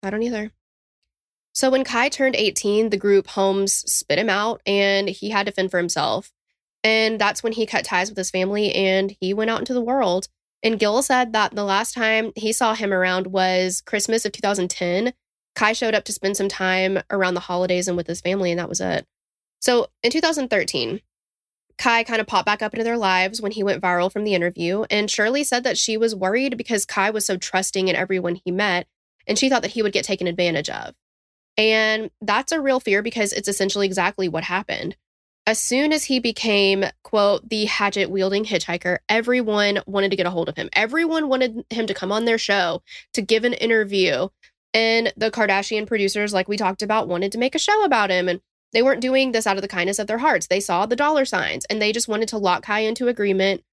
I 0.03 0.09
don't 0.09 0.23
either. 0.23 0.51
So 1.53 1.69
when 1.69 1.85
Kai 1.85 2.09
turned 2.09 2.35
18, 2.35 2.89
the 2.89 2.97
group 2.97 3.27
homes 3.27 3.73
spit 3.91 4.19
him 4.19 4.29
out 4.29 4.61
and 4.65 5.07
he 5.07 5.29
had 5.29 5.45
to 5.45 5.53
fend 5.53 5.71
for 5.71 5.77
himself. 5.77 6.31
And 6.83 7.19
that's 7.19 7.41
when 7.41 7.53
he 7.53 7.65
cut 7.65 7.85
ties 7.85 8.09
with 8.09 8.17
his 8.17 8.29
family 8.29 8.73
and 8.73 9.15
he 9.19 9.33
went 9.33 9.49
out 9.49 9.59
into 9.59 9.73
the 9.73 9.81
world. 9.81 10.27
And 10.61 10.79
Gil 10.79 11.01
said 11.01 11.33
that 11.33 11.55
the 11.55 11.63
last 11.63 11.93
time 11.93 12.31
he 12.35 12.51
saw 12.51 12.75
him 12.75 12.91
around 12.91 13.27
was 13.27 13.81
Christmas 13.81 14.25
of 14.25 14.33
2010. 14.33 15.13
Kai 15.55 15.73
showed 15.73 15.95
up 15.95 16.03
to 16.05 16.11
spend 16.11 16.35
some 16.35 16.49
time 16.49 17.01
around 17.09 17.35
the 17.35 17.39
holidays 17.39 17.87
and 17.87 17.95
with 17.95 18.07
his 18.07 18.19
family, 18.19 18.51
and 18.51 18.59
that 18.59 18.67
was 18.67 18.81
it. 18.81 19.07
So 19.61 19.87
in 20.03 20.11
2013, 20.11 21.01
Kai 21.77 22.03
kind 22.03 22.21
of 22.21 22.27
popped 22.27 22.45
back 22.45 22.61
up 22.61 22.73
into 22.73 22.83
their 22.83 22.97
lives 22.97 23.41
when 23.41 23.51
he 23.51 23.63
went 23.63 23.81
viral 23.81 24.11
from 24.11 24.23
the 24.23 24.33
interview. 24.33 24.85
And 24.89 25.11
Shirley 25.11 25.43
said 25.43 25.63
that 25.63 25.77
she 25.77 25.97
was 25.97 26.15
worried 26.15 26.57
because 26.57 26.85
Kai 26.85 27.09
was 27.09 27.25
so 27.25 27.37
trusting 27.37 27.87
in 27.87 27.95
everyone 27.95 28.39
he 28.43 28.51
met, 28.51 28.87
and 29.27 29.37
she 29.37 29.49
thought 29.49 29.61
that 29.61 29.71
he 29.71 29.81
would 29.81 29.93
get 29.93 30.05
taken 30.05 30.27
advantage 30.27 30.69
of. 30.69 30.95
And 31.57 32.09
that's 32.21 32.51
a 32.51 32.61
real 32.61 32.79
fear 32.79 33.01
because 33.01 33.33
it's 33.33 33.47
essentially 33.47 33.85
exactly 33.85 34.27
what 34.27 34.43
happened. 34.43 34.95
As 35.47 35.59
soon 35.59 35.93
as 35.93 36.05
he 36.05 36.19
became, 36.19 36.85
quote, 37.03 37.47
the 37.47 37.65
hatchet 37.65 38.09
wielding 38.09 38.45
hitchhiker, 38.45 38.97
everyone 39.07 39.79
wanted 39.85 40.09
to 40.09 40.17
get 40.17 40.25
a 40.25 40.31
hold 40.31 40.49
of 40.49 40.55
him. 40.55 40.69
Everyone 40.73 41.29
wanted 41.29 41.63
him 41.69 41.85
to 41.85 41.93
come 41.93 42.11
on 42.11 42.25
their 42.25 42.39
show 42.39 42.81
to 43.13 43.21
give 43.21 43.43
an 43.43 43.53
interview. 43.53 44.27
And 44.73 45.13
the 45.15 45.31
Kardashian 45.31 45.85
producers, 45.87 46.33
like 46.33 46.47
we 46.47 46.57
talked 46.57 46.81
about, 46.81 47.07
wanted 47.07 47.31
to 47.33 47.37
make 47.37 47.53
a 47.53 47.59
show 47.59 47.83
about 47.83 48.09
him. 48.09 48.27
And 48.27 48.41
they 48.75 48.83
weren't 48.83 49.01
doing 49.01 49.31
this 49.31 49.47
out 49.47 49.55
of 49.55 49.61
the 49.61 49.69
kindness 49.69 49.99
of 49.99 50.07
their 50.07 50.17
hearts. 50.17 50.47
They 50.47 50.59
saw 50.59 50.85
the 50.85 50.97
dollar 50.97 51.23
signs 51.23 51.63
and 51.65 51.81
they 51.81 51.93
just 51.93 52.09
wanted 52.09 52.27
to 52.29 52.37
lock 52.37 52.63
Kai 52.63 52.81
into 52.81 53.07
agreement 53.07 53.63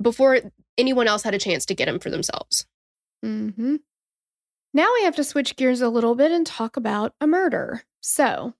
before 0.00 0.40
anyone 0.76 1.08
else 1.08 1.22
had 1.22 1.34
a 1.34 1.38
chance 1.38 1.64
to 1.66 1.74
get 1.74 1.88
him 1.88 1.98
for 1.98 2.10
themselves. 2.10 2.66
Mm-hmm. 3.24 3.76
Now 4.74 4.88
we 4.94 5.04
have 5.04 5.16
to 5.16 5.24
switch 5.24 5.56
gears 5.56 5.80
a 5.80 5.88
little 5.88 6.14
bit 6.14 6.32
and 6.32 6.46
talk 6.46 6.76
about 6.76 7.14
a 7.18 7.26
murder. 7.26 7.84
So, 8.02 8.52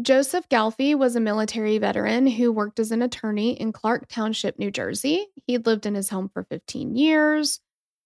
Joseph 0.00 0.48
Galfy 0.48 0.94
was 0.94 1.14
a 1.14 1.20
military 1.20 1.76
veteran 1.76 2.26
who 2.26 2.50
worked 2.50 2.80
as 2.80 2.90
an 2.90 3.02
attorney 3.02 3.52
in 3.52 3.72
Clark 3.72 4.08
Township, 4.08 4.58
New 4.58 4.70
Jersey. 4.70 5.26
He'd 5.46 5.66
lived 5.66 5.84
in 5.84 5.94
his 5.94 6.08
home 6.08 6.30
for 6.32 6.44
15 6.44 6.96
years. 6.96 7.60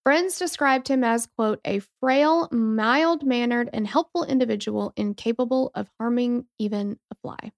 Friends 0.08 0.38
described 0.38 0.88
him 0.88 1.04
as, 1.04 1.26
quote, 1.26 1.60
a 1.66 1.82
frail, 2.00 2.48
mild 2.50 3.26
mannered, 3.26 3.68
and 3.74 3.86
helpful 3.86 4.24
individual 4.24 4.90
incapable 4.96 5.70
of 5.74 5.86
harming 6.00 6.46
even 6.58 6.98
a 7.12 7.14
fly. 7.16 7.52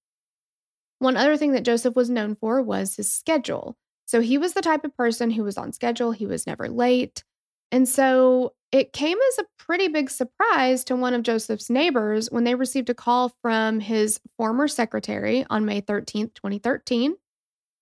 One 0.98 1.16
other 1.16 1.36
thing 1.36 1.52
that 1.52 1.62
Joseph 1.62 1.94
was 1.94 2.10
known 2.10 2.34
for 2.34 2.60
was 2.60 2.96
his 2.96 3.12
schedule. 3.12 3.76
So 4.06 4.20
he 4.20 4.36
was 4.36 4.54
the 4.54 4.62
type 4.62 4.84
of 4.84 4.96
person 4.96 5.30
who 5.30 5.44
was 5.44 5.56
on 5.56 5.72
schedule, 5.72 6.10
he 6.10 6.26
was 6.26 6.44
never 6.44 6.68
late. 6.68 7.22
And 7.70 7.88
so 7.88 8.54
it 8.72 8.92
came 8.92 9.18
as 9.28 9.38
a 9.38 9.64
pretty 9.64 9.86
big 9.86 10.10
surprise 10.10 10.82
to 10.86 10.96
one 10.96 11.14
of 11.14 11.22
Joseph's 11.22 11.70
neighbors 11.70 12.32
when 12.32 12.42
they 12.42 12.56
received 12.56 12.90
a 12.90 12.94
call 12.94 13.32
from 13.42 13.78
his 13.78 14.18
former 14.36 14.66
secretary 14.66 15.46
on 15.50 15.66
May 15.66 15.82
13th, 15.82 16.34
2013. 16.34 17.14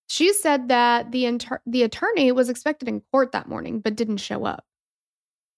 She 0.09 0.33
said 0.33 0.69
that 0.69 1.13
the, 1.13 1.27
inter- 1.27 1.63
the 1.67 1.83
attorney 1.83 2.33
was 2.33 2.49
expected 2.49 2.89
in 2.89 3.03
court 3.13 3.33
that 3.33 3.49
morning 3.49 3.81
but 3.81 3.97
didn't 3.97 4.19
show 4.19 4.45
up. 4.45 4.65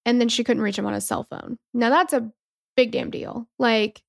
And 0.05 0.21
then 0.21 0.29
she 0.29 0.45
couldn't 0.45 0.63
reach 0.63 0.79
him 0.79 0.87
on 0.87 0.93
his 0.93 1.07
cell 1.07 1.25
phone. 1.25 1.59
Now 1.73 1.91
that's 1.91 2.13
a 2.13 2.31
big 2.77 2.91
damn 2.91 3.11
deal. 3.11 3.49
Like, 3.59 4.03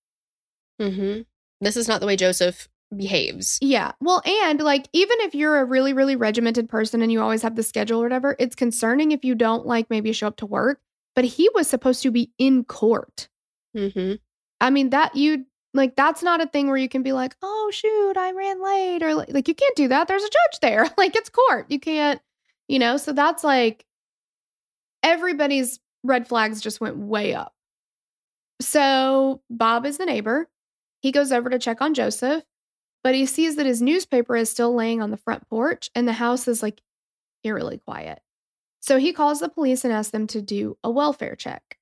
Mm-hmm. 0.81 1.21
This 1.61 1.77
is 1.77 1.87
not 1.87 2.01
the 2.01 2.07
way 2.07 2.15
Joseph 2.15 2.67
behaves. 2.95 3.59
Yeah. 3.61 3.91
Well, 4.01 4.21
and 4.25 4.59
like 4.59 4.87
even 4.93 5.17
if 5.21 5.35
you're 5.35 5.59
a 5.59 5.65
really, 5.65 5.93
really 5.93 6.15
regimented 6.15 6.67
person 6.67 7.01
and 7.01 7.11
you 7.11 7.21
always 7.21 7.43
have 7.43 7.55
the 7.55 7.63
schedule 7.63 7.99
or 7.99 8.03
whatever, 8.03 8.35
it's 8.39 8.55
concerning 8.55 9.11
if 9.11 9.23
you 9.23 9.35
don't 9.35 9.65
like 9.65 9.89
maybe 9.89 10.11
show 10.11 10.27
up 10.27 10.37
to 10.37 10.45
work. 10.45 10.81
But 11.15 11.25
he 11.25 11.49
was 11.53 11.67
supposed 11.67 12.01
to 12.03 12.11
be 12.11 12.31
in 12.37 12.63
court. 12.63 13.29
Mm-hmm. 13.75 14.15
I 14.59 14.69
mean, 14.69 14.89
that 14.89 15.15
you 15.15 15.45
like 15.73 15.95
that's 15.95 16.23
not 16.23 16.41
a 16.41 16.47
thing 16.47 16.67
where 16.67 16.77
you 16.77 16.89
can 16.89 17.03
be 17.03 17.13
like, 17.13 17.35
oh 17.41 17.71
shoot, 17.73 18.17
I 18.17 18.31
ran 18.31 18.63
late, 18.63 19.03
or 19.03 19.15
like, 19.15 19.31
like 19.31 19.47
you 19.47 19.55
can't 19.55 19.75
do 19.75 19.87
that. 19.87 20.07
There's 20.07 20.23
a 20.23 20.29
judge 20.29 20.59
there. 20.61 20.89
Like 20.97 21.15
it's 21.15 21.29
court. 21.29 21.67
You 21.69 21.79
can't, 21.79 22.21
you 22.67 22.79
know, 22.79 22.97
so 22.97 23.13
that's 23.13 23.43
like 23.43 23.85
everybody's 25.03 25.79
red 26.03 26.27
flags 26.27 26.61
just 26.61 26.81
went 26.81 26.97
way 26.97 27.33
up. 27.33 27.53
So 28.59 29.41
Bob 29.49 29.85
is 29.85 29.97
the 29.97 30.05
neighbor. 30.05 30.47
He 31.01 31.11
goes 31.11 31.31
over 31.31 31.49
to 31.49 31.57
check 31.57 31.81
on 31.81 31.93
Joseph 31.93 32.43
but 33.03 33.15
he 33.15 33.25
sees 33.25 33.55
that 33.55 33.65
his 33.65 33.81
newspaper 33.81 34.35
is 34.35 34.49
still 34.49 34.75
laying 34.75 35.01
on 35.01 35.11
the 35.11 35.17
front 35.17 35.47
porch 35.49 35.89
and 35.95 36.07
the 36.07 36.13
house 36.13 36.47
is 36.47 36.61
like 36.61 36.81
eerily 37.43 37.79
quiet. 37.79 38.19
So 38.79 38.97
he 38.97 39.13
calls 39.13 39.39
the 39.39 39.49
police 39.49 39.83
and 39.83 39.93
asks 39.93 40.11
them 40.11 40.27
to 40.27 40.41
do 40.41 40.77
a 40.83 40.91
welfare 40.91 41.35
check. 41.35 41.77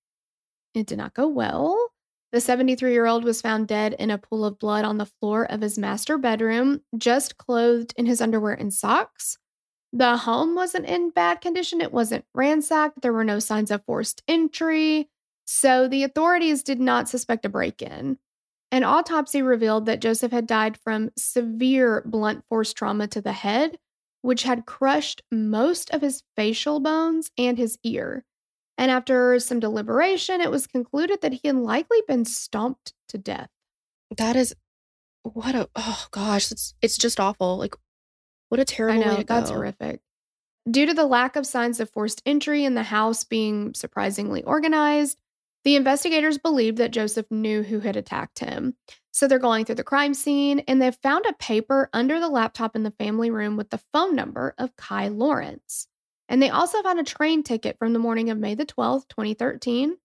It 0.74 0.88
did 0.88 0.98
not 0.98 1.14
go 1.14 1.28
well. 1.28 1.89
The 2.32 2.42
73 2.42 2.92
year 2.92 3.08
old 3.08 3.24
was 3.24 3.42
found 3.42 3.68
dead 3.68 3.96
in 3.98 4.12
a 4.12 4.18
pool 4.18 4.46
of 4.46 4.60
blood 4.60 4.86
on 4.86 4.98
the 4.98 5.06
floor 5.06 5.46
of 5.50 5.62
his 5.62 5.80
master 5.80 6.18
bedroom, 6.18 6.82
just 6.96 7.38
clothed 7.38 7.94
in 7.98 8.06
his 8.06 8.22
underwear 8.22 8.54
and 8.54 8.74
socks. 8.74 9.38
The 9.92 10.18
home 10.18 10.54
wasn't 10.54 10.86
in 10.86 11.10
bad 11.10 11.42
condition. 11.42 11.82
It 11.82 11.92
wasn't 11.92 12.26
ransacked. 12.36 13.02
There 13.02 13.14
were 13.14 13.24
no 13.24 13.40
signs 13.40 13.72
of 13.72 13.84
forced 13.86 14.22
entry. 14.28 15.10
So 15.46 15.88
the 15.88 16.04
authorities 16.04 16.62
did 16.62 16.80
not 16.80 17.10
suspect 17.10 17.46
a 17.46 17.50
break 17.50 17.82
in. 17.82 18.20
An 18.72 18.84
autopsy 18.84 19.42
revealed 19.42 19.88
that 19.88 20.00
Joseph 20.00 20.32
had 20.32 20.46
died 20.46 20.78
from 20.78 21.10
severe 21.18 22.04
blunt 22.06 22.44
force 22.48 22.72
trauma 22.72 23.08
to 23.08 23.22
the 23.22 23.34
head, 23.34 23.80
which 24.22 24.44
had 24.44 24.68
crushed 24.68 25.24
most 25.32 25.90
of 25.90 26.02
his 26.02 26.22
facial 26.36 26.80
bones 26.80 27.32
and 27.36 27.58
his 27.58 27.80
ear. 27.84 28.26
And 28.80 28.90
after 28.90 29.38
some 29.42 29.60
deliberation, 29.60 30.40
it 30.40 30.50
was 30.50 30.66
concluded 30.66 31.20
that 31.22 31.34
he 31.34 31.50
had 31.50 31.58
likely 31.58 32.02
been 32.08 32.24
stomped 32.24 32.94
to 33.10 33.18
death. 33.18 33.50
That 34.16 34.38
is 34.38 34.56
what 35.24 35.54
a 35.54 35.70
oh 35.76 36.08
gosh, 36.12 36.50
it's 36.50 36.74
it's 36.82 36.98
just 36.98 37.20
awful. 37.20 37.58
Like 37.58 37.76
what 38.48 38.62
a 38.62 38.66
terrible 38.66 39.02
I 39.02 39.06
know, 39.06 39.12
way 39.12 39.18
to 39.18 39.26
that's 39.26 39.50
go. 39.50 39.58
horrific. 39.58 40.00
Due 40.72 40.86
to 40.86 40.94
the 40.94 41.06
lack 41.06 41.36
of 41.36 41.46
signs 41.46 41.82
of 41.82 41.90
forced 41.90 42.22
entry 42.26 42.64
and 42.64 42.78
the 42.78 42.84
house 42.84 43.26
being 43.26 43.74
surprisingly 43.74 44.44
organized, 44.44 45.20
the 45.66 45.76
investigators 45.76 46.38
believed 46.38 46.78
that 46.78 46.92
Joseph 46.92 47.30
knew 47.30 47.64
who 47.64 47.82
had 47.82 47.98
attacked 47.98 48.40
him. 48.40 48.76
So 49.12 49.28
they're 49.28 49.40
going 49.40 49.66
through 49.66 49.76
the 49.76 49.84
crime 49.84 50.14
scene 50.14 50.60
and 50.70 50.82
they've 50.82 50.96
found 50.96 51.26
a 51.26 51.34
paper 51.34 51.90
under 51.92 52.22
the 52.22 52.30
laptop 52.30 52.78
in 52.78 52.84
the 52.84 52.92
family 52.92 53.30
room 53.30 53.58
with 53.58 53.72
the 53.72 53.82
phone 53.92 54.16
number 54.16 54.56
of 54.58 54.78
Kai 54.78 55.10
Lawrence. 55.10 55.90
And 56.30 56.42
they 56.42 56.50
also 56.50 56.82
found 56.84 57.00
a 57.00 57.04
train 57.04 57.44
ticket 57.44 57.78
from 57.80 57.92
the 57.92 58.00
morning 58.00 58.30
of 58.30 58.38
May 58.38 58.56
the 58.56 58.66
12th, 58.66 59.10
2013. 59.10 59.98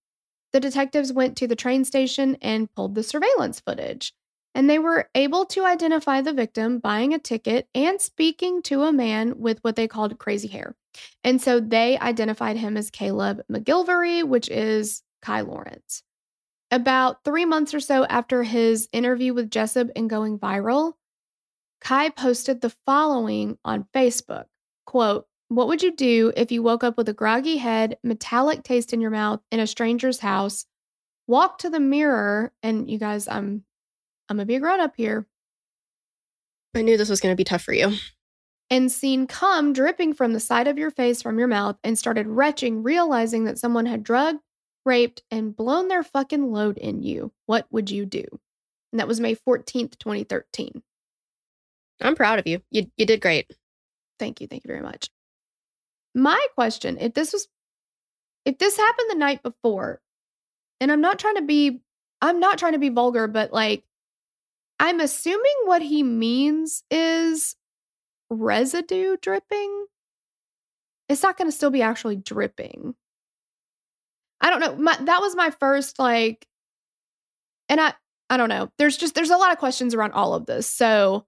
The 0.53 0.61
detectives 0.61 1.13
went 1.13 1.37
to 1.37 1.47
the 1.47 1.55
train 1.55 1.85
station 1.85 2.37
and 2.41 2.73
pulled 2.75 2.95
the 2.95 3.03
surveillance 3.03 3.61
footage. 3.61 4.15
And 4.55 4.71
they 4.71 4.79
were 4.79 5.11
able 5.15 5.45
to 5.47 5.65
identify 5.65 6.23
the 6.23 6.33
victim 6.33 6.79
buying 6.79 7.13
a 7.13 7.19
ticket 7.19 7.69
and 7.75 8.01
speaking 8.01 8.63
to 8.63 8.83
a 8.83 8.93
man 8.93 9.39
with 9.39 9.59
what 9.63 9.77
they 9.77 9.87
called 9.87 10.19
crazy 10.19 10.49
hair. 10.49 10.75
And 11.23 11.43
so 11.43 11.61
they 11.61 11.99
identified 11.99 12.57
him 12.57 12.77
as 12.77 12.91
Caleb 12.91 13.43
McGillvary, 13.51 14.25
which 14.25 14.49
is 14.49 15.03
Kai 15.23 15.43
Lawrence. 15.43 16.03
About 16.71 17.25
three 17.25 17.45
months 17.45 17.75
or 17.75 17.81
so 17.81 18.05
after 18.05 18.45
his 18.45 18.89
interview 18.93 19.35
with 19.35 19.51
Jessup 19.51 19.89
and 19.95 20.09
going 20.09 20.39
viral, 20.39 20.95
Kai 21.81 22.09
posted 22.11 22.61
the 22.61 22.75
following 22.87 23.59
on 23.65 23.87
Facebook 23.95 24.47
quote, 24.87 25.27
What 25.49 25.69
would 25.69 25.83
you 25.83 25.95
do 25.95 26.33
if 26.37 26.51
you 26.51 26.63
woke 26.63 26.83
up 26.83 26.97
with 26.97 27.09
a 27.09 27.13
groggy 27.13 27.59
head, 27.59 27.99
metallic 28.03 28.63
taste 28.63 28.93
in 28.93 29.01
your 29.01 29.11
mouth 29.11 29.41
in 29.53 29.61
a 29.61 29.67
stranger's 29.67 30.21
house, 30.21 30.67
walk 31.27 31.59
to 31.59 31.71
the 31.71 31.81
mirror, 31.81 32.53
and 32.63 32.91
you 32.91 32.99
guys, 32.99 33.29
I'm 33.29 33.65
I'm 34.29 34.37
gonna 34.37 34.47
be 34.47 34.57
a 34.57 34.61
grown 34.61 34.81
up 34.81 34.95
here, 34.97 35.27
I 36.75 36.83
knew 36.83 36.97
this 36.97 37.09
was 37.09 37.21
to 37.21 37.35
be 37.37 37.45
tough 37.45 37.63
for 37.63 37.73
you. 37.73 37.93
and 38.71 38.91
seen 38.91 39.27
cum 39.27 39.73
dripping 39.73 40.13
from 40.15 40.33
the 40.33 40.41
side 40.41 40.67
of 40.67 40.79
your 40.79 40.91
face 40.91 41.23
from 41.23 41.39
your 41.39 41.49
mouth 41.49 41.77
and 41.85 41.99
started 41.99 42.27
retching, 42.27 42.83
realizing 42.83 43.45
that 43.45 43.59
someone 43.59 43.87
had 43.87 44.03
drugged, 44.03 44.41
raped, 44.85 45.23
and 45.31 45.55
blown 45.55 45.89
their 45.89 46.03
fucking 46.03 46.51
load 46.53 46.79
in 46.79 47.03
you. 47.03 47.33
What 47.47 47.67
would 47.71 47.91
you 47.91 48.07
do? 48.07 48.25
And 48.93 49.01
that 49.01 49.09
was 49.09 49.21
May 49.21 49.37
14th, 49.37 49.99
2013. 49.99 50.83
I'm 52.01 52.17
proud 52.17 52.39
of 52.39 52.47
you. 52.47 52.61
You 52.71 52.91
you 52.97 53.07
did 53.07 53.21
great. 53.21 53.51
Thank 54.19 54.41
you. 54.41 54.47
Thank 54.47 54.65
you 54.65 54.69
very 54.69 54.83
much. 54.83 55.09
My 56.15 56.45
question, 56.55 56.99
if 57.01 57.15
this 57.15 57.33
was 57.33 57.49
if 58.45 58.59
this 58.59 58.77
happened 58.77 59.11
the 59.11 59.19
night 59.19 59.43
before, 59.43 60.01
and 60.81 60.93
I'm 60.93 61.01
not 61.01 61.19
trying 61.19 61.37
to 61.37 61.43
be 61.43 61.81
I'm 62.21 62.41
not 62.41 62.59
trying 62.59 62.73
to 62.73 62.79
be 62.79 62.89
vulgar, 62.89 63.27
but 63.27 63.53
like 63.53 63.85
I'm 64.79 65.01
assuming 65.01 65.55
what 65.65 65.83
he 65.83 66.03
means 66.03 66.85
is 66.91 67.57
residue 68.31 69.17
dripping. 69.21 69.87
It's 71.09 71.23
not 71.23 71.37
going 71.37 71.51
to 71.51 71.57
still 71.57 71.71
be 71.71 71.83
actually 71.83 72.17
dripping. 72.17 72.95
I 74.41 74.51
don't 74.51 74.61
know. 74.61 74.77
My, 74.77 74.97
that 75.01 75.21
was 75.21 75.37
my 75.37 75.51
first 75.51 75.99
like 75.99 76.47
and 77.69 77.81
I 77.81 77.95
I 78.31 78.37
don't 78.37 78.49
know. 78.49 78.71
There's 78.79 78.97
just 78.97 79.15
there's 79.15 79.31
a 79.31 79.37
lot 79.37 79.53
of 79.53 79.59
questions 79.59 79.95
around 79.95 80.13
all 80.13 80.35
of 80.35 80.47
this. 80.47 80.67
So 80.67 81.27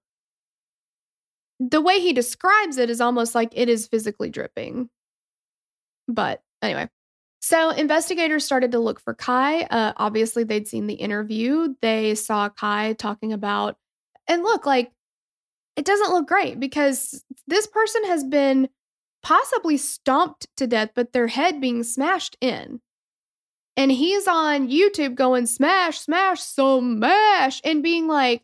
the 1.59 1.81
way 1.81 2.01
he 2.01 2.13
describes 2.13 2.79
it 2.79 2.91
is 2.91 3.01
almost 3.01 3.35
like 3.35 3.51
it 3.53 3.69
is 3.69 3.87
physically 3.87 4.31
dripping. 4.31 4.91
But 6.09 6.43
anyway, 6.63 6.89
so 7.41 7.71
investigators 7.71 8.45
started 8.45 8.73
to 8.73 8.79
look 8.79 9.01
for 9.01 9.15
Kai. 9.15 9.63
Uh, 9.63 9.93
obviously, 9.97 10.45
they'd 10.45 10.69
seen 10.69 10.87
the 10.87 10.95
interview. 10.95 11.75
They 11.81 12.15
saw 12.15 12.49
Kai 12.49 12.95
talking 12.95 13.33
about, 13.33 13.77
and 14.29 14.43
look, 14.43 14.67
like 14.67 14.93
it 15.77 15.85
doesn't 15.85 16.13
look 16.13 16.27
great 16.27 16.59
because 16.59 17.25
this 17.47 17.67
person 17.67 18.05
has 18.07 18.25
been 18.25 18.69
possibly 19.23 19.77
stomped 19.77 20.47
to 20.57 20.67
death, 20.67 20.91
but 20.95 21.13
their 21.13 21.27
head 21.27 21.61
being 21.61 21.83
smashed 21.83 22.37
in. 22.41 22.81
And 23.77 23.93
he's 23.93 24.27
on 24.27 24.69
YouTube 24.69 25.15
going 25.15 25.47
smash, 25.47 26.01
smash, 26.01 26.41
smash, 26.41 27.61
and 27.63 27.83
being 27.83 28.09
like, 28.09 28.43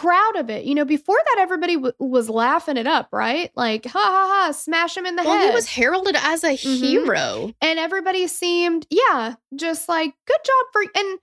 proud 0.00 0.36
of 0.36 0.50
it. 0.50 0.64
You 0.64 0.74
know, 0.74 0.84
before 0.84 1.16
that, 1.24 1.40
everybody 1.40 1.74
w- 1.74 1.92
was 1.98 2.28
laughing 2.28 2.76
it 2.76 2.86
up, 2.86 3.08
right? 3.12 3.50
Like, 3.56 3.86
ha 3.86 3.98
ha 3.98 4.44
ha, 4.46 4.52
smash 4.52 4.96
him 4.96 5.06
in 5.06 5.16
the 5.16 5.22
Well, 5.24 5.36
head. 5.38 5.48
he 5.50 5.54
was 5.54 5.66
heralded 5.68 6.16
as 6.16 6.44
a 6.44 6.56
Mhm. 6.56 6.78
hero. 6.80 7.54
and 7.60 7.78
everybody 7.78 8.26
seemed, 8.26 8.86
yeah, 8.90 9.34
just 9.54 9.88
like, 9.88 10.14
good 10.26 10.40
job 10.44 10.66
for. 10.72 10.82
And 10.94 11.18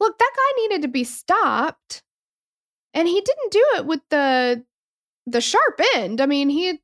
look, 0.00 0.18
that 0.18 0.32
guy 0.36 0.62
needed 0.62 0.82
to 0.82 0.88
be 0.88 1.04
stopped, 1.04 2.02
and 2.92 3.06
he 3.08 3.20
didn't 3.20 3.52
do 3.52 3.64
it 3.76 3.86
with 3.86 4.00
the 4.10 4.64
the 5.26 5.40
sharp 5.40 5.80
end. 5.94 6.20
I 6.20 6.26
mean, 6.26 6.48
he 6.50 6.80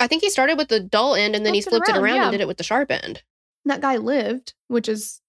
I 0.00 0.06
think 0.06 0.22
he 0.22 0.30
started 0.30 0.56
with 0.58 0.68
the 0.68 0.80
dull 0.80 1.14
end 1.14 1.34
and 1.34 1.44
then 1.46 1.54
he 1.54 1.60
Flipped 1.62 1.74
it 1.74 1.78
flipped 1.86 1.88
it 1.88 1.92
around, 2.00 2.04
around 2.04 2.16
yeah. 2.16 2.22
and 2.24 2.32
did 2.32 2.40
it 2.42 2.48
with 2.48 2.58
the 2.58 2.64
sharp 2.64 2.90
end. 2.90 3.22
that 3.64 3.80
guy 3.80 3.96
lived, 3.96 4.54
which 4.68 4.88
is 4.88 5.20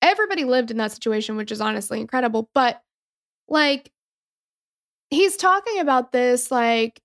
everybody 0.00 0.44
lived 0.44 0.70
in 0.70 0.76
that 0.78 0.92
situation, 0.92 1.36
which 1.36 1.50
is 1.52 1.60
honestly 1.60 2.00
incredible. 2.00 2.48
But 2.54 2.82
like 3.48 3.92
he's 5.10 5.36
talking 5.36 5.80
about 5.80 6.12
this 6.12 6.50
like 6.50 7.00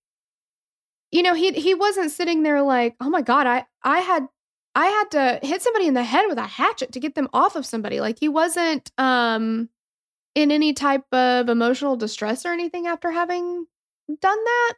you 1.11 1.23
know, 1.23 1.33
he 1.33 1.51
he 1.51 1.73
wasn't 1.73 2.11
sitting 2.11 2.43
there 2.43 2.61
like, 2.61 2.95
"Oh 3.01 3.09
my 3.09 3.21
god, 3.21 3.45
I 3.47 3.65
I 3.83 3.99
had 3.99 4.27
I 4.75 4.85
had 4.87 5.11
to 5.11 5.45
hit 5.45 5.61
somebody 5.61 5.87
in 5.87 5.93
the 5.93 6.03
head 6.03 6.25
with 6.27 6.37
a 6.37 6.43
hatchet 6.43 6.93
to 6.93 6.99
get 6.99 7.15
them 7.15 7.27
off 7.33 7.55
of 7.55 7.65
somebody. 7.65 7.99
Like 7.99 8.17
he 8.19 8.29
wasn't 8.29 8.91
um 8.97 9.69
in 10.35 10.51
any 10.51 10.73
type 10.73 11.05
of 11.11 11.49
emotional 11.49 11.97
distress 11.97 12.45
or 12.45 12.53
anything 12.53 12.87
after 12.87 13.11
having 13.11 13.65
done 14.21 14.43
that. 14.45 14.73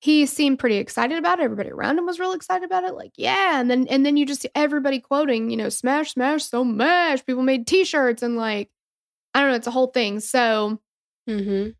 He 0.00 0.26
seemed 0.26 0.58
pretty 0.58 0.76
excited 0.76 1.18
about 1.18 1.40
it. 1.40 1.44
Everybody 1.44 1.70
around 1.70 1.98
him 1.98 2.06
was 2.06 2.18
real 2.20 2.32
excited 2.32 2.64
about 2.64 2.84
it. 2.84 2.94
Like, 2.94 3.12
yeah. 3.16 3.60
And 3.60 3.70
then 3.70 3.86
and 3.88 4.04
then 4.06 4.16
you 4.16 4.26
just 4.26 4.42
see 4.42 4.50
everybody 4.54 5.00
quoting, 5.00 5.50
you 5.50 5.56
know, 5.56 5.68
smash, 5.68 6.12
smash, 6.14 6.44
so 6.44 6.64
mash. 6.64 7.24
People 7.26 7.42
made 7.42 7.66
t-shirts 7.66 8.22
and 8.22 8.36
like, 8.36 8.70
I 9.34 9.40
don't 9.40 9.50
know, 9.50 9.56
it's 9.56 9.66
a 9.66 9.70
whole 9.70 9.88
thing. 9.88 10.20
So 10.20 10.80
Mm-hmm. 11.28 11.70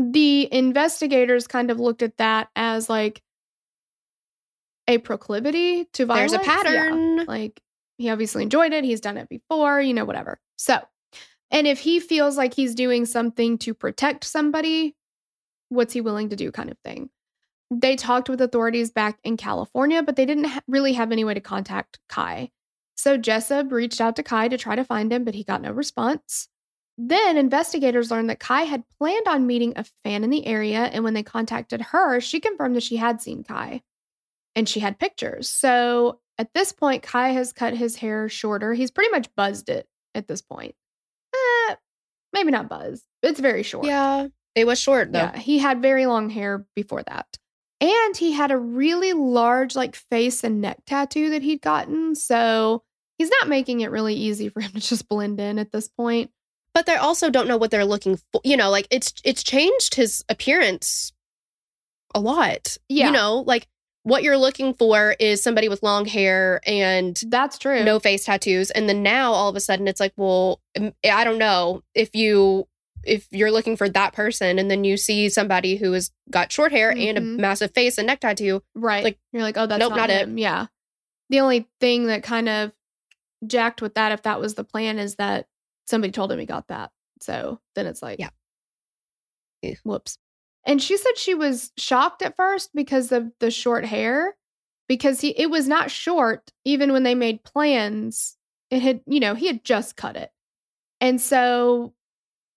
The 0.00 0.52
investigators 0.52 1.46
kind 1.46 1.70
of 1.70 1.78
looked 1.78 2.02
at 2.02 2.16
that 2.18 2.48
as 2.56 2.88
like 2.88 3.22
a 4.88 4.98
proclivity 4.98 5.84
to 5.92 6.06
violence. 6.06 6.32
There's 6.32 6.42
a 6.42 6.44
Yeah. 6.50 6.56
pattern. 6.62 7.24
Like 7.26 7.60
he 7.98 8.08
obviously 8.10 8.42
enjoyed 8.42 8.72
it. 8.72 8.84
He's 8.84 9.00
done 9.00 9.16
it 9.16 9.28
before, 9.28 9.80
you 9.80 9.94
know, 9.94 10.04
whatever. 10.04 10.40
So, 10.56 10.78
and 11.50 11.66
if 11.66 11.80
he 11.80 12.00
feels 12.00 12.36
like 12.36 12.54
he's 12.54 12.74
doing 12.74 13.04
something 13.06 13.58
to 13.58 13.74
protect 13.74 14.24
somebody, 14.24 14.96
what's 15.68 15.92
he 15.92 16.00
willing 16.00 16.28
to 16.30 16.36
do, 16.36 16.50
kind 16.50 16.70
of 16.70 16.78
thing. 16.84 17.10
They 17.70 17.94
talked 17.94 18.28
with 18.28 18.40
authorities 18.40 18.90
back 18.90 19.18
in 19.22 19.36
California, 19.36 20.02
but 20.02 20.16
they 20.16 20.26
didn't 20.26 20.44
ha- 20.44 20.60
really 20.66 20.94
have 20.94 21.12
any 21.12 21.22
way 21.24 21.34
to 21.34 21.40
contact 21.40 22.00
Kai. 22.08 22.50
So 22.96 23.16
Jessup 23.16 23.70
reached 23.70 24.00
out 24.00 24.16
to 24.16 24.22
Kai 24.24 24.48
to 24.48 24.58
try 24.58 24.74
to 24.74 24.84
find 24.84 25.12
him, 25.12 25.24
but 25.24 25.34
he 25.34 25.44
got 25.44 25.62
no 25.62 25.70
response. 25.70 26.48
Then 27.02 27.38
investigators 27.38 28.10
learned 28.10 28.28
that 28.28 28.40
Kai 28.40 28.64
had 28.64 28.84
planned 28.98 29.26
on 29.26 29.46
meeting 29.46 29.72
a 29.74 29.84
fan 30.04 30.22
in 30.22 30.28
the 30.28 30.46
area, 30.46 30.80
and 30.80 31.02
when 31.02 31.14
they 31.14 31.22
contacted 31.22 31.80
her, 31.80 32.20
she 32.20 32.40
confirmed 32.40 32.76
that 32.76 32.82
she 32.82 32.96
had 32.96 33.22
seen 33.22 33.42
Kai 33.42 33.80
and 34.54 34.68
she 34.68 34.80
had 34.80 34.98
pictures. 34.98 35.48
So 35.48 36.20
at 36.36 36.52
this 36.52 36.72
point, 36.72 37.02
Kai 37.02 37.30
has 37.30 37.54
cut 37.54 37.74
his 37.74 37.96
hair 37.96 38.28
shorter. 38.28 38.74
He's 38.74 38.90
pretty 38.90 39.10
much 39.10 39.34
buzzed 39.34 39.70
it 39.70 39.88
at 40.14 40.28
this 40.28 40.42
point. 40.42 40.74
Eh, 41.34 41.76
maybe 42.34 42.50
not 42.50 42.68
buzzed. 42.68 43.04
It's 43.22 43.40
very 43.40 43.62
short. 43.62 43.86
Yeah. 43.86 44.26
It 44.54 44.66
was 44.66 44.78
short 44.78 45.10
though. 45.10 45.20
Yeah, 45.20 45.38
he 45.38 45.58
had 45.58 45.80
very 45.80 46.04
long 46.04 46.28
hair 46.28 46.66
before 46.76 47.02
that. 47.04 47.38
And 47.80 48.14
he 48.14 48.32
had 48.32 48.50
a 48.50 48.58
really 48.58 49.14
large 49.14 49.74
like 49.74 49.96
face 49.96 50.44
and 50.44 50.60
neck 50.60 50.80
tattoo 50.84 51.30
that 51.30 51.40
he'd 51.40 51.62
gotten. 51.62 52.14
So 52.14 52.82
he's 53.16 53.30
not 53.30 53.48
making 53.48 53.80
it 53.80 53.90
really 53.90 54.16
easy 54.16 54.50
for 54.50 54.60
him 54.60 54.72
to 54.72 54.80
just 54.80 55.08
blend 55.08 55.40
in 55.40 55.58
at 55.58 55.72
this 55.72 55.88
point. 55.88 56.30
But 56.74 56.86
they 56.86 56.94
also 56.96 57.30
don't 57.30 57.48
know 57.48 57.56
what 57.56 57.70
they're 57.70 57.84
looking 57.84 58.16
for. 58.32 58.40
You 58.44 58.56
know, 58.56 58.70
like 58.70 58.86
it's 58.90 59.12
it's 59.24 59.42
changed 59.42 59.94
his 59.96 60.24
appearance 60.28 61.12
a 62.14 62.20
lot. 62.20 62.76
Yeah. 62.88 63.06
You 63.06 63.12
know, 63.12 63.44
like 63.46 63.66
what 64.02 64.22
you're 64.22 64.38
looking 64.38 64.72
for 64.74 65.14
is 65.20 65.42
somebody 65.42 65.68
with 65.68 65.82
long 65.82 66.06
hair 66.06 66.60
and 66.66 67.20
That's 67.26 67.58
true. 67.58 67.84
no 67.84 67.98
face 68.00 68.24
tattoos 68.24 68.70
and 68.70 68.88
then 68.88 69.02
now 69.02 69.32
all 69.32 69.50
of 69.50 69.56
a 69.56 69.60
sudden 69.60 69.86
it's 69.86 70.00
like 70.00 70.14
well 70.16 70.58
um, 70.78 70.94
i 71.04 71.22
don't 71.22 71.36
know 71.36 71.82
if 71.94 72.16
you 72.16 72.66
if 73.04 73.28
you're 73.30 73.50
looking 73.50 73.76
for 73.76 73.90
that 73.90 74.14
person 74.14 74.58
and 74.58 74.70
then 74.70 74.84
you 74.84 74.96
see 74.96 75.28
somebody 75.28 75.76
who 75.76 75.92
has 75.92 76.10
got 76.30 76.50
short 76.50 76.72
hair 76.72 76.90
and 76.90 77.18
a 77.18 77.20
Mhm. 77.20 77.38
massive 77.40 77.72
face 77.74 77.98
and 77.98 78.06
neck 78.06 78.20
tattoo 78.20 78.62
Right. 78.74 79.04
Like, 79.04 79.18
you're 79.32 79.42
like, 79.42 79.58
oh, 79.58 79.66
that's 79.66 79.78
nope, 79.78 79.90
not, 79.90 80.08
not 80.08 80.10
it. 80.10 80.28
Yeah. 80.38 80.66
The 81.28 81.40
only 81.40 81.68
thing 81.78 82.06
that 82.06 82.22
kind 82.22 82.48
of 82.48 82.72
jacked 83.46 83.82
with 83.82 83.94
that, 83.96 84.12
if 84.12 84.22
that 84.22 84.40
was 84.40 84.54
the 84.54 84.64
plan, 84.64 84.98
is 84.98 85.16
that 85.16 85.46
somebody 85.90 86.12
told 86.12 86.32
him 86.32 86.38
he 86.38 86.46
got 86.46 86.68
that. 86.68 86.90
So 87.20 87.60
then 87.74 87.86
it's 87.86 88.02
like, 88.02 88.18
Yeah. 88.18 88.30
Ew. 89.62 89.72
Eh. 89.72 89.74
whoops. 89.84 90.18
And 90.64 90.80
she 90.80 90.96
said 90.96 91.16
she 91.16 91.34
was 91.34 91.72
shocked 91.76 92.22
at 92.22 92.36
first 92.36 92.70
because 92.74 93.12
of 93.12 93.30
the 93.40 93.50
short 93.50 93.84
hair, 93.84 94.36
because 94.88 95.20
he 95.20 95.30
it 95.30 95.50
was 95.50 95.68
not 95.68 95.90
short 95.90 96.50
even 96.64 96.92
when 96.92 97.02
they 97.02 97.14
made 97.14 97.44
plans. 97.44 98.36
It 98.70 98.82
had, 98.82 99.00
you 99.06 99.20
know, 99.20 99.34
he 99.34 99.46
had 99.46 99.64
just 99.64 99.96
cut 99.96 100.16
it. 100.16 100.30
And 101.00 101.20
so 101.20 101.94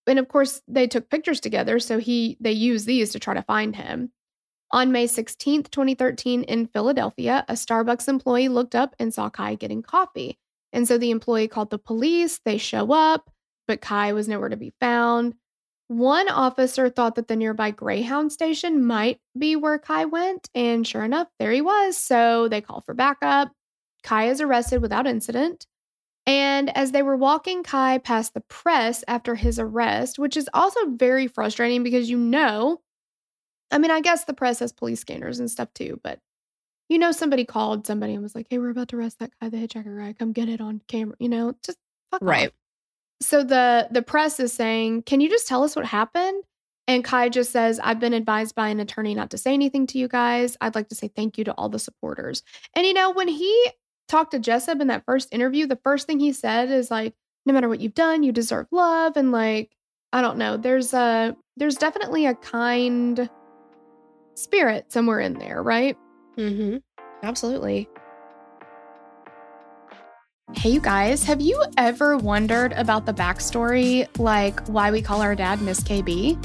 and 0.06 0.18
of 0.18 0.28
course 0.28 0.60
they 0.68 0.86
took 0.86 1.10
pictures 1.10 1.40
together, 1.40 1.78
so 1.78 1.98
he 1.98 2.36
they 2.40 2.52
used 2.52 2.86
these 2.86 3.10
to 3.12 3.18
try 3.18 3.34
to 3.34 3.42
find 3.42 3.74
him. 3.76 4.12
On 4.70 4.90
May 4.90 5.06
16th, 5.06 5.70
2013, 5.70 6.42
in 6.42 6.66
Philadelphia, 6.66 7.44
a 7.48 7.52
Starbucks 7.52 8.08
employee 8.08 8.48
looked 8.48 8.74
up 8.74 8.96
and 8.98 9.14
saw 9.14 9.30
Kai 9.30 9.54
getting 9.54 9.82
coffee. 9.82 10.38
And 10.74 10.86
so 10.86 10.98
the 10.98 11.12
employee 11.12 11.48
called 11.48 11.70
the 11.70 11.78
police. 11.78 12.40
They 12.44 12.58
show 12.58 12.92
up, 12.92 13.30
but 13.66 13.80
Kai 13.80 14.12
was 14.12 14.28
nowhere 14.28 14.50
to 14.50 14.56
be 14.56 14.74
found. 14.80 15.34
One 15.86 16.28
officer 16.28 16.90
thought 16.90 17.14
that 17.14 17.28
the 17.28 17.36
nearby 17.36 17.70
Greyhound 17.70 18.32
station 18.32 18.84
might 18.84 19.20
be 19.38 19.54
where 19.54 19.78
Kai 19.78 20.06
went. 20.06 20.50
And 20.54 20.86
sure 20.86 21.04
enough, 21.04 21.28
there 21.38 21.52
he 21.52 21.60
was. 21.60 21.96
So 21.96 22.48
they 22.48 22.60
call 22.60 22.80
for 22.80 22.92
backup. 22.92 23.52
Kai 24.02 24.28
is 24.28 24.40
arrested 24.40 24.82
without 24.82 25.06
incident. 25.06 25.66
And 26.26 26.74
as 26.76 26.92
they 26.92 27.02
were 27.02 27.16
walking 27.16 27.62
Kai 27.62 27.98
past 27.98 28.34
the 28.34 28.40
press 28.40 29.04
after 29.06 29.34
his 29.34 29.58
arrest, 29.58 30.18
which 30.18 30.36
is 30.36 30.48
also 30.52 30.80
very 30.90 31.28
frustrating 31.28 31.84
because 31.84 32.10
you 32.10 32.18
know, 32.18 32.80
I 33.70 33.78
mean, 33.78 33.90
I 33.90 34.00
guess 34.00 34.24
the 34.24 34.34
press 34.34 34.58
has 34.58 34.72
police 34.72 35.00
scanners 35.00 35.38
and 35.38 35.50
stuff 35.50 35.68
too, 35.74 36.00
but 36.02 36.18
you 36.88 36.98
know, 36.98 37.12
somebody 37.12 37.44
called 37.44 37.86
somebody 37.86 38.14
and 38.14 38.22
was 38.22 38.34
like, 38.34 38.46
hey, 38.50 38.58
we're 38.58 38.70
about 38.70 38.88
to 38.88 38.96
arrest 38.96 39.18
that 39.18 39.30
guy, 39.40 39.48
the 39.48 39.56
hitchhiker 39.56 39.98
guy. 39.98 40.12
Come 40.12 40.32
get 40.32 40.48
it 40.48 40.60
on 40.60 40.80
camera. 40.86 41.16
You 41.18 41.28
know, 41.28 41.54
just 41.64 41.78
fuck 42.10 42.22
off. 42.22 42.28
Right. 42.28 42.52
So 43.20 43.42
the 43.42 43.88
the 43.90 44.02
press 44.02 44.38
is 44.40 44.52
saying, 44.52 45.02
"Can 45.02 45.20
you 45.20 45.30
just 45.30 45.48
tell 45.48 45.62
us 45.62 45.76
what 45.76 45.86
happened?" 45.86 46.42
And 46.86 47.04
Kai 47.04 47.30
just 47.30 47.52
says, 47.52 47.80
"I've 47.82 48.00
been 48.00 48.12
advised 48.12 48.54
by 48.54 48.68
an 48.68 48.80
attorney 48.80 49.14
not 49.14 49.30
to 49.30 49.38
say 49.38 49.54
anything 49.54 49.86
to 49.88 49.98
you 49.98 50.08
guys. 50.08 50.56
I'd 50.60 50.74
like 50.74 50.88
to 50.88 50.94
say 50.94 51.08
thank 51.08 51.38
you 51.38 51.44
to 51.44 51.52
all 51.52 51.68
the 51.68 51.78
supporters." 51.78 52.42
And 52.74 52.86
you 52.86 52.92
know, 52.92 53.12
when 53.12 53.28
he 53.28 53.70
talked 54.08 54.32
to 54.32 54.38
Jessup 54.38 54.80
in 54.80 54.88
that 54.88 55.04
first 55.06 55.32
interview, 55.32 55.66
the 55.66 55.80
first 55.84 56.06
thing 56.06 56.20
he 56.20 56.32
said 56.32 56.70
is 56.70 56.90
like, 56.90 57.14
"No 57.46 57.54
matter 57.54 57.68
what 57.68 57.80
you've 57.80 57.94
done, 57.94 58.22
you 58.22 58.32
deserve 58.32 58.66
love." 58.70 59.16
And 59.16 59.32
like, 59.32 59.70
I 60.12 60.20
don't 60.20 60.38
know, 60.38 60.56
there's 60.56 60.92
a 60.92 61.36
there's 61.56 61.76
definitely 61.76 62.26
a 62.26 62.34
kind 62.34 63.30
spirit 64.34 64.92
somewhere 64.92 65.20
in 65.20 65.34
there, 65.34 65.62
right? 65.62 65.96
Mm-hmm 66.36 66.76
absolutely 67.22 67.88
Hey, 70.56 70.70
you 70.70 70.80
guys, 70.80 71.24
have 71.24 71.40
you 71.40 71.60
ever 71.78 72.16
wondered 72.16 72.72
about 72.74 73.06
the 73.06 73.12
backstory, 73.12 74.06
like 74.18 74.64
why 74.68 74.90
we 74.92 75.02
call 75.02 75.20
our 75.20 75.34
dad 75.34 75.60
Miss 75.60 75.80
KB? 75.80 76.38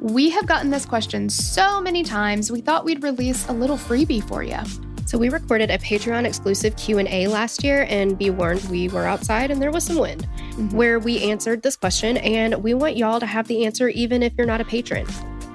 We 0.00 0.30
have 0.30 0.46
gotten 0.46 0.70
this 0.70 0.84
question 0.84 1.28
so 1.28 1.80
many 1.80 2.02
times, 2.02 2.50
we 2.50 2.60
thought 2.60 2.84
we'd 2.84 3.02
release 3.02 3.48
a 3.48 3.52
little 3.52 3.76
freebie 3.76 4.26
for 4.26 4.42
you. 4.42 4.58
so 5.06 5.18
we 5.18 5.28
recorded 5.28 5.70
a 5.70 5.78
patreon 5.78 6.24
exclusive 6.24 6.76
q&a 6.76 7.26
last 7.26 7.62
year 7.62 7.86
and 7.90 8.18
be 8.18 8.30
warned 8.30 8.62
we 8.64 8.88
were 8.88 9.06
outside 9.06 9.50
and 9.50 9.60
there 9.60 9.70
was 9.70 9.84
some 9.84 9.98
wind 9.98 10.26
where 10.72 10.98
we 10.98 11.22
answered 11.30 11.62
this 11.62 11.76
question 11.76 12.16
and 12.18 12.62
we 12.62 12.72
want 12.74 12.96
y'all 12.96 13.20
to 13.20 13.26
have 13.26 13.46
the 13.48 13.66
answer 13.66 13.88
even 13.88 14.22
if 14.22 14.32
you're 14.36 14.46
not 14.46 14.60
a 14.60 14.64
patron 14.64 15.06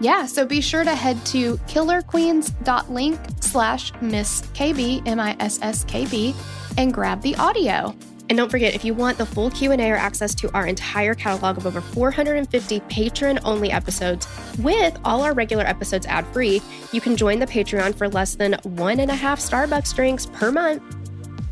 Yeah, 0.02 0.26
so 0.26 0.46
be 0.46 0.62
sure 0.62 0.86
to 0.86 0.96
head 0.96 1.24
to 1.28 1.58
killerqueens.link 1.58 3.20
slash 3.42 3.92
Miss 4.02 4.42
KB, 4.54 5.06
M-I-S-S-K-B, 5.06 6.36
and 6.78 6.94
grab 6.94 7.22
the 7.22 7.36
audio. 7.36 7.94
And 8.30 8.38
don't 8.38 8.50
forget, 8.50 8.76
if 8.76 8.86
you 8.86 8.94
want 8.94 9.18
the 9.18 9.26
full 9.26 9.50
Q&A 9.50 9.92
or 9.92 9.96
access 9.96 10.36
to 10.36 10.54
our 10.54 10.68
entire 10.68 11.16
catalog 11.16 11.58
of 11.58 11.66
over 11.66 11.82
450 11.82 12.80
patron-only 12.82 13.72
episodes 13.72 14.28
with 14.60 14.98
all 15.04 15.24
our 15.24 15.34
regular 15.34 15.64
episodes 15.66 16.06
ad-free, 16.06 16.62
you 16.94 17.02
can 17.02 17.18
join 17.18 17.40
the 17.40 17.48
Patreon 17.48 17.96
for 17.96 18.08
less 18.08 18.36
than 18.36 18.54
one 18.64 19.00
and 19.00 19.10
a 19.10 19.16
half 19.16 19.40
Starbucks 19.40 19.96
drinks 19.96 20.28
per 20.28 20.52
month. 20.52 20.84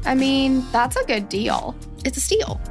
I 0.05 0.13
mean, 0.13 0.63
that's 0.71 0.95
a 0.95 1.03
good 1.05 1.27
deal. 1.29 1.75
It's 2.05 2.17
a 2.17 2.21
steal. 2.21 2.61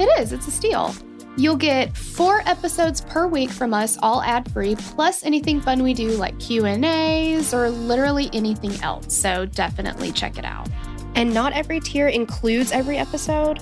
It 0.00 0.20
is. 0.20 0.32
It's 0.32 0.48
a 0.48 0.50
steal. 0.50 0.92
You'll 1.36 1.56
get 1.56 1.96
four 1.96 2.42
episodes 2.46 3.00
per 3.00 3.26
week 3.26 3.50
from 3.50 3.74
us, 3.74 3.98
all 4.02 4.22
ad-free, 4.22 4.76
plus 4.76 5.24
anything 5.24 5.60
fun 5.60 5.82
we 5.82 5.92
do 5.92 6.10
like 6.10 6.38
Q&As 6.38 7.52
or 7.52 7.70
literally 7.70 8.30
anything 8.32 8.80
else. 8.82 9.16
So 9.16 9.46
definitely 9.46 10.12
check 10.12 10.38
it 10.38 10.44
out. 10.44 10.68
And 11.16 11.34
not 11.34 11.52
every 11.52 11.80
tier 11.80 12.08
includes 12.08 12.70
every 12.70 12.98
episode. 12.98 13.58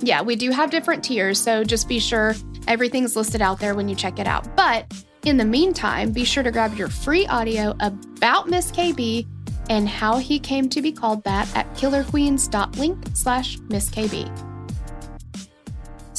Yeah, 0.00 0.22
we 0.22 0.36
do 0.36 0.50
have 0.50 0.70
different 0.70 1.02
tiers, 1.02 1.40
so 1.40 1.64
just 1.64 1.88
be 1.88 1.98
sure 1.98 2.34
everything's 2.68 3.16
listed 3.16 3.42
out 3.42 3.58
there 3.58 3.74
when 3.74 3.88
you 3.88 3.96
check 3.96 4.18
it 4.18 4.26
out. 4.26 4.56
But 4.56 4.92
in 5.24 5.36
the 5.36 5.44
meantime, 5.44 6.12
be 6.12 6.24
sure 6.24 6.42
to 6.42 6.50
grab 6.50 6.74
your 6.76 6.88
free 6.88 7.26
audio 7.26 7.74
about 7.80 8.48
Miss 8.48 8.70
KB 8.70 9.26
and 9.68 9.88
how 9.88 10.18
he 10.18 10.38
came 10.38 10.68
to 10.68 10.80
be 10.80 10.92
called 10.92 11.22
that 11.24 11.54
at 11.56 11.72
killerqueens.link 11.74 13.04
slash 13.14 13.58
Miss 13.68 13.90
KB. 13.90 14.49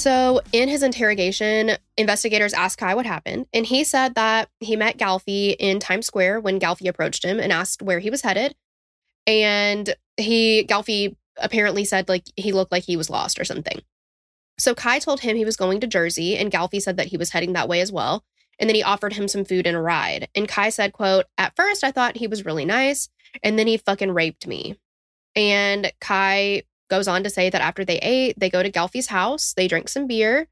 So, 0.02 0.42
in 0.52 0.68
his 0.68 0.82
interrogation, 0.82 1.74
investigators 1.96 2.56
asked 2.56 2.80
Kai 2.80 2.96
what 2.96 3.06
happened, 3.06 3.46
and 3.54 3.68
he 3.68 3.84
said 3.84 4.16
that 4.16 4.50
he 4.60 4.76
met 4.76 4.98
Galfy 4.98 5.56
in 5.60 5.80
Times 5.80 6.08
Square 6.08 6.40
when 6.40 6.60
Galfy 6.60 6.88
approached 6.88 7.24
him 7.24 7.40
and 7.40 7.52
asked 7.52 7.84
where 7.84 8.00
he 8.00 8.10
was 8.10 8.24
headed. 8.24 8.56
And 9.28 9.94
he, 10.18 10.66
Galfy 10.68 11.16
apparently 11.38 11.86
said 11.86 12.10
like 12.10 12.24
he 12.36 12.52
looked 12.52 12.72
like 12.72 12.84
he 12.84 12.98
was 12.98 13.12
lost 13.12 13.40
or 13.40 13.44
something. 13.44 13.80
So 14.58 14.74
Kai 14.74 14.98
told 14.98 15.20
him 15.20 15.38
he 15.38 15.46
was 15.46 15.56
going 15.56 15.80
to 15.82 15.88
Jersey, 15.88 16.36
and 16.36 16.52
Galfy 16.52 16.82
said 16.82 16.98
that 16.98 17.08
he 17.08 17.18
was 17.18 17.30
heading 17.30 17.54
that 17.54 17.70
way 17.70 17.80
as 17.80 17.92
well. 17.92 18.24
And 18.58 18.68
then 18.68 18.76
he 18.76 18.82
offered 18.82 19.14
him 19.14 19.28
some 19.28 19.46
food 19.46 19.68
and 19.68 19.78
a 19.78 19.82
ride. 19.82 20.30
And 20.34 20.48
Kai 20.48 20.70
said, 20.70 20.94
quote, 20.94 21.26
at 21.38 21.56
first 21.56 21.84
I 21.84 21.92
thought 21.92 22.18
he 22.18 22.26
was 22.26 22.44
really 22.44 22.66
nice, 22.66 23.08
and 23.44 23.60
then 23.60 23.68
he 23.68 23.78
fucking 23.78 24.16
raped 24.16 24.48
me. 24.48 24.80
And 25.36 25.94
Kai 26.02 26.64
goes 26.92 27.08
on 27.08 27.24
to 27.24 27.30
say 27.30 27.50
that 27.50 27.62
after 27.62 27.84
they 27.84 27.98
ate, 28.00 28.38
they 28.38 28.50
go 28.50 28.62
to 28.62 28.72
Galfy's 28.72 29.08
house, 29.08 29.54
they 29.54 29.68
drink 29.68 29.90
some 29.90 30.06
beer. 30.06 30.48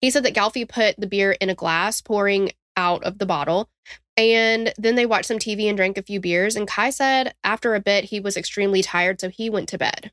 He 0.00 0.10
said 0.10 0.24
that 0.24 0.34
Galfy 0.34 0.68
put 0.68 0.96
the 0.98 1.06
beer 1.06 1.32
in 1.40 1.48
a 1.48 1.54
glass, 1.54 2.02
pouring 2.02 2.50
out 2.76 3.02
of 3.04 3.18
the 3.18 3.24
bottle. 3.24 3.70
And 4.16 4.74
then 4.76 4.96
they 4.96 5.06
watched 5.06 5.26
some 5.26 5.38
TV 5.38 5.68
and 5.68 5.76
drank 5.76 5.96
a 5.96 6.02
few 6.02 6.20
beers. 6.20 6.56
And 6.56 6.68
Kai 6.68 6.90
said 6.90 7.34
after 7.42 7.74
a 7.74 7.80
bit, 7.80 8.04
he 8.04 8.20
was 8.20 8.36
extremely 8.36 8.82
tired, 8.82 9.20
so 9.20 9.28
he 9.28 9.48
went 9.48 9.68
to 9.70 9.78
bed. 9.78 10.10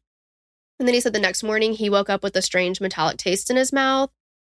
And 0.80 0.88
then 0.88 0.94
he 0.94 1.02
said 1.02 1.14
the 1.14 1.20
next 1.20 1.44
morning 1.44 1.74
he 1.74 1.90
woke 1.90 2.10
up 2.10 2.24
with 2.24 2.36
a 2.36 2.42
strange 2.42 2.80
metallic 2.80 3.18
taste 3.18 3.50
in 3.50 3.58
his 3.58 3.74
mouth. 3.74 4.12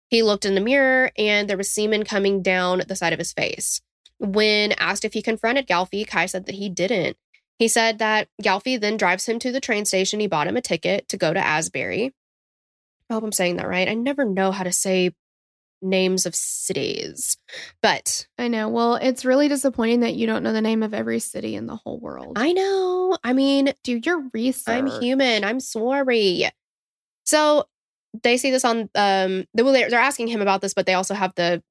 He 0.08 0.22
looked 0.22 0.44
in 0.44 0.54
the 0.54 0.60
mirror 0.60 1.10
and 1.16 1.48
there 1.48 1.56
was 1.56 1.70
semen 1.70 2.04
coming 2.04 2.42
down 2.42 2.82
the 2.86 2.96
side 2.96 3.12
of 3.12 3.18
his 3.18 3.32
face. 3.32 3.80
When 4.18 4.72
asked 4.72 5.04
if 5.04 5.14
he 5.14 5.22
confronted 5.22 5.66
Galfy, 5.66 6.06
Kai 6.06 6.26
said 6.26 6.46
that 6.46 6.56
he 6.56 6.68
didn't. 6.68 7.16
He 7.62 7.68
said 7.68 8.00
that 8.00 8.26
Galfy 8.42 8.80
then 8.80 8.96
drives 8.96 9.24
him 9.24 9.38
to 9.38 9.52
the 9.52 9.60
train 9.60 9.84
station. 9.84 10.18
He 10.18 10.26
bought 10.26 10.48
him 10.48 10.56
a 10.56 10.60
ticket 10.60 11.08
to 11.10 11.16
go 11.16 11.32
to 11.32 11.38
Asbury. 11.38 12.12
I 13.08 13.14
hope 13.14 13.22
I'm 13.22 13.30
saying 13.30 13.58
that 13.58 13.68
right. 13.68 13.86
I 13.86 13.94
never 13.94 14.24
know 14.24 14.50
how 14.50 14.64
to 14.64 14.72
say 14.72 15.12
names 15.80 16.26
of 16.26 16.34
cities. 16.34 17.36
But 17.80 18.26
I 18.36 18.48
know. 18.48 18.68
Well, 18.68 18.96
it's 18.96 19.24
really 19.24 19.46
disappointing 19.46 20.00
that 20.00 20.14
you 20.16 20.26
don't 20.26 20.42
know 20.42 20.52
the 20.52 20.60
name 20.60 20.82
of 20.82 20.92
every 20.92 21.20
city 21.20 21.54
in 21.54 21.66
the 21.66 21.76
whole 21.76 22.00
world. 22.00 22.36
I 22.36 22.52
know. 22.52 23.16
I 23.22 23.32
mean, 23.32 23.72
do 23.84 24.00
your 24.04 24.28
research. 24.34 24.74
I'm 24.74 25.00
human. 25.00 25.44
I'm 25.44 25.60
sorry. 25.60 26.50
So 27.22 27.66
they 28.24 28.38
see 28.38 28.50
this 28.50 28.64
on 28.64 28.90
um 28.96 29.44
they, 29.54 29.62
well, 29.62 29.72
they're, 29.72 29.88
they're 29.88 30.00
asking 30.00 30.26
him 30.26 30.42
about 30.42 30.62
this, 30.62 30.74
but 30.74 30.86
they 30.86 30.94
also 30.94 31.14
have 31.14 31.32
the 31.36 31.62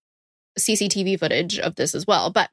CCTV 0.57 1.19
footage 1.19 1.59
of 1.59 1.75
this 1.75 1.93
as 1.93 2.07
well. 2.07 2.29
But 2.29 2.49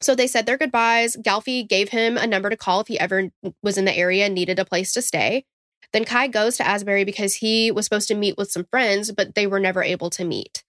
so 0.00 0.14
they 0.14 0.26
said 0.26 0.46
their 0.46 0.58
goodbyes. 0.58 1.16
Galfy 1.16 1.66
gave 1.66 1.90
him 1.90 2.16
a 2.16 2.26
number 2.26 2.50
to 2.50 2.56
call 2.56 2.80
if 2.80 2.88
he 2.88 2.98
ever 2.98 3.30
was 3.62 3.78
in 3.78 3.84
the 3.84 3.96
area 3.96 4.26
and 4.26 4.34
needed 4.34 4.58
a 4.58 4.64
place 4.64 4.92
to 4.94 5.02
stay. 5.02 5.44
Then 5.92 6.04
Kai 6.04 6.28
goes 6.28 6.56
to 6.56 6.66
Asbury 6.66 7.04
because 7.04 7.34
he 7.34 7.70
was 7.70 7.86
supposed 7.86 8.08
to 8.08 8.14
meet 8.14 8.36
with 8.36 8.50
some 8.50 8.66
friends, 8.70 9.12
but 9.12 9.34
they 9.34 9.46
were 9.46 9.60
never 9.60 9.82
able 9.82 10.10
to 10.10 10.24
meet. 10.24 10.62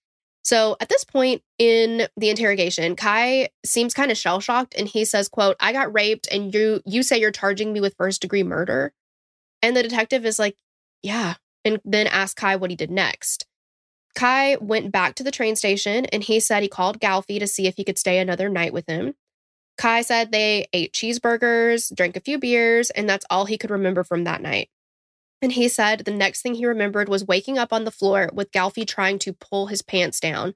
So 0.44 0.76
at 0.80 0.88
this 0.88 1.04
point 1.04 1.42
in 1.58 2.08
the 2.16 2.30
interrogation, 2.30 2.96
Kai 2.96 3.50
seems 3.66 3.92
kind 3.92 4.10
of 4.10 4.16
shell 4.16 4.40
shocked 4.40 4.74
and 4.78 4.88
he 4.88 5.04
says, 5.04 5.28
quote, 5.28 5.56
I 5.60 5.72
got 5.72 5.92
raped 5.92 6.28
and 6.32 6.54
you 6.54 6.80
you 6.86 7.02
say 7.02 7.18
you're 7.18 7.30
charging 7.30 7.72
me 7.72 7.80
with 7.80 7.96
first 7.98 8.22
degree 8.22 8.42
murder. 8.42 8.92
And 9.60 9.76
the 9.76 9.82
detective 9.82 10.24
is 10.24 10.38
like, 10.38 10.56
Yeah. 11.02 11.34
And 11.64 11.80
then 11.84 12.06
asks 12.06 12.40
Kai 12.40 12.56
what 12.56 12.70
he 12.70 12.76
did 12.76 12.90
next. 12.90 13.47
Kai 14.14 14.56
went 14.56 14.90
back 14.90 15.14
to 15.16 15.22
the 15.22 15.30
train 15.30 15.56
station 15.56 16.06
and 16.06 16.22
he 16.22 16.40
said 16.40 16.62
he 16.62 16.68
called 16.68 17.00
Galfy 17.00 17.38
to 17.38 17.46
see 17.46 17.66
if 17.66 17.76
he 17.76 17.84
could 17.84 17.98
stay 17.98 18.18
another 18.18 18.48
night 18.48 18.72
with 18.72 18.86
him. 18.88 19.14
Kai 19.76 20.02
said 20.02 20.32
they 20.32 20.66
ate 20.72 20.92
cheeseburgers, 20.92 21.94
drank 21.94 22.16
a 22.16 22.20
few 22.20 22.38
beers, 22.38 22.90
and 22.90 23.08
that's 23.08 23.24
all 23.30 23.44
he 23.44 23.56
could 23.56 23.70
remember 23.70 24.02
from 24.02 24.24
that 24.24 24.42
night. 24.42 24.70
And 25.40 25.52
he 25.52 25.68
said 25.68 26.00
the 26.00 26.10
next 26.10 26.42
thing 26.42 26.54
he 26.54 26.66
remembered 26.66 27.08
was 27.08 27.24
waking 27.24 27.58
up 27.58 27.72
on 27.72 27.84
the 27.84 27.92
floor 27.92 28.28
with 28.32 28.50
Galfy 28.50 28.86
trying 28.86 29.20
to 29.20 29.32
pull 29.32 29.68
his 29.68 29.82
pants 29.82 30.18
down, 30.18 30.54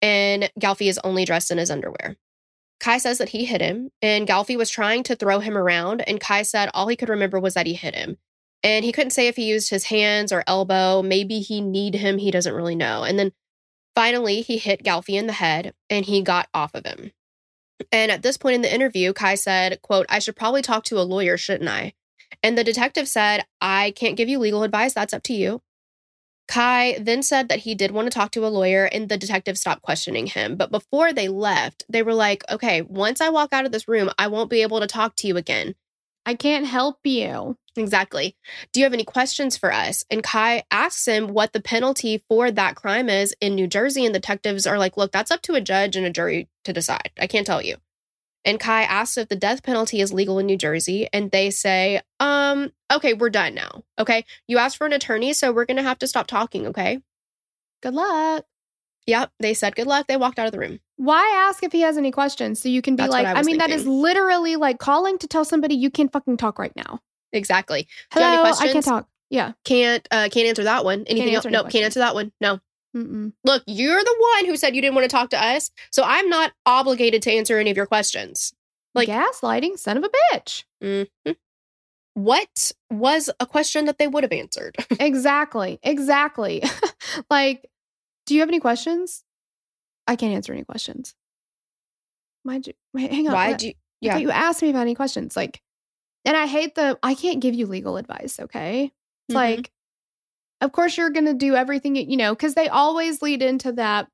and 0.00 0.50
Galfy 0.58 0.88
is 0.88 0.98
only 1.04 1.26
dressed 1.26 1.50
in 1.50 1.58
his 1.58 1.70
underwear. 1.70 2.16
Kai 2.80 2.96
says 2.96 3.18
that 3.18 3.28
he 3.28 3.44
hit 3.44 3.60
him, 3.60 3.90
and 4.00 4.26
Galfy 4.26 4.56
was 4.56 4.70
trying 4.70 5.02
to 5.04 5.14
throw 5.14 5.40
him 5.40 5.56
around, 5.56 6.00
and 6.00 6.18
Kai 6.18 6.42
said 6.42 6.70
all 6.72 6.88
he 6.88 6.96
could 6.96 7.10
remember 7.10 7.38
was 7.38 7.54
that 7.54 7.66
he 7.66 7.74
hit 7.74 7.94
him. 7.94 8.16
And 8.62 8.84
he 8.84 8.92
couldn't 8.92 9.10
say 9.10 9.26
if 9.28 9.36
he 9.36 9.44
used 9.44 9.70
his 9.70 9.84
hands 9.84 10.32
or 10.32 10.44
elbow. 10.46 11.02
Maybe 11.02 11.40
he 11.40 11.60
kneed 11.60 11.94
him. 11.94 12.18
He 12.18 12.30
doesn't 12.30 12.54
really 12.54 12.76
know. 12.76 13.02
And 13.02 13.18
then 13.18 13.32
finally, 13.94 14.40
he 14.42 14.58
hit 14.58 14.84
Galfy 14.84 15.18
in 15.18 15.26
the 15.26 15.32
head 15.32 15.74
and 15.90 16.04
he 16.04 16.22
got 16.22 16.48
off 16.54 16.74
of 16.74 16.86
him. 16.86 17.12
And 17.90 18.12
at 18.12 18.22
this 18.22 18.36
point 18.36 18.54
in 18.54 18.62
the 18.62 18.72
interview, 18.72 19.12
Kai 19.12 19.34
said, 19.34 19.82
quote, 19.82 20.06
I 20.08 20.20
should 20.20 20.36
probably 20.36 20.62
talk 20.62 20.84
to 20.84 21.00
a 21.00 21.02
lawyer, 21.02 21.36
shouldn't 21.36 21.68
I? 21.68 21.94
And 22.42 22.56
the 22.56 22.64
detective 22.64 23.08
said, 23.08 23.44
I 23.60 23.92
can't 23.96 24.16
give 24.16 24.28
you 24.28 24.38
legal 24.38 24.62
advice. 24.62 24.94
That's 24.94 25.12
up 25.12 25.22
to 25.24 25.34
you. 25.34 25.60
Kai 26.48 26.98
then 27.00 27.22
said 27.22 27.48
that 27.48 27.60
he 27.60 27.74
did 27.74 27.92
want 27.92 28.06
to 28.06 28.14
talk 28.14 28.30
to 28.32 28.46
a 28.46 28.48
lawyer, 28.48 28.84
and 28.84 29.08
the 29.08 29.16
detective 29.16 29.56
stopped 29.56 29.82
questioning 29.82 30.26
him. 30.26 30.56
But 30.56 30.70
before 30.70 31.12
they 31.12 31.28
left, 31.28 31.84
they 31.88 32.02
were 32.02 32.14
like, 32.14 32.42
okay, 32.50 32.82
once 32.82 33.20
I 33.20 33.30
walk 33.30 33.52
out 33.52 33.64
of 33.64 33.72
this 33.72 33.88
room, 33.88 34.10
I 34.18 34.26
won't 34.26 34.50
be 34.50 34.62
able 34.62 34.80
to 34.80 34.86
talk 34.86 35.16
to 35.16 35.26
you 35.26 35.36
again. 35.36 35.74
I 36.24 36.34
can't 36.34 36.66
help 36.66 36.98
you. 37.04 37.56
Exactly. 37.76 38.36
Do 38.72 38.80
you 38.80 38.84
have 38.84 38.92
any 38.92 39.04
questions 39.04 39.56
for 39.56 39.72
us? 39.72 40.04
And 40.10 40.22
Kai 40.22 40.64
asks 40.70 41.06
him 41.06 41.28
what 41.28 41.52
the 41.52 41.62
penalty 41.62 42.22
for 42.28 42.50
that 42.50 42.76
crime 42.76 43.08
is 43.08 43.34
in 43.40 43.54
New 43.54 43.66
Jersey. 43.66 44.04
And 44.04 44.12
detectives 44.12 44.66
are 44.66 44.78
like, 44.78 44.96
look, 44.96 45.10
that's 45.10 45.30
up 45.30 45.42
to 45.42 45.54
a 45.54 45.60
judge 45.60 45.96
and 45.96 46.06
a 46.06 46.10
jury 46.10 46.48
to 46.64 46.72
decide. 46.72 47.10
I 47.18 47.26
can't 47.26 47.46
tell 47.46 47.62
you. 47.62 47.76
And 48.44 48.58
Kai 48.58 48.82
asks 48.82 49.16
if 49.16 49.28
the 49.28 49.36
death 49.36 49.62
penalty 49.62 50.00
is 50.00 50.12
legal 50.12 50.38
in 50.38 50.46
New 50.46 50.58
Jersey, 50.58 51.08
and 51.12 51.30
they 51.30 51.50
say, 51.50 52.00
um, 52.18 52.72
okay, 52.92 53.14
we're 53.14 53.30
done 53.30 53.54
now. 53.54 53.84
Okay. 53.98 54.24
You 54.48 54.58
asked 54.58 54.76
for 54.76 54.86
an 54.86 54.92
attorney, 54.92 55.32
so 55.32 55.52
we're 55.52 55.64
gonna 55.64 55.82
have 55.82 56.00
to 56.00 56.08
stop 56.08 56.26
talking, 56.26 56.66
okay? 56.66 57.00
Good 57.82 57.94
luck. 57.94 58.44
Yep. 59.06 59.30
They 59.40 59.54
said 59.54 59.74
good 59.74 59.86
luck. 59.86 60.06
They 60.06 60.16
walked 60.16 60.38
out 60.38 60.46
of 60.46 60.52
the 60.52 60.58
room. 60.58 60.78
Why 60.96 61.46
ask 61.48 61.62
if 61.62 61.72
he 61.72 61.80
has 61.80 61.96
any 61.96 62.10
questions? 62.10 62.60
So 62.60 62.68
you 62.68 62.82
can 62.82 62.94
be 62.96 63.02
That's 63.02 63.12
like, 63.12 63.26
I 63.26 63.32
I, 63.32 63.42
mean, 63.42 63.58
that 63.58 63.70
is 63.70 63.86
literally 63.86 64.56
like 64.56 64.78
calling 64.78 65.18
to 65.18 65.26
tell 65.26 65.44
somebody 65.44 65.74
you 65.74 65.90
can't 65.90 66.12
fucking 66.12 66.36
talk 66.36 66.58
right 66.58 66.74
now. 66.76 67.00
Exactly. 67.32 67.88
Hello, 68.12 68.44
I 68.44 68.72
can't 68.72 68.84
talk. 68.84 69.08
Yeah. 69.30 69.52
Can't 69.64 70.06
uh 70.10 70.28
can't 70.30 70.46
answer 70.46 70.64
that 70.64 70.84
one. 70.84 71.04
Anything 71.06 71.34
else? 71.34 71.44
No, 71.46 71.64
can't 71.64 71.84
answer 71.84 72.00
that 72.00 72.14
one. 72.14 72.32
No. 72.40 72.60
Mm-mm. 72.96 73.32
Look, 73.44 73.62
you're 73.66 74.04
the 74.04 74.16
one 74.34 74.44
who 74.44 74.56
said 74.56 74.76
you 74.76 74.82
didn't 74.82 74.94
want 74.94 75.08
to 75.08 75.14
talk 75.14 75.30
to 75.30 75.42
us. 75.42 75.70
So 75.90 76.02
I'm 76.04 76.28
not 76.28 76.52
obligated 76.66 77.22
to 77.22 77.32
answer 77.32 77.58
any 77.58 77.70
of 77.70 77.76
your 77.76 77.86
questions. 77.86 78.52
Like- 78.94 79.08
gaslighting, 79.08 79.78
son 79.78 79.96
of 79.96 80.04
a 80.04 80.10
bitch. 80.36 80.64
Mhm. 80.82 81.36
What 82.14 82.72
was 82.90 83.30
a 83.40 83.46
question 83.46 83.86
that 83.86 83.96
they 83.98 84.06
would 84.06 84.22
have 84.22 84.32
answered? 84.32 84.76
exactly. 85.00 85.78
Exactly. 85.82 86.62
like, 87.30 87.70
do 88.26 88.34
you 88.34 88.40
have 88.40 88.48
any 88.48 88.60
questions? 88.60 89.24
I 90.06 90.16
can't 90.16 90.34
answer 90.34 90.52
any 90.52 90.64
questions. 90.64 91.14
You 92.44 92.60
wait, 92.92 93.10
hang 93.12 93.28
on. 93.28 93.34
Why 93.34 93.52
do 93.54 93.68
you 93.68 93.74
yeah. 94.00 94.18
you 94.18 94.30
asked 94.30 94.62
me 94.62 94.70
about 94.70 94.82
any 94.82 94.94
questions. 94.94 95.36
Like, 95.36 95.62
and 96.24 96.36
I 96.36 96.46
hate 96.46 96.74
the 96.74 96.98
I 97.02 97.14
can't 97.14 97.40
give 97.40 97.54
you 97.54 97.66
legal 97.66 97.96
advice, 97.96 98.40
okay? 98.40 98.92
It's 99.28 99.32
Mhm. 99.32 99.36
like, 99.36 99.72
of 100.60 100.72
course 100.72 100.96
you're 100.96 101.10
gonna 101.10 101.34
do 101.34 101.54
everything 101.54 101.96
you 101.96 102.04
you 102.04 102.16
know, 102.16 102.34
because 102.34 102.54
they 102.54 102.68
always 102.68 103.22
lead 103.22 103.42
into 103.42 103.72
that. 103.72 104.08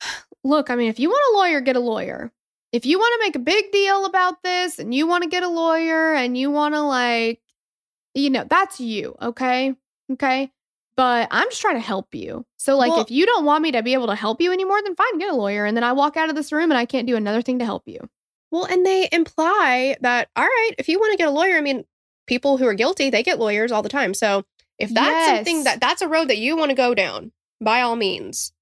Look, 0.44 0.70
I 0.70 0.76
mean, 0.76 0.88
if 0.88 1.00
you 1.00 1.08
want 1.08 1.34
a 1.34 1.38
lawyer, 1.38 1.60
get 1.60 1.76
a 1.76 1.80
lawyer. 1.80 2.32
If 2.72 2.84
you 2.84 2.98
want 2.98 3.14
to 3.20 3.26
make 3.26 3.36
a 3.36 3.38
big 3.38 3.72
deal 3.72 4.04
about 4.04 4.42
this 4.42 4.78
and 4.78 4.94
you 4.94 5.06
want 5.06 5.22
to 5.22 5.30
get 5.30 5.42
a 5.42 5.48
lawyer 5.48 6.12
and 6.14 6.36
you 6.36 6.50
want 6.50 6.74
to 6.74 6.82
like, 6.82 7.40
you 8.14 8.28
know, 8.28 8.44
that's 8.48 8.80
you, 8.80 9.16
okay? 9.22 9.74
Okay. 10.12 10.52
But 10.96 11.28
I'm 11.30 11.48
just 11.50 11.60
trying 11.60 11.74
to 11.74 11.80
help 11.80 12.14
you. 12.14 12.46
So, 12.56 12.76
like, 12.76 12.90
Well- 12.90 13.02
if 13.02 13.10
you 13.10 13.26
don't 13.26 13.44
want 13.44 13.62
me 13.62 13.72
to 13.72 13.82
be 13.82 13.92
able 13.92 14.06
to 14.06 14.14
help 14.14 14.40
you 14.40 14.52
anymore, 14.52 14.80
then 14.82 14.94
fine, 14.96 15.18
get 15.18 15.28
a 15.30 15.34
lawyer. 15.36 15.64
And 15.66 15.76
then 15.76 15.84
I 15.84 15.92
walk 15.92 16.16
out 16.16 16.30
of 16.30 16.34
this 16.36 16.52
room 16.52 16.70
and 16.70 16.78
I 16.78 16.86
can't 16.86 17.06
do 17.06 17.16
another 17.16 17.42
thing 17.42 17.58
to 17.58 17.64
help 17.64 17.82
you. 17.86 18.08
Well, 18.50 18.64
and 18.64 18.86
they 18.86 19.08
imply 19.12 19.96
that, 20.00 20.28
all 20.36 20.44
right, 20.44 20.70
if 20.78 20.88
you 20.88 20.98
want 20.98 21.12
to 21.12 21.18
get 21.18 21.28
a 21.28 21.32
lawyer, 21.32 21.56
I 21.56 21.60
mean, 21.60 21.84
people 22.26 22.56
who 22.56 22.66
are 22.66 22.74
guilty, 22.74 23.10
they 23.10 23.22
get 23.22 23.38
lawyers 23.38 23.72
all 23.72 23.82
the 23.82 23.88
time. 23.88 24.14
So 24.14 24.44
if 24.78 24.92
that's 24.94 25.36
something 25.36 25.64
that 25.64 25.80
that's 25.80 26.00
a 26.02 26.08
road 26.08 26.28
that 26.28 26.38
you 26.38 26.56
want 26.56 26.70
to 26.70 26.74
go 26.76 26.94
down, 26.94 27.32
by 27.60 27.82
all 27.82 27.96
means. 27.96 28.52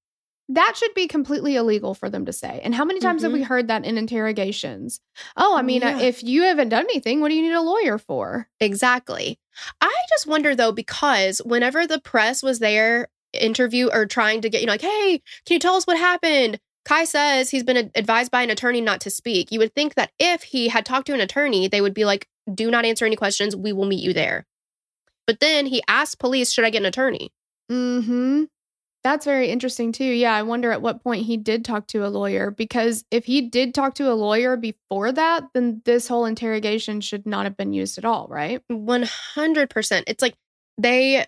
That 0.49 0.73
should 0.77 0.93
be 0.93 1.07
completely 1.07 1.55
illegal 1.55 1.95
for 1.95 2.09
them 2.09 2.25
to 2.25 2.33
say. 2.33 2.61
And 2.63 2.75
how 2.75 2.85
many 2.85 2.99
times 2.99 3.23
have 3.23 3.31
we 3.31 3.41
heard 3.41 3.67
that 3.69 3.83
in 3.83 3.97
interrogations? 3.97 5.01
Oh, 5.35 5.57
I 5.57 5.63
mean, 5.63 5.83
uh, 5.83 5.97
Yeah. 5.97 6.01
if 6.01 6.23
you 6.23 6.43
haven't 6.43 6.69
done 6.69 6.85
anything, 6.85 7.19
what 7.19 7.29
do 7.29 7.35
you 7.35 7.41
need 7.41 7.53
a 7.53 7.61
lawyer 7.61 7.97
for? 7.97 8.47
Exactly. 8.59 9.39
I 9.81 9.93
just 10.09 10.27
wonder 10.27 10.55
though, 10.55 10.71
because 10.71 11.39
whenever 11.39 11.87
the 11.87 11.99
press 11.99 12.43
was 12.43 12.59
there, 12.59 13.07
interview 13.33 13.89
or 13.91 14.05
trying 14.05 14.41
to 14.41 14.49
get, 14.49 14.61
you 14.61 14.67
know, 14.67 14.73
like, 14.73 14.81
hey, 14.81 15.21
can 15.45 15.55
you 15.55 15.59
tell 15.59 15.75
us 15.75 15.85
what 15.87 15.97
happened? 15.97 16.59
Kai 16.85 17.05
says 17.05 17.49
he's 17.49 17.63
been 17.63 17.91
advised 17.95 18.31
by 18.31 18.43
an 18.43 18.51
attorney 18.51 18.79
not 18.81 19.01
to 19.01 19.09
speak. 19.09 19.51
You 19.51 19.59
would 19.59 19.73
think 19.73 19.95
that 19.95 20.11
if 20.19 20.43
he 20.43 20.67
had 20.67 20.85
talked 20.85 21.07
to 21.07 21.13
an 21.13 21.21
attorney, 21.21 21.67
they 21.67 21.81
would 21.81 21.95
be 21.95 22.05
like, 22.05 22.27
do 22.53 22.69
not 22.69 22.85
answer 22.85 23.05
any 23.05 23.15
questions. 23.15 23.55
We 23.55 23.73
will 23.73 23.85
meet 23.85 24.03
you 24.03 24.13
there. 24.13 24.45
But 25.25 25.39
then 25.39 25.65
he 25.65 25.81
asked 25.87 26.19
police, 26.19 26.53
should 26.53 26.63
I 26.65 26.69
get 26.69 26.83
an 26.83 26.85
attorney? 26.85 27.31
Hmm. 27.69 28.43
That's 29.05 29.23
very 29.23 29.51
interesting 29.51 29.91
too. 29.91 30.03
Yeah, 30.03 30.33
I 30.33 30.41
wonder 30.41 30.71
at 30.71 30.81
what 30.81 31.03
point 31.03 31.27
he 31.27 31.37
did 31.37 31.63
talk 31.63 31.85
to 31.89 32.07
a 32.07 32.09
lawyer 32.09 32.49
because 32.49 33.05
if 33.11 33.25
he 33.25 33.39
did 33.39 33.75
talk 33.75 33.93
to 33.95 34.11
a 34.11 34.15
lawyer 34.15 34.57
before 34.57 35.11
that, 35.11 35.43
then 35.53 35.83
this 35.85 36.07
whole 36.07 36.25
interrogation 36.25 37.01
should 37.01 37.27
not 37.27 37.45
have 37.45 37.55
been 37.55 37.71
used 37.71 37.99
at 37.99 38.03
all, 38.03 38.25
right? 38.31 38.63
100%. 38.71 40.03
It's 40.07 40.23
like 40.23 40.33
they, 40.79 41.23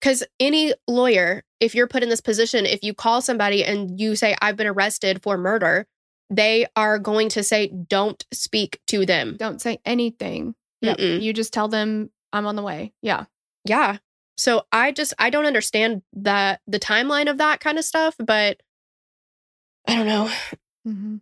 because 0.00 0.24
any 0.40 0.74
lawyer, 0.88 1.44
if 1.60 1.76
you're 1.76 1.86
put 1.86 2.02
in 2.02 2.08
this 2.08 2.20
position, 2.20 2.66
if 2.66 2.82
you 2.82 2.92
call 2.92 3.22
somebody 3.22 3.64
and 3.64 4.00
you 4.00 4.16
say, 4.16 4.34
I've 4.42 4.56
been 4.56 4.66
arrested 4.66 5.22
for 5.22 5.38
murder, 5.38 5.86
they 6.28 6.66
are 6.74 6.98
going 6.98 7.28
to 7.28 7.44
say, 7.44 7.68
don't 7.68 8.26
speak 8.32 8.80
to 8.88 9.06
them. 9.06 9.36
Don't 9.38 9.62
say 9.62 9.78
anything. 9.84 10.56
Yep. 10.80 10.98
You 10.98 11.32
just 11.32 11.52
tell 11.52 11.68
them 11.68 12.10
I'm 12.32 12.46
on 12.46 12.56
the 12.56 12.62
way. 12.62 12.92
Yeah. 13.00 13.26
Yeah. 13.64 13.98
So 14.40 14.62
I 14.72 14.90
just, 14.90 15.12
I 15.18 15.28
don't 15.28 15.44
understand 15.44 16.00
that 16.14 16.62
the 16.66 16.80
timeline 16.80 17.30
of 17.30 17.36
that 17.36 17.60
kind 17.60 17.76
of 17.76 17.84
stuff, 17.84 18.16
but 18.18 18.62
I 19.86 19.96
don't 19.96 20.06
know. 20.06 20.30
hmm 20.84 21.16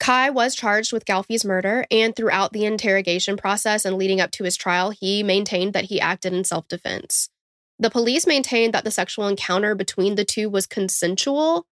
Kai 0.00 0.30
was 0.30 0.56
charged 0.56 0.92
with 0.92 1.06
Galfy's 1.06 1.44
murder, 1.44 1.86
and 1.92 2.14
throughout 2.14 2.52
the 2.52 2.64
interrogation 2.64 3.36
process 3.36 3.84
and 3.84 3.96
leading 3.96 4.20
up 4.20 4.32
to 4.32 4.44
his 4.44 4.56
trial, 4.56 4.90
he 4.90 5.22
maintained 5.22 5.74
that 5.74 5.84
he 5.84 6.00
acted 6.00 6.34
in 6.34 6.42
self 6.42 6.66
defense. 6.66 7.30
The 7.78 7.88
police 7.88 8.26
maintained 8.26 8.74
that 8.74 8.82
the 8.82 8.90
sexual 8.90 9.28
encounter 9.28 9.76
between 9.76 10.16
the 10.16 10.24
two 10.24 10.50
was 10.50 10.66
consensual 10.66 11.66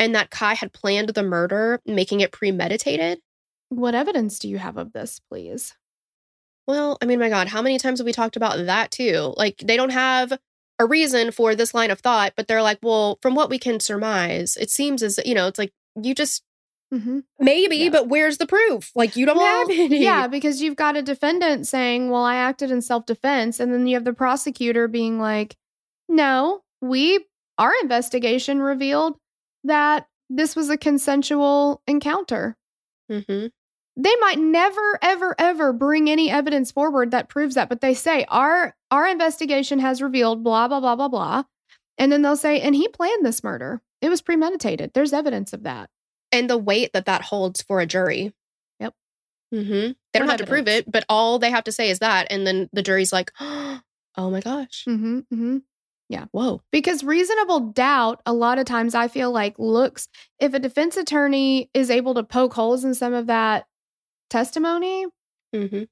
and 0.00 0.16
that 0.16 0.30
Kai 0.30 0.54
had 0.54 0.72
planned 0.72 1.10
the 1.10 1.22
murder, 1.22 1.80
making 1.86 2.20
it 2.20 2.32
premeditated. 2.32 3.20
What 3.68 3.94
evidence 3.94 4.40
do 4.40 4.48
you 4.48 4.58
have 4.58 4.76
of 4.76 4.92
this, 4.92 5.20
please? 5.20 5.74
Well, 6.70 6.96
I 7.02 7.04
mean, 7.06 7.18
my 7.18 7.28
God, 7.28 7.48
how 7.48 7.60
many 7.62 7.78
times 7.78 7.98
have 7.98 8.06
we 8.06 8.12
talked 8.12 8.36
about 8.36 8.64
that 8.66 8.92
too? 8.92 9.34
Like, 9.36 9.58
they 9.58 9.76
don't 9.76 9.90
have 9.90 10.38
a 10.78 10.86
reason 10.86 11.32
for 11.32 11.54
this 11.56 11.74
line 11.74 11.90
of 11.90 11.98
thought, 12.00 12.34
but 12.36 12.46
they're 12.46 12.62
like, 12.62 12.78
well, 12.80 13.18
from 13.22 13.34
what 13.34 13.50
we 13.50 13.58
can 13.58 13.80
surmise, 13.80 14.56
it 14.56 14.70
seems 14.70 15.02
as, 15.02 15.18
you 15.26 15.34
know, 15.34 15.48
it's 15.48 15.58
like 15.58 15.72
you 16.00 16.14
just 16.14 16.42
Mm-hmm. 16.92 17.20
maybe, 17.38 17.76
Yeah. 17.76 17.90
but 17.90 18.08
where's 18.08 18.38
the 18.38 18.46
proof? 18.46 18.90
Like, 18.96 19.14
you 19.14 19.24
don't 19.24 19.36
Well, 19.36 19.68
have 19.68 19.70
any. 19.70 20.02
Yeah, 20.02 20.26
because 20.26 20.60
you've 20.60 20.74
got 20.76 20.96
a 20.96 21.02
defendant 21.02 21.68
saying, 21.68 22.10
well, 22.10 22.24
I 22.24 22.34
acted 22.36 22.70
in 22.72 22.82
self 22.82 23.06
defense. 23.06 23.60
And 23.60 23.72
then 23.72 23.86
you 23.86 23.94
have 23.94 24.04
the 24.04 24.12
prosecutor 24.12 24.88
being 24.88 25.20
like, 25.20 25.56
no, 26.08 26.62
we, 26.80 27.26
our 27.58 27.72
investigation 27.82 28.60
revealed 28.60 29.18
that 29.62 30.08
this 30.28 30.56
was 30.56 30.68
a 30.68 30.76
consensual 30.76 31.80
encounter. 31.86 32.56
hmm 33.08 33.46
They 34.02 34.16
might 34.16 34.38
never, 34.38 34.98
ever, 35.02 35.34
ever 35.38 35.74
bring 35.74 36.08
any 36.08 36.30
evidence 36.30 36.72
forward 36.72 37.10
that 37.10 37.28
proves 37.28 37.54
that, 37.56 37.68
but 37.68 37.82
they 37.82 37.92
say, 37.92 38.24
our, 38.28 38.74
our 38.90 39.06
investigation 39.06 39.78
has 39.78 40.00
revealed 40.00 40.42
blah, 40.42 40.68
blah, 40.68 40.80
blah, 40.80 40.96
blah, 40.96 41.08
blah. 41.08 41.42
And 41.98 42.10
then 42.10 42.22
they'll 42.22 42.36
say, 42.36 42.62
and 42.62 42.74
he 42.74 42.88
planned 42.88 43.26
this 43.26 43.44
murder. 43.44 43.82
It 44.00 44.08
was 44.08 44.22
premeditated. 44.22 44.92
There's 44.94 45.12
evidence 45.12 45.52
of 45.52 45.64
that. 45.64 45.90
And 46.32 46.48
the 46.48 46.56
weight 46.56 46.94
that 46.94 47.04
that 47.04 47.20
holds 47.20 47.60
for 47.60 47.80
a 47.80 47.86
jury. 47.86 48.32
Yep. 48.78 48.94
mm-hmm. 49.54 49.92
They 50.12 50.18
don't 50.18 50.28
have 50.28 50.38
to 50.38 50.46
prove 50.46 50.66
it, 50.66 50.90
but 50.90 51.04
all 51.10 51.38
they 51.38 51.50
have 51.50 51.64
to 51.64 51.72
say 51.72 51.90
is 51.90 51.98
that. 51.98 52.28
And 52.30 52.46
then 52.46 52.70
the 52.72 52.82
jury's 52.82 53.12
like, 53.12 53.32
oh 53.40 53.80
my 54.16 54.40
gosh. 54.40 54.86
Mm-hmm, 54.88 55.18
mm-hmm. 55.18 55.58
Yeah. 56.08 56.24
Whoa. 56.32 56.62
Because 56.72 57.04
reasonable 57.04 57.60
doubt, 57.60 58.22
a 58.24 58.32
lot 58.32 58.58
of 58.58 58.64
times 58.64 58.94
I 58.94 59.08
feel 59.08 59.30
like 59.30 59.58
looks, 59.58 60.08
if 60.38 60.54
a 60.54 60.58
defense 60.58 60.96
attorney 60.96 61.68
is 61.74 61.90
able 61.90 62.14
to 62.14 62.22
poke 62.22 62.54
holes 62.54 62.82
in 62.82 62.94
some 62.94 63.12
of 63.12 63.26
that 63.26 63.66
testimony, 64.30 65.06
hmm 65.54 65.82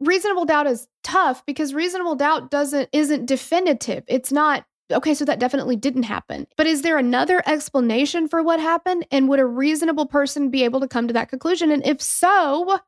reasonable 0.00 0.44
doubt 0.44 0.66
is 0.66 0.86
tough 1.02 1.44
because 1.46 1.74
reasonable 1.74 2.14
doubt 2.14 2.50
doesn't 2.50 2.88
isn't 2.92 3.26
definitive. 3.26 4.04
It's 4.06 4.32
not 4.32 4.64
okay, 4.90 5.12
so 5.14 5.24
that 5.24 5.40
definitely 5.40 5.76
didn't 5.76 6.04
happen. 6.04 6.46
But 6.56 6.66
is 6.66 6.82
there 6.82 6.98
another 6.98 7.42
explanation 7.46 8.28
for 8.28 8.42
what 8.42 8.60
happened? 8.60 9.06
And 9.10 9.28
would 9.28 9.40
a 9.40 9.46
reasonable 9.46 10.06
person 10.06 10.50
be 10.50 10.64
able 10.64 10.80
to 10.80 10.88
come 10.88 11.08
to 11.08 11.14
that 11.14 11.28
conclusion? 11.28 11.70
And 11.70 11.86
if 11.86 12.00
so, 12.00 12.78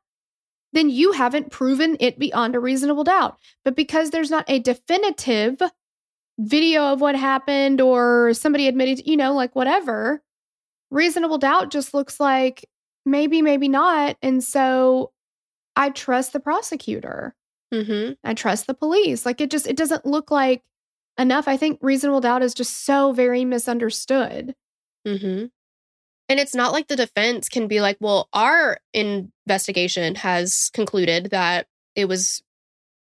then 0.73 0.89
you 0.89 1.11
haven't 1.11 1.51
proven 1.51 1.97
it 1.99 2.17
beyond 2.17 2.55
a 2.55 2.59
reasonable 2.59 3.03
doubt. 3.03 3.37
But 3.63 3.75
because 3.75 4.09
there's 4.09 4.31
not 4.31 4.45
a 4.47 4.59
definitive 4.59 5.61
video 6.39 6.85
of 6.85 7.01
what 7.01 7.15
happened 7.15 7.81
or 7.81 8.33
somebody 8.33 8.67
admitted, 8.67 9.05
you 9.05 9.17
know, 9.17 9.33
like 9.33 9.55
whatever, 9.55 10.23
reasonable 10.89 11.37
doubt 11.37 11.69
just 11.69 11.93
looks 11.93 12.19
like 12.19 12.67
maybe, 13.05 13.41
maybe 13.41 13.67
not. 13.67 14.17
And 14.21 14.43
so 14.43 15.11
I 15.75 15.89
trust 15.89 16.33
the 16.33 16.39
prosecutor. 16.39 17.35
hmm 17.73 18.11
I 18.23 18.33
trust 18.33 18.67
the 18.67 18.73
police. 18.73 19.25
Like 19.25 19.41
it 19.41 19.49
just 19.51 19.67
it 19.67 19.77
doesn't 19.77 20.05
look 20.05 20.31
like 20.31 20.63
enough. 21.17 21.47
I 21.47 21.57
think 21.57 21.79
reasonable 21.81 22.21
doubt 22.21 22.43
is 22.43 22.53
just 22.53 22.85
so 22.85 23.11
very 23.13 23.45
misunderstood. 23.45 24.55
hmm 25.05 25.45
And 26.29 26.39
it's 26.39 26.55
not 26.55 26.71
like 26.71 26.87
the 26.87 26.95
defense 26.95 27.49
can 27.49 27.67
be 27.67 27.81
like, 27.81 27.97
well, 27.99 28.29
our 28.33 28.77
investigation 28.93 30.15
has 30.15 30.69
concluded 30.73 31.31
that 31.31 31.67
it 31.95 32.05
was 32.05 32.41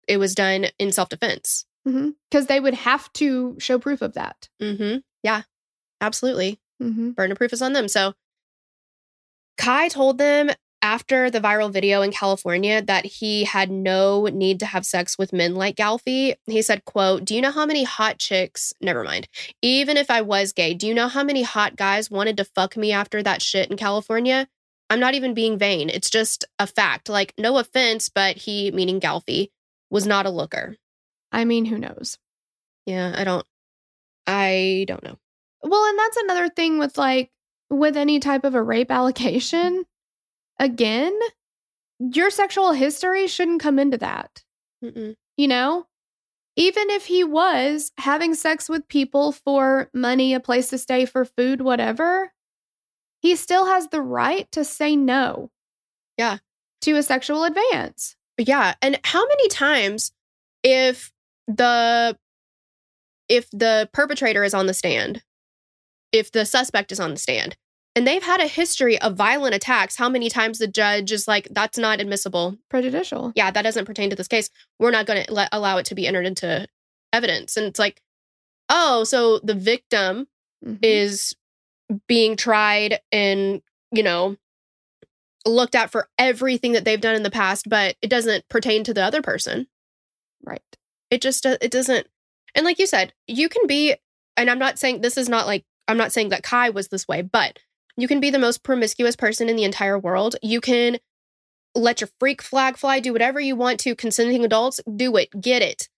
it 0.07 0.17
was 0.17 0.35
done 0.35 0.67
in 0.77 0.91
self-defense. 0.91 1.65
Because 1.83 2.47
they 2.47 2.59
would 2.59 2.73
have 2.73 3.11
to 3.13 3.55
show 3.59 3.77
proof 3.79 4.01
of 4.01 4.13
that. 4.13 4.49
hmm 4.59 4.97
Yeah, 5.23 5.43
absolutely. 6.01 6.59
Mm-hmm. 6.81 7.11
Burden 7.11 7.31
of 7.31 7.37
proof 7.37 7.53
is 7.53 7.61
on 7.61 7.73
them. 7.73 7.87
So 7.87 8.13
Kai 9.57 9.87
told 9.87 10.17
them 10.17 10.49
after 10.81 11.31
the 11.31 11.41
viral 11.41 11.73
video 11.73 12.03
in 12.03 12.11
California 12.11 12.79
that 12.79 13.05
he 13.05 13.43
had 13.43 13.71
no 13.71 14.25
need 14.27 14.59
to 14.59 14.67
have 14.67 14.85
sex 14.85 15.17
with 15.17 15.33
men 15.33 15.55
like 15.55 15.75
Galfy. 15.75 16.35
He 16.45 16.61
said, 16.61 16.85
quote, 16.85 17.25
Do 17.25 17.33
you 17.33 17.41
know 17.41 17.51
how 17.51 17.65
many 17.65 17.83
hot 17.83 18.19
chicks, 18.19 18.71
never 18.81 19.03
mind, 19.03 19.27
even 19.63 19.97
if 19.97 20.11
I 20.11 20.21
was 20.21 20.53
gay, 20.53 20.75
do 20.75 20.87
you 20.87 20.93
know 20.93 21.07
how 21.07 21.23
many 21.23 21.41
hot 21.41 21.75
guys 21.75 22.11
wanted 22.11 22.37
to 22.37 22.45
fuck 22.45 22.77
me 22.77 22.91
after 22.91 23.23
that 23.23 23.41
shit 23.41 23.71
in 23.71 23.77
California? 23.77 24.47
I'm 24.91 24.99
not 24.99 25.15
even 25.15 25.33
being 25.33 25.57
vain. 25.57 25.89
It's 25.89 26.11
just 26.11 26.45
a 26.59 26.67
fact. 26.67 27.09
Like, 27.09 27.33
no 27.35 27.57
offense, 27.57 28.09
but 28.09 28.37
he, 28.37 28.69
meaning 28.69 28.99
Galfy, 28.99 29.49
was 29.89 30.05
not 30.05 30.27
a 30.27 30.29
looker. 30.29 30.75
I 31.31 31.45
mean, 31.45 31.65
who 31.65 31.79
knows? 31.79 32.19
Yeah, 32.85 33.11
I 33.17 33.23
don't, 33.23 33.45
I 34.27 34.85
don't 34.87 35.03
know. 35.03 35.17
Well, 35.63 35.85
and 35.85 35.97
that's 35.97 36.17
another 36.17 36.49
thing 36.49 36.77
with 36.77 36.95
like 36.95 37.31
with 37.69 37.97
any 37.97 38.19
type 38.19 38.43
of 38.43 38.55
a 38.55 38.63
rape 38.63 38.91
allegation. 38.91 39.85
Again, 40.59 41.17
your 41.99 42.29
sexual 42.29 42.71
history 42.73 43.27
shouldn't 43.27 43.61
come 43.61 43.79
into 43.79 43.97
that. 43.97 44.43
Mm-mm. 44.83 45.15
You 45.37 45.47
know, 45.47 45.87
even 46.55 46.89
if 46.89 47.05
he 47.05 47.23
was 47.23 47.91
having 47.97 48.33
sex 48.33 48.69
with 48.69 48.87
people 48.87 49.31
for 49.31 49.89
money, 49.93 50.33
a 50.33 50.39
place 50.39 50.69
to 50.69 50.77
stay, 50.77 51.05
for 51.05 51.25
food, 51.25 51.61
whatever, 51.61 52.31
he 53.21 53.35
still 53.35 53.65
has 53.65 53.89
the 53.89 54.01
right 54.01 54.49
to 54.51 54.63
say 54.63 54.95
no. 54.95 55.49
Yeah. 56.17 56.37
To 56.81 56.95
a 56.95 57.03
sexual 57.03 57.43
advance. 57.43 58.15
Yeah, 58.37 58.75
and 58.81 58.99
how 59.03 59.25
many 59.25 59.47
times 59.47 60.11
if 60.63 61.11
the 61.47 62.17
if 63.27 63.49
the 63.51 63.89
perpetrator 63.93 64.43
is 64.43 64.53
on 64.53 64.67
the 64.67 64.73
stand, 64.73 65.23
if 66.11 66.31
the 66.31 66.45
suspect 66.45 66.91
is 66.91 66.99
on 66.99 67.11
the 67.11 67.17
stand, 67.17 67.55
and 67.95 68.05
they've 68.05 68.23
had 68.23 68.41
a 68.41 68.47
history 68.47 68.99
of 69.01 69.15
violent 69.15 69.55
attacks, 69.55 69.95
how 69.97 70.09
many 70.09 70.29
times 70.29 70.59
the 70.59 70.67
judge 70.67 71.11
is 71.11 71.27
like 71.27 71.47
that's 71.51 71.77
not 71.77 72.01
admissible. 72.01 72.57
Prejudicial. 72.69 73.31
Yeah, 73.35 73.51
that 73.51 73.61
doesn't 73.61 73.85
pertain 73.85 74.09
to 74.09 74.15
this 74.15 74.27
case. 74.27 74.49
We're 74.79 74.91
not 74.91 75.05
going 75.05 75.23
to 75.25 75.33
let 75.33 75.49
allow 75.51 75.77
it 75.77 75.85
to 75.87 75.95
be 75.95 76.05
entered 76.07 76.25
into 76.25 76.67
evidence. 77.13 77.55
And 77.57 77.65
it's 77.67 77.79
like, 77.79 78.01
"Oh, 78.69 79.03
so 79.05 79.39
the 79.39 79.53
victim 79.55 80.27
Mhm. 80.65 80.79
is 80.81 81.33
being 82.07 82.35
tried 82.35 82.99
and, 83.11 83.61
you 83.91 84.01
know, 84.03 84.35
looked 85.45 85.75
at 85.75 85.91
for 85.91 86.09
everything 86.17 86.71
that 86.73 86.83
they've 86.85 86.99
done 86.99 87.15
in 87.15 87.23
the 87.23 87.29
past, 87.31 87.69
but 87.69 87.95
it 88.01 88.09
doesn't 88.09 88.47
pertain 88.49 88.83
to 88.83 88.93
the 88.93 89.03
other 89.03 89.21
person. 89.21 89.67
right. 90.43 90.61
It 91.11 91.21
just 91.21 91.45
it 91.45 91.71
doesn't. 91.71 92.07
And 92.55 92.65
like 92.65 92.77
you 92.79 92.85
said, 92.87 93.13
you 93.27 93.47
can 93.49 93.65
be 93.67 93.95
and 94.37 94.49
I'm 94.49 94.59
not 94.59 94.77
saying 94.79 95.01
this 95.01 95.17
is 95.17 95.29
not 95.29 95.45
like 95.47 95.63
I'm 95.87 95.97
not 95.97 96.11
saying 96.11 96.29
that 96.29 96.43
Kai 96.43 96.69
was 96.69 96.87
this 96.87 97.07
way, 97.07 97.21
but 97.21 97.59
you 97.97 98.07
can 98.07 98.19
be 98.19 98.29
the 98.29 98.39
most 98.39 98.63
promiscuous 98.63 99.15
person 99.15 99.49
in 99.49 99.55
the 99.55 99.63
entire 99.63 99.97
world. 99.99 100.35
You 100.41 100.59
can 100.61 100.97
let 101.75 102.01
your 102.01 102.09
freak 102.19 102.41
flag 102.41 102.77
fly, 102.77 102.99
do 102.99 103.11
whatever 103.13 103.39
you 103.39 103.55
want 103.55 103.79
to 103.81 103.95
consenting 103.95 104.43
adults, 104.45 104.79
do 104.95 105.15
it, 105.17 105.29
get 105.39 105.61
it. 105.61 105.89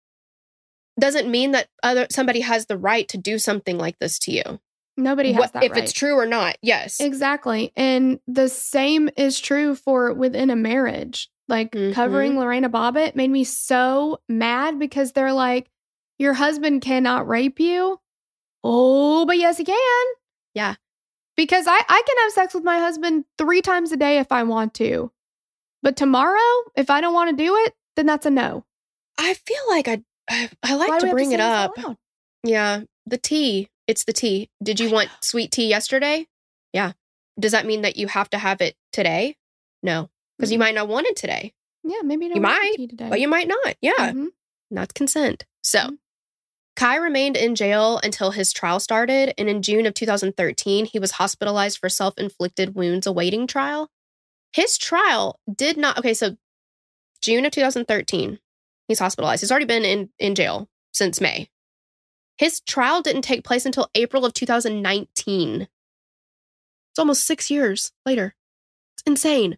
Doesn't 1.00 1.30
mean 1.30 1.52
that 1.52 1.68
other 1.84 2.08
somebody 2.10 2.42
has 2.42 2.66
the 2.66 2.78
right 2.78 3.08
to 3.10 3.18
do 3.18 3.38
something 3.38 3.78
like 3.78 4.00
this 4.00 4.18
to 4.20 4.32
you. 4.32 4.60
Nobody 5.00 5.32
has 5.34 5.40
What- 5.40 5.54
that 5.54 5.64
if 5.64 5.72
right. 5.74 5.84
it's 5.84 5.94
true 5.94 6.16
or 6.16 6.26
not. 6.26 6.58
Yes. 6.64 7.00
Exactly. 7.00 7.72
And 7.76 8.20
the 8.28 8.50
same 8.50 9.10
is 9.16 9.40
true 9.40 9.76
for 9.76 10.12
within 10.14 10.50
a 10.50 10.56
marriage. 10.56 11.30
Like 11.48 11.72
Mhm. 11.72 11.94
covering 11.94 12.38
Lorena 12.40 12.70
Bobbitt 12.70 13.16
made 13.16 13.30
me 13.30 13.44
so 13.44 14.20
mad 14.28 14.80
because 14.80 15.12
they're 15.12 15.34
like, 15.34 15.70
your 16.18 16.34
husband 16.34 16.82
cannot 16.82 17.28
rape 17.28 17.60
you. 17.60 18.00
Oh, 18.64 19.26
but 19.26 19.38
yes, 19.38 19.58
he 19.58 19.64
can. 19.64 20.06
Yeah. 20.54 20.76
Because 21.36 21.68
I, 21.68 21.80
I 21.88 22.02
can 22.06 22.18
have 22.24 22.32
sex 22.32 22.54
with 22.54 22.64
my 22.64 22.80
husband 22.80 23.26
three 23.38 23.62
times 23.62 23.92
a 23.92 23.98
day 23.98 24.18
if 24.20 24.32
I 24.32 24.44
want 24.44 24.74
to. 24.76 25.12
But 25.84 25.96
tomorrow, 25.96 26.40
if 26.76 26.90
I 26.90 27.00
don't 27.02 27.14
want 27.14 27.30
to 27.38 27.44
do 27.44 27.56
it, 27.56 27.76
then 27.96 28.06
that's 28.08 28.26
a 28.26 28.30
no. 28.32 28.66
I 29.20 29.34
feel 29.36 29.62
like 29.70 29.88
I 29.88 30.02
I, 30.30 30.50
I 30.64 30.76
like 30.76 30.90
Why 30.90 31.00
to 31.00 31.12
bring 31.12 31.30
say 31.30 31.36
it 31.36 31.40
up. 31.40 31.74
Yeah, 32.44 32.82
the 33.06 33.18
tea. 33.18 33.70
It's 33.88 34.04
the 34.04 34.14
tea. 34.14 34.50
Did 34.62 34.80
you 34.80 34.92
want 34.92 35.10
sweet 35.22 35.52
tea 35.52 35.68
yesterday? 35.70 36.28
Yeah. 36.74 36.92
Does 37.40 37.54
that 37.54 37.66
mean 37.66 37.84
that 37.84 37.96
you 37.98 38.08
have 38.08 38.30
to 38.32 38.38
have 38.38 38.60
it 38.62 38.76
today? 38.92 39.38
No, 39.84 40.10
because 40.38 40.52
you 40.52 40.60
might 40.60 40.76
not 40.76 40.88
want 40.90 41.06
it 41.08 41.16
today, 41.16 41.54
Yeah, 41.84 42.02
maybe 42.04 42.26
you, 42.26 42.34
You 42.36 42.42
might, 42.42 42.74
tea 42.76 42.88
today. 42.88 43.10
but 43.10 43.22
you 43.22 43.28
might 43.28 43.48
not. 43.48 43.76
Yeah, 43.80 43.94
Mhm. 44.12 44.28
not 44.72 44.94
consent. 44.96 45.46
So, 45.62 45.80
Mhm. 45.80 45.98
Kai 46.78 46.98
remained 46.98 47.36
in 47.36 47.56
jail 47.56 48.00
until 48.04 48.30
his 48.30 48.54
trial 48.54 48.80
started, 48.80 49.34
and 49.40 49.50
in 49.50 49.64
June 49.64 49.88
of 49.88 49.96
2013, 49.96 50.86
he 50.86 51.00
was 51.00 51.14
hospitalized 51.14 51.80
for 51.80 51.90
self-inflicted 51.90 52.76
wounds 52.76 53.08
awaiting 53.08 53.48
trial. 53.48 53.90
His 54.54 54.78
trial 54.78 55.40
did 55.52 55.76
not. 55.76 55.98
Okay, 55.98 56.14
so 56.14 56.38
June 57.20 57.48
of 57.48 57.52
2013, 57.52 58.38
he's 58.88 59.00
hospitalized. 59.00 59.42
He's 59.42 59.50
already 59.50 59.66
been 59.66 59.84
in 59.84 60.12
in 60.20 60.36
jail 60.36 60.70
since 60.94 61.20
May. 61.20 61.50
His 62.38 62.60
trial 62.60 63.02
didn't 63.02 63.24
take 63.24 63.44
place 63.44 63.66
until 63.66 63.90
April 63.96 64.24
of 64.24 64.34
2019. 64.34 65.62
It's 65.62 67.00
almost 67.00 67.26
six 67.26 67.50
years 67.50 67.92
later. 68.06 68.36
It's 68.94 69.04
insane. 69.08 69.58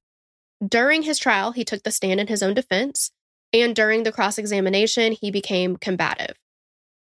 During 0.65 1.03
his 1.03 1.17
trial, 1.17 1.51
he 1.51 1.65
took 1.65 1.83
the 1.83 1.91
stand 1.91 2.19
in 2.19 2.27
his 2.27 2.43
own 2.43 2.53
defense, 2.53 3.11
and 3.53 3.75
during 3.75 4.03
the 4.03 4.11
cross 4.11 4.37
examination, 4.37 5.13
he 5.13 5.31
became 5.31 5.75
combative. 5.75 6.35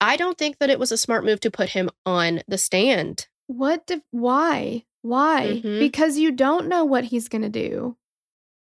I 0.00 0.16
don't 0.16 0.36
think 0.38 0.58
that 0.58 0.70
it 0.70 0.78
was 0.78 0.90
a 0.90 0.96
smart 0.96 1.24
move 1.24 1.40
to 1.40 1.50
put 1.50 1.70
him 1.70 1.90
on 2.04 2.42
the 2.48 2.58
stand. 2.58 3.28
What? 3.46 3.86
Did, 3.86 4.02
why? 4.10 4.84
Why? 5.02 5.60
Mhm. 5.62 5.78
Because 5.78 6.18
you 6.18 6.32
don't 6.32 6.66
know 6.68 6.84
what 6.84 7.04
he's 7.04 7.28
going 7.28 7.42
to 7.42 7.48
do. 7.48 7.96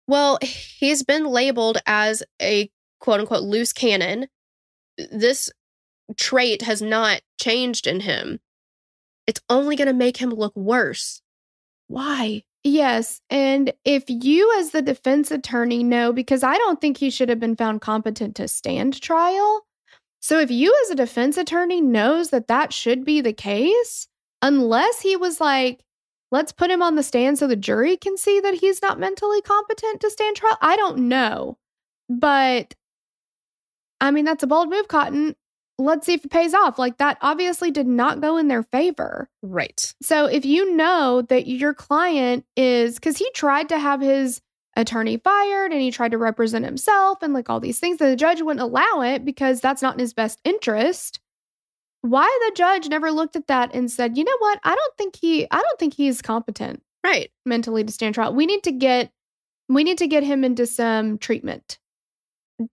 Well, 0.08 0.40
he's 0.42 1.04
been 1.04 1.26
labeled 1.26 1.80
as 1.86 2.24
a 2.42 2.72
quote 3.00 3.20
unquote 3.20 3.44
loose 3.44 3.74
cannon. 3.74 4.30
This 5.12 5.52
trait 6.16 6.62
has 6.62 6.82
not 6.82 7.22
changed 7.40 7.86
in 7.86 8.00
him. 8.00 8.40
It's 9.28 9.42
only 9.50 9.76
going 9.76 9.90
to 9.90 9.94
make 9.94 10.18
him 10.18 10.30
look 10.30 10.56
worse. 10.56 11.22
Why? 11.88 12.44
Yes. 12.68 13.22
And 13.30 13.72
if 13.86 14.04
you, 14.10 14.54
as 14.60 14.72
the 14.72 14.82
defense 14.82 15.32
attorney, 15.32 15.86
know, 15.86 16.12
because 16.12 16.44
I 16.44 16.58
don't 16.58 16.82
think 16.82 16.98
he 16.98 17.10
should 17.10 17.30
have 17.30 17.40
been 17.40 17.56
found 17.56 17.80
competent 17.80 18.36
to 18.36 18.50
stand 18.50 19.02
trial. 19.02 19.66
So 20.20 20.38
if 20.38 20.52
you, 20.52 20.78
as 20.84 20.90
a 20.90 20.96
defense 20.96 21.38
attorney, 21.38 21.80
knows 21.80 22.30
that 22.32 22.50
that 22.50 22.74
should 22.74 23.06
be 23.06 23.22
the 23.22 23.32
case, 23.32 24.10
unless 24.42 25.00
he 25.00 25.16
was 25.16 25.40
like, 25.40 25.80
let's 26.30 26.52
put 26.52 26.70
him 26.70 26.84
on 26.84 26.96
the 26.96 27.04
stand 27.04 27.40
so 27.40 27.48
the 27.48 27.56
jury 27.56 27.96
can 27.96 28.18
see 28.18 28.42
that 28.42 28.56
he's 28.56 28.82
not 28.82 29.00
mentally 29.00 29.42
competent 29.42 30.02
to 30.02 30.10
stand 30.10 30.36
trial, 30.36 30.58
I 30.62 30.76
don't 30.76 31.08
know. 31.08 31.58
But 32.10 32.76
I 34.02 34.12
mean, 34.12 34.26
that's 34.26 34.44
a 34.44 34.48
bold 34.48 34.70
move, 34.70 34.90
Cotton. 34.90 35.38
Let's 35.80 36.08
see 36.08 36.14
if 36.14 36.26
it 36.26 36.32
pays 36.32 36.54
off. 36.54 36.80
Like 36.80 36.98
that 36.98 37.18
obviously 37.22 37.70
did 37.70 37.88
not 37.88 38.20
go 38.20 38.38
in 38.38 38.48
their 38.48 38.64
favor. 38.64 39.30
Right. 39.44 39.94
So 40.02 40.26
if 40.26 40.44
you 40.44 40.76
know 40.76 41.22
that 41.30 41.48
your 41.48 41.74
client 41.74 42.46
is 42.56 42.96
because 42.96 43.18
he 43.18 43.30
tried 43.32 43.70
to 43.70 43.78
have 43.78 44.02
his 44.02 44.42
attorney 44.76 45.18
fired 45.18 45.72
and 45.72 45.82
he 45.82 45.92
tried 45.92 46.12
to 46.12 46.18
represent 46.18 46.66
himself 46.66 47.20
and 47.22 47.34
like 47.34 47.50
all 47.50 47.60
these 47.60 47.80
things, 47.80 47.98
that 48.00 48.10
the 48.10 48.16
judge 48.16 48.42
wouldn't 48.42 48.62
allow 48.62 49.02
it 49.02 49.24
because 49.24 49.62
that's 49.62 49.82
not 49.84 49.94
in 49.94 50.00
his 50.00 50.14
best 50.14 50.40
interest. 50.44 51.20
Why 52.02 52.26
the 52.48 52.56
judge 52.56 52.88
never 52.90 53.12
looked 53.12 53.36
at 53.36 53.48
that 53.48 53.74
and 53.74 53.92
said, 53.92 54.18
you 54.18 54.24
know 54.24 54.38
what? 54.40 54.60
I 54.64 54.74
don't 54.74 54.98
think 54.98 55.16
he 55.16 55.48
I 55.52 55.62
don't 55.62 55.80
think 55.80 55.94
he's 55.94 56.22
competent 56.22 56.82
Right. 57.04 57.32
mentally 57.46 57.84
to 57.84 57.94
stand 57.94 58.16
trial. 58.16 58.34
We 58.34 58.46
need 58.46 58.64
to 58.64 58.72
get 58.72 59.12
we 59.70 59.84
need 59.84 59.98
to 60.00 60.08
get 60.08 60.24
him 60.24 60.44
into 60.44 60.66
some 60.66 61.18
treatment. 61.18 61.78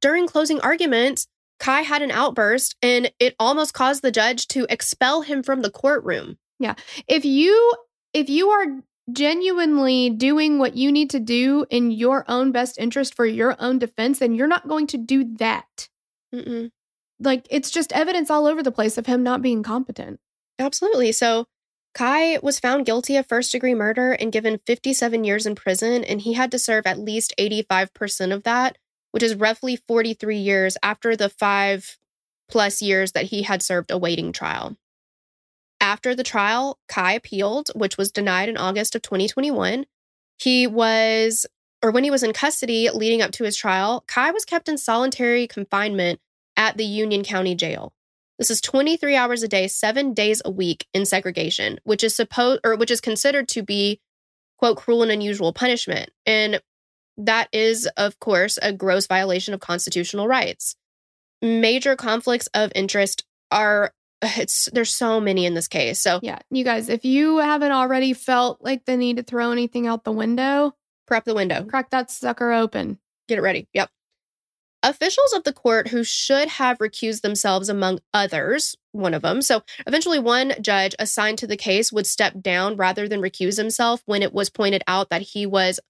During 0.01 0.27
closing 0.27 0.61
arguments, 0.61 1.27
Kai 1.59 1.83
had 1.83 2.03
an 2.03 2.11
outburst 2.11 2.77
and 2.83 3.11
it 3.19 3.35
almost 3.39 3.75
caused 3.75 4.03
the 4.03 4.11
judge 4.11 4.49
to 4.49 4.67
expel 4.69 5.23
him 5.23 5.43
from 5.43 5.63
the 5.63 5.71
courtroom. 5.71 6.37
Yeah. 6.59 6.75
If 7.09 7.25
you 7.25 7.73
if 8.13 8.29
you 8.29 8.49
are 8.51 8.67
genuinely 9.13 10.11
doing 10.11 10.59
what 10.59 10.77
you 10.77 10.91
need 10.91 11.11
to 11.11 11.21
do 11.21 11.67
in 11.69 11.91
your 11.91 12.25
own 12.27 12.53
best 12.53 12.79
interest 12.79 13.15
for 13.15 13.27
your 13.27 13.55
own 13.59 13.79
defense 13.79 14.19
then 14.19 14.35
you're 14.35 14.47
not 14.47 14.67
going 14.67 14.87
to 14.87 14.97
do 14.97 15.37
that 15.37 15.91
Mm-mm. 16.35 16.71
like 17.21 17.47
it's 17.51 17.71
just 17.71 17.93
evidence 17.93 18.31
all 18.31 18.47
over 18.47 18.63
the 18.63 18.73
place 18.73 18.97
of 18.97 19.05
him 19.05 19.23
not 19.23 19.43
being 19.43 19.63
competent 19.63 20.21
Absolutely. 20.59 21.13
So 21.13 21.47
Kai 21.95 22.39
was 22.43 22.61
found 22.61 22.87
guilty 22.87 23.17
of 23.17 23.27
first 23.27 23.53
degree 23.53 23.75
murder 23.75 24.13
and 24.13 24.33
given 24.33 24.61
57 24.67 25.25
years 25.25 25.47
in 25.47 25.55
prison, 25.55 26.05
and 26.05 26.21
he 26.21 26.33
had 26.33 26.51
to 26.53 26.59
serve 26.59 26.87
at 26.87 26.99
least 26.99 27.35
85% 27.39 28.33
of 28.33 28.43
that, 28.45 28.79
which 29.15 29.23
is 29.23 29.37
roughly 29.37 29.77
43 29.77 30.39
years 30.39 30.77
after 30.83 31.15
the 31.15 31.29
five 31.29 31.99
plus 32.49 32.83
years 32.83 33.13
that 33.13 33.27
he 33.27 33.43
had 33.43 33.63
served 33.63 33.93
awaiting 33.93 34.33
trial. 34.33 34.77
After 35.81 36.17
the 36.17 36.25
trial, 36.25 36.81
Kai 36.89 37.13
appealed, 37.13 37.71
which 37.77 37.97
was 37.97 38.11
denied 38.11 38.49
in 38.49 38.57
August 38.57 38.97
of 38.97 39.03
2021. 39.03 39.87
He 40.37 40.67
was, 40.67 41.47
or 41.81 41.93
when 41.93 42.03
he 42.03 42.11
was 42.11 42.25
in 42.25 42.33
custody 42.33 42.91
leading 42.91 43.23
up 43.23 43.31
to 43.33 43.45
his 43.45 43.57
trial, 43.57 44.03
Kai 44.09 44.33
was 44.33 44.45
kept 44.45 44.69
in 44.69 44.77
solitary 44.77 45.47
confinement 45.47 46.19
at 46.57 46.77
the 46.77 46.85
Union 46.85 47.23
County 47.23 47.55
Jail. 47.55 47.93
This 48.41 48.51
is 48.51 48.61
23 48.61 49.15
hours 49.15 49.45
a 49.45 49.49
day, 49.49 49.69
7 49.69 50.13
days 50.13 50.43
a 50.45 50.51
week 50.51 50.89
in 50.93 51.07
segregation, 51.07 51.79
which 51.85 52.03
is 52.03 52.17
supposed 52.17 52.63
or 52.65 52.75
which 52.75 52.91
is 52.91 53.01
considered 53.01 53.47
to 53.51 53.63
be 53.63 54.01
quote 54.59 54.77
cruel 54.77 55.05
and 55.05 55.13
unusual 55.13 55.53
punishment. 55.53 56.11
And 56.27 56.61
that 57.17 57.49
is 57.53 57.89
of 57.97 58.19
course 58.21 58.59
a 58.63 58.73
gross 58.73 59.07
violation 59.07 59.55
of 59.55 59.61
constitutional 59.61 60.29
rights. 60.29 60.77
Major 61.43 61.97
conflicts 61.97 62.49
of 62.55 62.73
interest 62.75 63.25
are 63.51 63.93
it's 64.23 64.69
there's 64.73 64.95
so 64.95 65.21
many 65.21 65.47
in 65.47 65.55
this 65.55 65.69
case. 65.69 66.01
So, 66.01 66.21
yeah 66.23 66.39
you 66.51 66.65
guys 66.65 66.89
if 66.89 67.05
you 67.05 67.39
haven't 67.39 67.73
already 67.73 68.13
felt 68.13 68.59
like 68.63 68.85
the 68.85 68.97
need 68.97 69.17
to 69.17 69.23
throw 69.23 69.51
anything 69.51 69.87
out 69.87 70.05
the 70.05 70.13
window 70.13 70.75
prep 71.07 71.25
the 71.25 71.35
window. 71.35 71.65
crack 71.65 71.91
that 71.91 72.11
sucker 72.11 72.53
open 72.53 72.99
Get 73.29 73.39
it 73.39 73.43
ready. 73.43 73.69
Yep. 73.73 73.91
Officials 74.83 75.33
of 75.33 75.45
the 75.45 75.53
court 75.53 75.89
who 75.89 76.05
should 76.05 76.47
have 76.47 76.77
recused 76.79 77.23
themselves, 77.23 77.71
among 77.71 78.01
others, 78.13 78.77
one 78.93 79.15
of 79.15 79.23
them. 79.23 79.41
So 79.41 79.63
eventually, 79.87 80.19
one 80.19 80.53
judge 80.61 80.95
assigned 80.99 81.39
to 81.39 81.47
the 81.47 81.57
case 81.57 81.91
would 81.91 82.07
step 82.07 82.43
down 82.43 82.77
rather 82.77 83.09
than 83.09 83.23
recuse 83.23 83.57
himself 83.57 84.03
when 84.05 84.23
it 84.23 84.35
was 84.35 84.51
pointed 84.51 84.83
out 84.87 85.09
that 85.09 85.23
he 85.23 85.47
was 85.47 85.81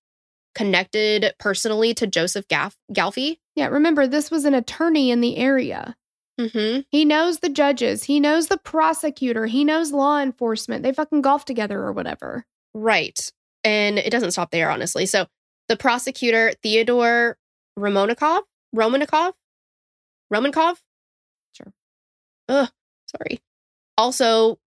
connected 0.55 1.35
personally 1.39 1.93
to 1.95 2.07
Joseph 2.07 2.47
Gaff- 2.49 2.77
Galfy. 2.93 3.39
yeah 3.57 3.67
remember 3.67 4.07
this 4.07 4.31
was 4.31 4.45
an 4.45 4.55
attorney 4.55 5.11
in 5.11 5.21
the 5.21 5.37
area 5.37 5.97
Mm-hmm. 6.41 6.81
he 6.91 7.05
knows 7.05 7.39
the 7.39 7.49
judges 7.49 8.05
he 8.05 8.19
knows 8.19 8.49
the 8.49 8.59
prosecutor 8.59 9.47
he 9.47 9.63
knows 9.65 9.93
law 9.93 10.21
enforcement 10.21 10.83
they 10.83 10.93
fucking 10.93 11.23
golf 11.23 11.45
together 11.45 11.79
or 11.81 11.93
whatever 11.93 12.45
Right. 12.77 13.31
And 13.63 13.99
it 14.01 14.11
doesn't 14.11 14.33
stop 14.33 14.51
there, 14.51 14.69
honestly. 14.69 15.07
So 15.07 15.27
the 15.69 15.77
prosecutor, 15.77 16.53
Theodore 16.61 17.39
Romanikov, 17.79 18.43
Romanikov, 18.75 19.33
Romankow? 20.33 20.77
Sure. 21.53 21.73
Ugh, 22.49 22.69
sorry. 23.07 23.41
Also, 23.97 24.59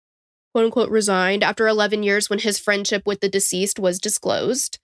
quote 0.53 0.65
unquote, 0.65 0.89
resigned 0.89 1.43
after 1.43 1.67
11 1.67 2.01
years 2.03 2.29
when 2.29 2.39
his 2.39 2.57
friendship 2.57 3.03
with 3.05 3.19
the 3.19 3.29
deceased 3.29 3.77
was 3.77 3.99
disclosed. 3.99 4.79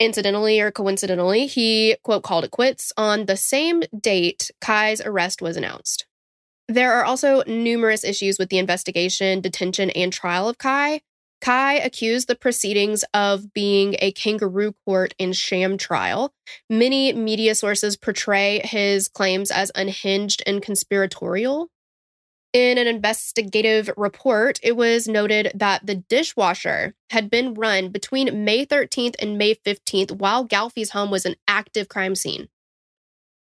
Incidentally 0.00 0.60
or 0.60 0.70
coincidentally, 0.70 1.46
he, 1.46 1.96
quote, 2.02 2.22
called 2.22 2.44
it 2.44 2.50
quits 2.50 2.90
on 2.96 3.26
the 3.26 3.36
same 3.36 3.82
date 3.96 4.50
Kai's 4.60 5.02
arrest 5.02 5.42
was 5.42 5.58
announced. 5.58 6.06
There 6.68 6.92
are 6.92 7.04
also 7.04 7.42
numerous 7.46 8.02
issues 8.02 8.38
with 8.38 8.48
the 8.48 8.58
investigation, 8.58 9.42
detention, 9.42 9.90
and 9.90 10.10
trial 10.10 10.48
of 10.48 10.56
Kai. 10.56 11.02
Kai 11.42 11.74
accused 11.74 12.28
the 12.28 12.34
proceedings 12.34 13.04
of 13.12 13.52
being 13.52 13.96
a 13.98 14.12
kangaroo 14.12 14.74
court 14.86 15.14
and 15.18 15.36
sham 15.36 15.76
trial. 15.76 16.32
Many 16.68 17.12
media 17.12 17.54
sources 17.54 17.96
portray 17.96 18.60
his 18.64 19.08
claims 19.08 19.50
as 19.50 19.72
unhinged 19.74 20.42
and 20.46 20.62
conspiratorial. 20.62 21.68
In 22.52 22.78
an 22.78 22.88
investigative 22.88 23.90
report, 23.96 24.58
it 24.62 24.76
was 24.76 25.06
noted 25.06 25.52
that 25.54 25.86
the 25.86 25.94
dishwasher 25.94 26.94
had 27.10 27.30
been 27.30 27.54
run 27.54 27.90
between 27.90 28.44
May 28.44 28.66
13th 28.66 29.14
and 29.20 29.38
May 29.38 29.54
15th 29.54 30.12
while 30.12 30.46
Galfy's 30.46 30.90
home 30.90 31.12
was 31.12 31.24
an 31.24 31.36
active 31.46 31.88
crime 31.88 32.16
scene. 32.16 32.48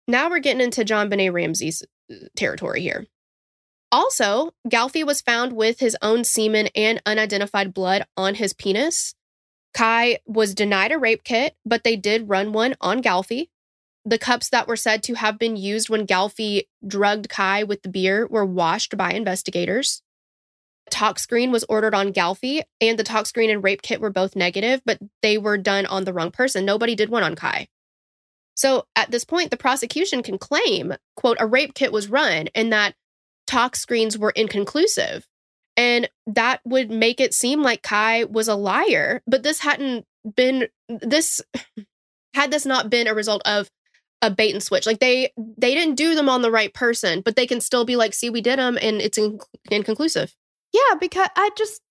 Now 0.06 0.28
we're 0.28 0.40
getting 0.40 0.60
into 0.60 0.84
JonBenét 0.84 1.32
Ramsey's 1.32 1.82
uh, 2.10 2.16
territory 2.36 2.82
here. 2.82 3.06
Also, 3.90 4.52
Galfy 4.68 5.06
was 5.06 5.22
found 5.22 5.54
with 5.54 5.80
his 5.80 5.96
own 6.02 6.24
semen 6.24 6.68
and 6.74 7.00
unidentified 7.06 7.72
blood 7.72 8.04
on 8.16 8.34
his 8.34 8.52
penis. 8.52 9.14
Kai 9.72 10.18
was 10.26 10.54
denied 10.54 10.92
a 10.92 10.98
rape 10.98 11.24
kit, 11.24 11.56
but 11.64 11.82
they 11.84 11.96
did 11.96 12.28
run 12.28 12.52
one 12.52 12.74
on 12.80 13.02
Galfy. 13.02 13.48
The 14.04 14.18
cups 14.18 14.48
that 14.48 14.66
were 14.66 14.76
said 14.76 15.02
to 15.04 15.14
have 15.14 15.38
been 15.38 15.56
used 15.56 15.88
when 15.88 16.06
Galfy 16.06 16.62
drugged 16.86 17.28
Kai 17.28 17.62
with 17.62 17.82
the 17.82 17.88
beer 17.88 18.26
were 18.26 18.44
washed 18.44 18.96
by 18.96 19.12
investigators. 19.12 20.02
Tox 20.90 21.22
screen 21.22 21.52
was 21.52 21.64
ordered 21.68 21.94
on 21.94 22.12
Galfy, 22.12 22.62
and 22.80 22.98
the 22.98 23.04
tox 23.04 23.28
screen 23.28 23.50
and 23.50 23.62
rape 23.62 23.82
kit 23.82 24.00
were 24.00 24.10
both 24.10 24.34
negative, 24.34 24.82
but 24.84 24.98
they 25.22 25.38
were 25.38 25.56
done 25.56 25.86
on 25.86 26.04
the 26.04 26.12
wrong 26.12 26.32
person. 26.32 26.64
Nobody 26.64 26.94
did 26.94 27.08
one 27.08 27.22
on 27.22 27.36
Kai. 27.36 27.68
So 28.54 28.86
at 28.96 29.10
this 29.10 29.24
point, 29.24 29.50
the 29.50 29.56
prosecution 29.56 30.22
can 30.22 30.38
claim, 30.38 30.94
quote, 31.16 31.36
a 31.40 31.46
rape 31.46 31.74
kit 31.74 31.92
was 31.92 32.08
run 32.08 32.48
and 32.54 32.72
that 32.72 32.94
tox 33.46 33.80
screens 33.80 34.18
were 34.18 34.30
inconclusive. 34.30 35.26
And 35.76 36.08
that 36.26 36.60
would 36.64 36.90
make 36.90 37.20
it 37.20 37.32
seem 37.32 37.62
like 37.62 37.82
Kai 37.82 38.24
was 38.24 38.48
a 38.48 38.54
liar. 38.54 39.22
But 39.26 39.42
this 39.42 39.60
hadn't 39.60 40.06
been 40.36 40.68
this 40.88 41.40
had 42.34 42.50
this 42.50 42.66
not 42.66 42.90
been 42.90 43.06
a 43.06 43.14
result 43.14 43.42
of 43.44 43.70
a 44.22 44.30
bait 44.30 44.52
and 44.52 44.62
switch. 44.62 44.86
Like 44.86 45.00
they 45.00 45.32
they 45.36 45.74
didn't 45.74 45.96
do 45.96 46.14
them 46.14 46.28
on 46.28 46.42
the 46.42 46.50
right 46.50 46.72
person, 46.72 47.20
but 47.20 47.36
they 47.36 47.46
can 47.46 47.60
still 47.60 47.84
be 47.84 47.96
like, 47.96 48.14
see, 48.14 48.30
we 48.30 48.40
did 48.40 48.58
them 48.58 48.78
and 48.80 49.02
it's 49.02 49.18
in- 49.18 49.40
inconclusive. 49.70 50.34
Yeah, 50.72 50.96
because 50.98 51.28
I 51.36 51.50
just 51.56 51.82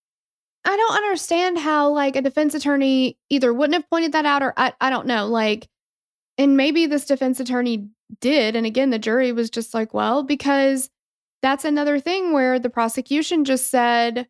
I 0.65 0.75
don't 0.75 0.95
understand 0.95 1.59
how 1.59 1.89
like 1.89 2.15
a 2.15 2.21
defense 2.21 2.55
attorney 2.55 3.17
either 3.29 3.53
wouldn't 3.53 3.75
have 3.75 3.89
pointed 3.89 4.13
that 4.13 4.25
out 4.25 4.43
or 4.43 4.53
I, 4.57 4.73
I 4.81 4.89
don't 4.89 5.07
know. 5.07 5.27
Like 5.27 5.67
and 6.37 6.57
maybe 6.57 6.85
this 6.85 7.05
defense 7.05 7.39
attorney 7.39 7.89
did. 8.19 8.55
And 8.55 8.65
again, 8.65 8.89
the 8.89 8.99
jury 8.99 9.31
was 9.31 9.49
just 9.49 9.73
like, 9.73 9.93
well, 9.93 10.23
because 10.23 10.89
that's 11.41 11.65
another 11.65 11.99
thing 11.99 12.33
where 12.33 12.59
the 12.59 12.69
prosecution 12.69 13.45
just 13.45 13.69
said, 13.69 14.27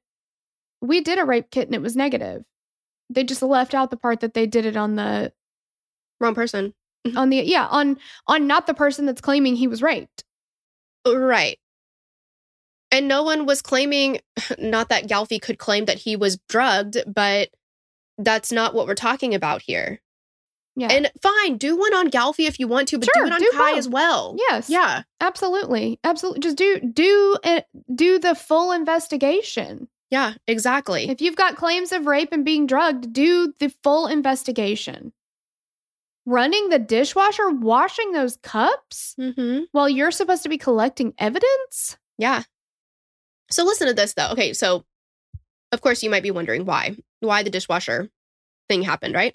we 0.82 1.02
did 1.02 1.20
a 1.20 1.26
rape 1.26 1.52
kit 1.52 1.68
and 1.68 1.76
it 1.76 1.82
was 1.82 1.96
negative. 1.96 2.44
They 3.10 3.24
just 3.24 3.42
left 3.42 3.74
out 3.74 3.92
the 3.92 3.98
part 3.98 4.22
that 4.22 4.34
they 4.34 4.48
did 4.48 4.66
it 4.66 4.78
on 4.78 4.96
the 4.96 5.34
Wrong 6.22 6.36
person. 6.36 6.76
on 7.16 7.30
the 7.30 7.38
yeah, 7.38 7.68
on 7.68 7.98
on 8.28 8.48
not 8.48 8.68
the 8.68 8.74
person 8.74 9.06
that's 9.06 9.22
claiming 9.22 9.56
he 9.56 9.68
was 9.68 9.82
raped. 9.82 10.24
Right. 11.08 11.58
And 12.94 13.08
no 13.08 13.24
one 13.24 13.46
was 13.46 13.62
claiming, 13.62 14.20
not 14.60 14.90
that 14.90 15.08
Galfy 15.08 15.42
could 15.42 15.58
claim 15.58 15.86
that 15.86 15.98
he 15.98 16.16
was 16.18 16.38
drugged, 16.50 16.98
but 17.08 17.50
that's 18.18 18.52
not 18.52 18.74
what 18.74 18.86
we're 18.86 18.96
talking 18.96 19.34
about 19.34 19.62
here. 19.62 20.02
Yeah. 20.76 20.90
And 20.92 21.12
fine, 21.22 21.58
do 21.58 21.78
one 21.78 21.94
on 21.94 22.10
Galfy 22.12 22.48
if 22.48 22.60
you 22.60 22.68
want 22.68 22.90
to, 22.90 23.00
but 23.00 23.10
Sure, 23.16 23.24
do 23.26 23.28
it 23.28 23.34
on 23.34 23.40
do 23.40 23.50
Kai 23.54 23.72
both. 23.72 23.78
as 23.80 23.90
well. 23.90 24.36
yes. 24.50 24.70
Yeah. 24.70 25.04
Absolutely. 25.22 26.00
Absolutely. 26.04 26.42
Just 26.42 26.58
do 26.58 26.80
do 26.80 27.38
it 27.44 27.66
do 27.96 28.20
the 28.20 28.36
full 28.36 28.72
investigation. 28.72 29.88
Yeah, 30.12 30.34
exactly. 30.46 31.10
If 31.10 31.22
you've 31.22 31.38
got 31.38 31.56
claims 31.56 31.94
of 31.94 32.06
rape 32.06 32.34
and 32.34 32.44
being 32.44 32.68
drugged, 32.68 33.14
do 33.14 33.54
the 33.60 33.74
full 33.84 34.08
investigation. 34.08 35.14
Running 36.26 36.70
the 36.70 36.80
dishwasher, 36.80 37.50
washing 37.50 38.12
those 38.12 38.38
cups 38.38 39.16
mm-hmm. 39.20 39.64
while 39.72 39.90
you're 39.90 40.12
supposed 40.12 40.44
to 40.44 40.50
be 40.50 40.58
collecting 40.58 41.14
evidence? 41.18 41.98
Yeah. 42.18 42.44
So 43.50 43.64
listen 43.64 43.88
to 43.88 43.94
this 43.94 44.14
though. 44.14 44.30
Okay, 44.32 44.54
so 44.54 44.86
of 45.72 45.82
course 45.82 46.04
you 46.04 46.10
might 46.10 46.24
be 46.24 46.32
wondering 46.32 46.66
why. 46.66 46.96
Why 47.22 47.44
the 47.44 47.50
dishwasher 47.50 48.10
thing 48.70 48.84
happened, 48.84 49.16
right? 49.16 49.34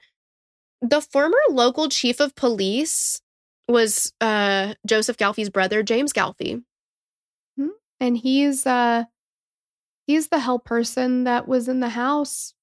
The 0.80 1.00
former 1.00 1.38
local 1.50 1.88
chief 1.88 2.20
of 2.20 2.34
police 2.34 3.20
was 3.68 4.12
uh 4.20 4.74
Joseph 4.86 5.16
Galfy's 5.16 5.50
brother, 5.50 5.82
James 5.82 6.12
Galfy. 6.12 6.62
And 8.00 8.16
he's 8.16 8.66
uh 8.66 9.04
he's 10.06 10.28
the 10.28 10.40
help 10.40 10.64
person 10.64 11.24
that 11.24 11.48
was 11.48 11.68
in 11.68 11.80
the 11.80 11.90
house. 11.90 12.54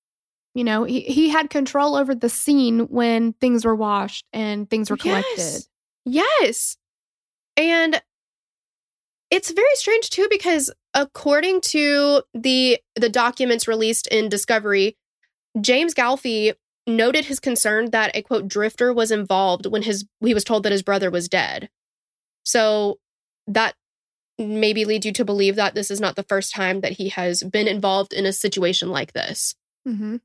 You 0.55 0.63
know, 0.63 0.83
he, 0.83 1.01
he 1.01 1.29
had 1.29 1.49
control 1.49 1.95
over 1.95 2.13
the 2.13 2.29
scene 2.29 2.81
when 2.81 3.33
things 3.33 3.65
were 3.65 3.75
washed 3.75 4.25
and 4.31 4.69
things 4.69 4.89
were 4.89 4.97
collected. 4.97 5.37
Yes. 5.37 5.67
Yes. 6.05 6.77
And 7.57 8.01
it's 9.31 9.51
very 9.51 9.75
strange 9.75 10.11
too 10.11 10.27
because 10.29 10.71
according 10.93 11.61
to 11.61 12.21
the 12.35 12.79
the 12.95 13.09
documents 13.09 13.67
released 13.67 14.07
in 14.07 14.29
Discovery, 14.29 14.95
James 15.59 15.93
Galfy 15.95 16.53
noted 16.85 17.25
his 17.25 17.39
concern 17.39 17.91
that 17.91 18.15
a 18.15 18.21
quote 18.21 18.47
drifter 18.47 18.93
was 18.93 19.09
involved 19.09 19.65
when 19.65 19.83
his 19.83 20.05
he 20.23 20.33
was 20.33 20.43
told 20.43 20.63
that 20.63 20.71
his 20.71 20.83
brother 20.83 21.09
was 21.09 21.27
dead. 21.27 21.69
So 22.43 22.99
that 23.47 23.75
maybe 24.37 24.85
leads 24.85 25.05
you 25.05 25.13
to 25.13 25.25
believe 25.25 25.55
that 25.55 25.75
this 25.75 25.89
is 25.91 26.01
not 26.01 26.15
the 26.15 26.23
first 26.23 26.53
time 26.53 26.81
that 26.81 26.93
he 26.93 27.09
has 27.09 27.43
been 27.43 27.67
involved 27.67 28.13
in 28.13 28.25
a 28.25 28.33
situation 28.33 28.89
like 28.89 29.13
this. 29.13 29.55
Mm-hmm. 29.87 30.17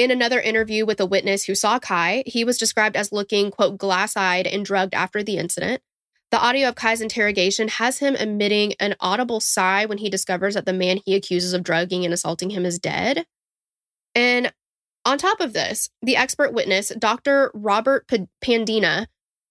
In 0.00 0.10
another 0.10 0.40
interview 0.40 0.86
with 0.86 0.98
a 0.98 1.04
witness 1.04 1.44
who 1.44 1.54
saw 1.54 1.78
Kai, 1.78 2.22
he 2.24 2.42
was 2.42 2.56
described 2.56 2.96
as 2.96 3.12
looking, 3.12 3.50
quote, 3.50 3.76
glass 3.76 4.16
eyed 4.16 4.46
and 4.46 4.64
drugged 4.64 4.94
after 4.94 5.22
the 5.22 5.36
incident. 5.36 5.82
The 6.30 6.40
audio 6.40 6.68
of 6.68 6.74
Kai's 6.74 7.02
interrogation 7.02 7.68
has 7.68 7.98
him 7.98 8.16
emitting 8.16 8.72
an 8.80 8.96
audible 8.98 9.40
sigh 9.40 9.84
when 9.84 9.98
he 9.98 10.08
discovers 10.08 10.54
that 10.54 10.64
the 10.64 10.72
man 10.72 11.00
he 11.04 11.14
accuses 11.14 11.52
of 11.52 11.62
drugging 11.62 12.06
and 12.06 12.14
assaulting 12.14 12.48
him 12.48 12.64
is 12.64 12.78
dead. 12.78 13.26
And 14.14 14.54
on 15.04 15.18
top 15.18 15.38
of 15.38 15.52
this, 15.52 15.90
the 16.00 16.16
expert 16.16 16.54
witness, 16.54 16.90
Dr. 16.98 17.50
Robert 17.52 18.10
Pandina, 18.40 19.06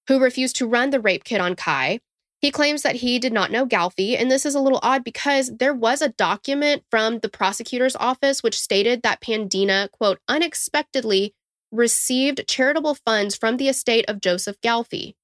who 0.08 0.20
refused 0.20 0.56
to 0.56 0.68
run 0.68 0.90
the 0.90 1.00
rape 1.00 1.26
kit 1.26 1.42
on 1.42 1.56
Kai, 1.56 2.00
he 2.40 2.52
claims 2.52 2.84
that 2.84 2.98
he 2.98 3.20
did 3.20 3.34
not 3.34 3.52
know 3.52 3.66
Galfy, 3.66 4.20
and 4.20 4.32
this 4.32 4.46
is 4.46 4.56
a 4.56 4.62
little 4.62 4.80
odd 4.82 5.04
because 5.04 5.52
there 5.58 5.74
was 5.74 6.02
a 6.02 6.10
document 6.10 6.84
from 6.90 7.20
the 7.20 7.30
prosecutor's 7.30 7.96
office 7.98 8.42
which 8.42 8.60
stated 8.60 9.04
that 9.04 9.22
Pandina, 9.22 9.90
quote, 9.92 10.20
unexpectedly 10.28 11.34
received 11.72 12.48
charitable 12.48 12.96
funds 12.96 13.36
from 13.36 13.58
the 13.58 13.68
estate 13.68 14.06
of 14.08 14.22
Joseph 14.22 14.60
Galfy. 14.62 15.16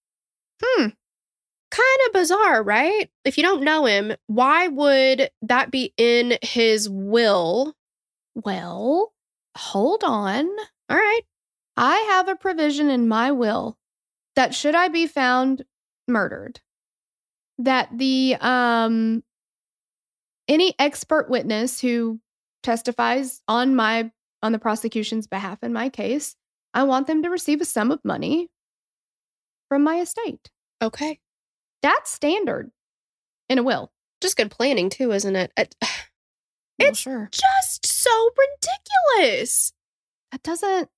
Hmm. 0.64 0.90
Kind 1.72 2.00
of 2.06 2.14
bizarre, 2.14 2.62
right? 2.62 3.10
If 3.24 3.38
you 3.38 3.44
don't 3.44 3.64
know 3.64 3.86
him, 3.86 4.14
why 4.28 4.68
would 4.68 5.30
that 5.42 5.72
be 5.72 5.94
in 5.98 6.38
his 6.42 6.90
will? 6.90 7.74
Well, 8.36 9.14
hold 9.58 10.04
on. 10.04 10.48
All 10.90 10.98
right. 10.98 11.22
I 11.78 11.98
have 12.10 12.28
a 12.28 12.36
provision 12.36 12.90
in 12.90 13.08
my 13.08 13.32
will 13.32 13.78
that 14.36 14.54
should 14.54 14.76
I 14.76 14.88
be 14.88 15.08
found 15.08 15.66
murdered, 16.08 16.62
that 17.60 17.90
the 17.98 18.36
um 18.42 19.24
any 20.48 20.74
expert 20.80 21.30
witness 21.30 21.80
who 21.82 22.20
testifies 22.64 23.42
on 23.48 23.76
my 23.76 24.12
on 24.44 24.52
the 24.52 24.60
prosecution's 24.60 25.26
behalf 25.28 25.64
in 25.64 25.74
my 25.74 25.90
case, 25.90 26.36
I 26.74 26.84
want 26.84 27.08
them 27.08 27.24
to 27.24 27.30
receive 27.30 27.62
a 27.62 27.66
sum 27.66 27.92
of 27.92 28.04
money 28.04 28.50
from 29.70 29.84
my 29.84 30.00
estate. 30.02 30.52
Okay. 30.82 31.20
That's 31.82 32.12
standard 32.12 32.72
in 33.50 33.58
a 33.58 33.64
will. 33.64 33.92
Just 34.22 34.38
good 34.38 34.52
planning, 34.52 34.90
too, 34.90 35.12
isn't 35.12 35.36
it? 35.36 35.52
Well, 36.78 36.90
It's 36.90 37.00
sure. 37.00 37.30
just 37.32 37.86
so 37.86 38.10
ridiculous. 39.18 39.72
That 40.34 40.44
doesn't 40.44 40.90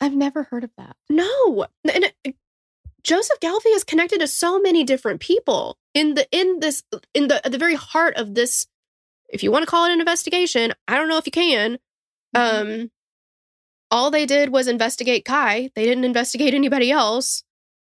I've 0.00 0.14
never 0.14 0.42
heard 0.42 0.64
of 0.64 0.70
that. 0.76 0.96
No. 1.08 1.66
And 1.90 2.12
it- 2.24 2.36
Joseph 3.04 3.38
Galfy 3.40 3.74
is 3.74 3.84
connected 3.84 4.20
to 4.20 4.26
so 4.26 4.58
many 4.58 4.82
different 4.82 5.20
people 5.20 5.76
in 5.92 6.14
the 6.14 6.26
in 6.32 6.60
this 6.60 6.82
in 7.12 7.28
the 7.28 7.44
at 7.44 7.52
the 7.52 7.58
very 7.58 7.74
heart 7.74 8.16
of 8.16 8.34
this 8.34 8.66
if 9.28 9.42
you 9.42 9.50
want 9.50 9.62
to 9.62 9.70
call 9.70 9.86
it 9.86 9.92
an 9.92 10.00
investigation, 10.00 10.72
I 10.88 10.96
don't 10.96 11.08
know 11.08 11.18
if 11.18 11.26
you 11.26 11.32
can. 11.32 11.78
Mm-hmm. 12.34 12.70
Um 12.82 12.90
all 13.90 14.10
they 14.10 14.26
did 14.26 14.50
was 14.50 14.66
investigate 14.66 15.24
Kai. 15.24 15.70
They 15.76 15.84
didn't 15.84 16.04
investigate 16.04 16.54
anybody 16.54 16.90
else. 16.90 17.44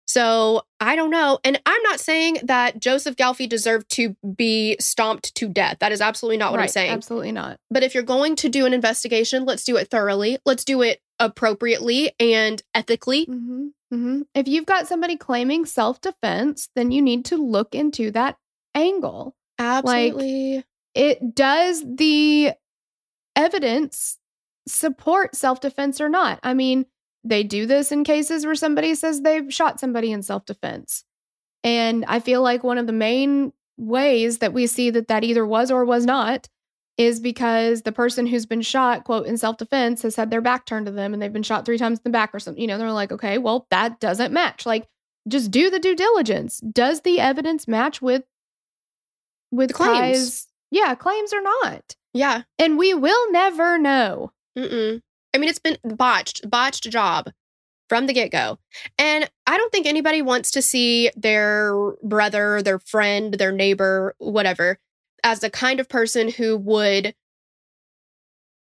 So, 0.07 0.61
I 0.79 0.95
don't 0.95 1.09
know. 1.09 1.39
And 1.43 1.59
I'm 1.65 1.81
not 1.81 1.99
saying 1.99 2.37
that 2.43 2.79
Joseph 2.79 3.15
Galfy 3.15 3.49
deserved 3.49 3.89
to 3.91 4.15
be 4.35 4.77
stomped 4.79 5.33
to 5.35 5.49
death. 5.49 5.77
That 5.79 5.91
is 5.91 5.99
absolutely 5.99 6.37
not 6.37 6.51
what 6.51 6.61
I'm 6.61 6.67
saying. 6.67 6.91
Absolutely 6.91 7.31
not. 7.31 7.59
But 7.71 7.81
if 7.81 7.95
you're 7.95 8.03
going 8.03 8.35
to 8.37 8.49
do 8.49 8.67
an 8.67 8.73
investigation, 8.73 9.45
let's 9.45 9.63
do 9.63 9.77
it 9.77 9.89
thoroughly. 9.89 10.37
Let's 10.45 10.63
do 10.63 10.83
it 10.83 11.01
appropriately 11.19 12.11
and 12.19 12.61
ethically. 12.75 13.25
hmm 13.25 13.69
hmm 13.91 14.21
If 14.33 14.47
you've 14.47 14.65
got 14.65 14.87
somebody 14.87 15.17
claiming 15.17 15.65
self 15.65 16.01
defense, 16.01 16.69
then 16.75 16.91
you 16.91 17.01
need 17.01 17.25
to 17.25 17.37
look 17.37 17.75
into 17.75 18.11
that 18.11 18.37
angle. 18.73 19.35
Absolutely. 19.57 20.63
It 20.93 21.35
does 21.35 21.83
the 21.85 22.53
evidence 23.35 24.17
support 24.67 25.35
self 25.35 25.61
defense 25.61 26.01
or 26.01 26.09
not? 26.09 26.39
I 26.43 26.53
mean, 26.53 26.85
they 27.23 27.43
do 27.43 27.65
this 27.65 27.91
in 27.91 28.03
cases 28.03 28.45
where 28.45 28.55
somebody 28.55 28.95
says 28.95 29.21
they've 29.21 29.53
shot 29.53 29.79
somebody 29.79 30.11
in 30.11 30.21
self 30.21 30.45
defense. 30.45 31.03
And 31.63 32.05
I 32.07 32.19
feel 32.19 32.41
like 32.41 32.63
one 32.63 32.77
of 32.77 32.87
the 32.87 32.93
main 32.93 33.51
ways 33.77 34.37
that 34.37 34.53
we 34.53 34.67
see 34.67 34.89
that 34.91 35.07
that 35.07 35.23
either 35.23 35.45
was 35.45 35.71
or 35.71 35.83
was 35.83 36.05
not 36.05 36.47
is 36.97 37.19
because 37.19 37.81
the 37.81 37.91
person 37.91 38.25
who's 38.25 38.45
been 38.45 38.61
shot, 38.61 39.03
quote, 39.03 39.25
in 39.25 39.37
self 39.37 39.57
defense 39.57 40.01
has 40.01 40.15
had 40.15 40.31
their 40.31 40.41
back 40.41 40.65
turned 40.65 40.85
to 40.85 40.91
them 40.91 41.13
and 41.13 41.21
they've 41.21 41.33
been 41.33 41.43
shot 41.43 41.65
three 41.65 41.77
times 41.77 41.99
in 41.99 42.03
the 42.03 42.09
back 42.09 42.33
or 42.33 42.39
something. 42.39 42.61
You 42.61 42.67
know, 42.67 42.77
they're 42.77 42.91
like, 42.91 43.11
okay, 43.11 43.37
well, 43.37 43.67
that 43.69 43.99
doesn't 43.99 44.33
match. 44.33 44.65
Like, 44.65 44.87
just 45.27 45.51
do 45.51 45.69
the 45.69 45.79
due 45.79 45.95
diligence. 45.95 46.59
Does 46.59 47.01
the 47.01 47.19
evidence 47.19 47.67
match 47.67 48.01
with 48.01 48.23
with 49.51 49.73
claims. 49.73 49.97
Kai's 49.97 50.47
yeah 50.71 50.95
claims 50.95 51.33
or 51.33 51.41
not? 51.41 51.95
Yeah. 52.13 52.43
And 52.57 52.77
we 52.77 52.93
will 52.93 53.31
never 53.31 53.77
know. 53.77 54.31
Mm-mm. 54.57 55.01
I 55.33 55.37
mean, 55.37 55.49
it's 55.49 55.59
been 55.59 55.77
botched, 55.83 56.49
botched 56.49 56.89
job 56.89 57.29
from 57.89 58.07
the 58.07 58.13
get 58.13 58.31
go. 58.31 58.57
And 58.97 59.29
I 59.45 59.57
don't 59.57 59.71
think 59.71 59.85
anybody 59.85 60.21
wants 60.21 60.51
to 60.51 60.61
see 60.61 61.11
their 61.17 61.75
brother, 62.03 62.61
their 62.61 62.79
friend, 62.79 63.33
their 63.33 63.51
neighbor, 63.51 64.15
whatever, 64.17 64.79
as 65.25 65.39
the 65.41 65.49
kind 65.49 65.79
of 65.81 65.89
person 65.89 66.29
who 66.29 66.55
would 66.55 67.15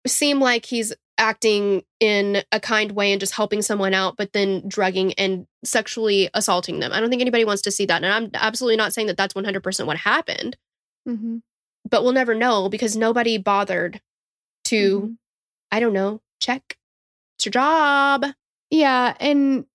seem 0.07 0.39
like 0.39 0.65
he's 0.65 0.93
acting 1.17 1.83
in 1.99 2.43
a 2.51 2.59
kind 2.59 2.93
way 2.93 3.11
and 3.11 3.19
just 3.19 3.33
helping 3.33 3.61
someone 3.61 3.93
out, 3.93 4.15
but 4.17 4.31
then 4.33 4.63
drugging 4.67 5.13
and 5.13 5.45
sexually 5.63 6.29
assaulting 6.33 6.79
them. 6.79 6.91
I 6.93 6.99
don't 6.99 7.09
think 7.09 7.21
anybody 7.21 7.43
wants 7.45 7.61
to 7.63 7.71
see 7.71 7.85
that. 7.87 8.03
And 8.03 8.11
I'm 8.13 8.29
absolutely 8.33 8.77
not 8.77 8.93
saying 8.93 9.07
that 9.07 9.17
that's 9.17 9.33
100% 9.33 9.85
what 9.85 9.97
happened, 9.97 10.57
Mm-hmm. 11.07 11.37
but 11.89 12.03
we'll 12.03 12.13
never 12.13 12.33
know 12.33 12.67
because 12.69 12.95
nobody 12.95 13.37
bothered 13.37 14.01
to, 14.65 15.01
Mhm. 15.01 15.17
I 15.71 15.79
don't 15.79 15.93
know, 15.93 16.21
check. 16.39 16.77
It's 17.37 17.45
your 17.45 17.51
job. 17.51 18.25
Yeah. 18.69 19.15
And 19.19 19.65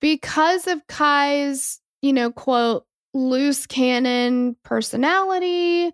because 0.00 0.66
of 0.66 0.86
Kai's, 0.88 1.80
you 2.02 2.12
know, 2.12 2.32
quote, 2.32 2.84
loose 3.14 3.66
cannon 3.66 4.56
personality 4.64 5.92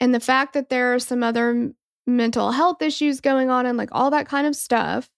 and 0.00 0.14
the 0.14 0.20
fact 0.20 0.54
that 0.54 0.68
there 0.68 0.94
are 0.94 0.98
some 0.98 1.22
other 1.22 1.72
mental 2.06 2.52
health 2.52 2.82
issues 2.82 3.20
going 3.20 3.50
on 3.50 3.66
and 3.66 3.76
like 3.76 3.88
all 3.92 4.10
that 4.10 4.28
kind 4.28 4.46
of 4.46 4.54
stuff, 4.54 5.08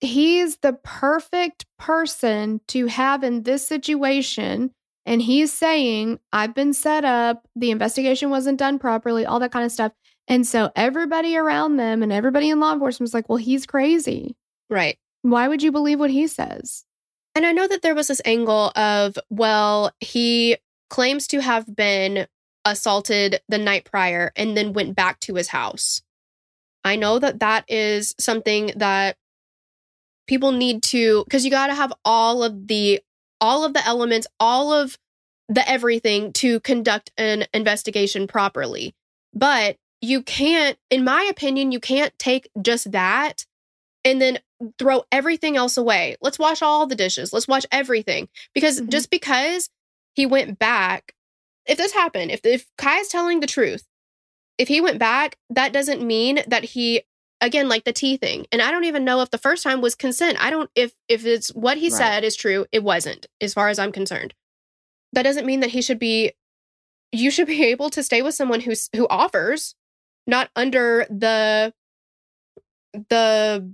he's 0.00 0.58
the 0.58 0.74
perfect 0.84 1.66
person 1.78 2.60
to 2.68 2.86
have 2.86 3.24
in 3.24 3.42
this 3.42 3.66
situation. 3.66 4.70
And 5.06 5.20
he's 5.20 5.52
saying, 5.52 6.18
I've 6.32 6.54
been 6.54 6.72
set 6.72 7.04
up, 7.04 7.46
the 7.54 7.70
investigation 7.70 8.30
wasn't 8.30 8.58
done 8.58 8.78
properly, 8.78 9.26
all 9.26 9.40
that 9.40 9.52
kind 9.52 9.66
of 9.66 9.72
stuff. 9.72 9.92
And 10.28 10.46
so 10.46 10.70
everybody 10.74 11.36
around 11.36 11.76
them 11.76 12.02
and 12.02 12.10
everybody 12.10 12.48
in 12.48 12.60
law 12.60 12.72
enforcement 12.72 13.08
was 13.08 13.14
like, 13.14 13.28
well, 13.28 13.36
he's 13.36 13.66
crazy. 13.66 14.34
Right. 14.70 14.98
Why 15.22 15.48
would 15.48 15.62
you 15.62 15.72
believe 15.72 16.00
what 16.00 16.10
he 16.10 16.26
says? 16.26 16.84
And 17.34 17.44
I 17.44 17.52
know 17.52 17.66
that 17.66 17.82
there 17.82 17.94
was 17.94 18.08
this 18.08 18.22
angle 18.24 18.72
of, 18.76 19.18
well, 19.28 19.90
he 20.00 20.56
claims 20.88 21.26
to 21.28 21.40
have 21.40 21.74
been 21.74 22.26
assaulted 22.64 23.40
the 23.48 23.58
night 23.58 23.84
prior 23.84 24.32
and 24.36 24.56
then 24.56 24.72
went 24.72 24.96
back 24.96 25.20
to 25.20 25.34
his 25.34 25.48
house. 25.48 26.02
I 26.84 26.96
know 26.96 27.18
that 27.18 27.40
that 27.40 27.64
is 27.68 28.14
something 28.18 28.72
that 28.76 29.16
people 30.26 30.52
need 30.52 30.82
to 30.82 31.24
because 31.24 31.44
you 31.44 31.50
got 31.50 31.68
to 31.68 31.74
have 31.74 31.92
all 32.04 32.42
of 32.42 32.68
the 32.68 33.00
all 33.40 33.64
of 33.64 33.74
the 33.74 33.86
elements, 33.86 34.26
all 34.40 34.72
of 34.72 34.98
the 35.48 35.68
everything 35.68 36.32
to 36.32 36.60
conduct 36.60 37.10
an 37.18 37.44
investigation 37.52 38.26
properly. 38.26 38.94
But 39.34 39.76
you 40.00 40.22
can't 40.22 40.78
in 40.90 41.04
my 41.04 41.22
opinion, 41.24 41.72
you 41.72 41.80
can't 41.80 42.16
take 42.18 42.48
just 42.60 42.92
that 42.92 43.44
and 44.04 44.20
then 44.20 44.38
throw 44.78 45.04
everything 45.10 45.56
else 45.56 45.76
away. 45.76 46.16
Let's 46.20 46.38
wash 46.38 46.62
all 46.62 46.86
the 46.86 46.94
dishes. 46.94 47.32
Let's 47.32 47.48
watch 47.48 47.66
everything. 47.72 48.28
Because 48.54 48.80
Mhm. 48.80 48.90
just 48.90 49.10
because 49.10 49.68
he 50.14 50.26
went 50.26 50.58
back, 50.58 51.14
if 51.66 51.78
this 51.78 51.92
happened, 51.92 52.30
if 52.30 52.40
if 52.44 52.66
Kai 52.78 52.98
is 52.98 53.08
telling 53.08 53.40
the 53.40 53.46
truth, 53.46 53.84
if 54.58 54.68
he 54.68 54.80
went 54.80 54.98
back, 54.98 55.36
that 55.50 55.72
doesn't 55.72 56.02
mean 56.02 56.40
that 56.46 56.64
he 56.64 57.02
again 57.40 57.68
like 57.68 57.84
the 57.84 57.92
tea 57.92 58.16
thing. 58.16 58.46
And 58.52 58.62
I 58.62 58.70
don't 58.70 58.84
even 58.84 59.04
know 59.04 59.20
if 59.20 59.30
the 59.30 59.38
first 59.38 59.62
time 59.62 59.80
was 59.80 59.94
consent. 59.94 60.38
I 60.42 60.50
don't 60.50 60.70
if 60.74 60.92
if 61.08 61.24
it's 61.26 61.48
what 61.48 61.76
he 61.78 61.86
Right. 61.88 61.92
said 61.98 62.24
is 62.24 62.36
true, 62.36 62.66
it 62.72 62.82
wasn't 62.84 63.26
as 63.40 63.54
far 63.54 63.68
as 63.68 63.78
I'm 63.78 63.92
concerned. 63.92 64.34
That 65.12 65.22
doesn't 65.22 65.46
mean 65.46 65.60
that 65.60 65.70
he 65.70 65.82
should 65.82 65.98
be 65.98 66.32
you 67.12 67.30
should 67.30 67.46
be 67.46 67.64
able 67.72 67.90
to 67.90 68.02
stay 68.02 68.22
with 68.22 68.34
someone 68.34 68.60
who's 68.60 68.88
who 68.94 69.06
offers 69.08 69.74
not 70.26 70.50
under 70.56 71.06
the 71.10 71.72
the 73.10 73.72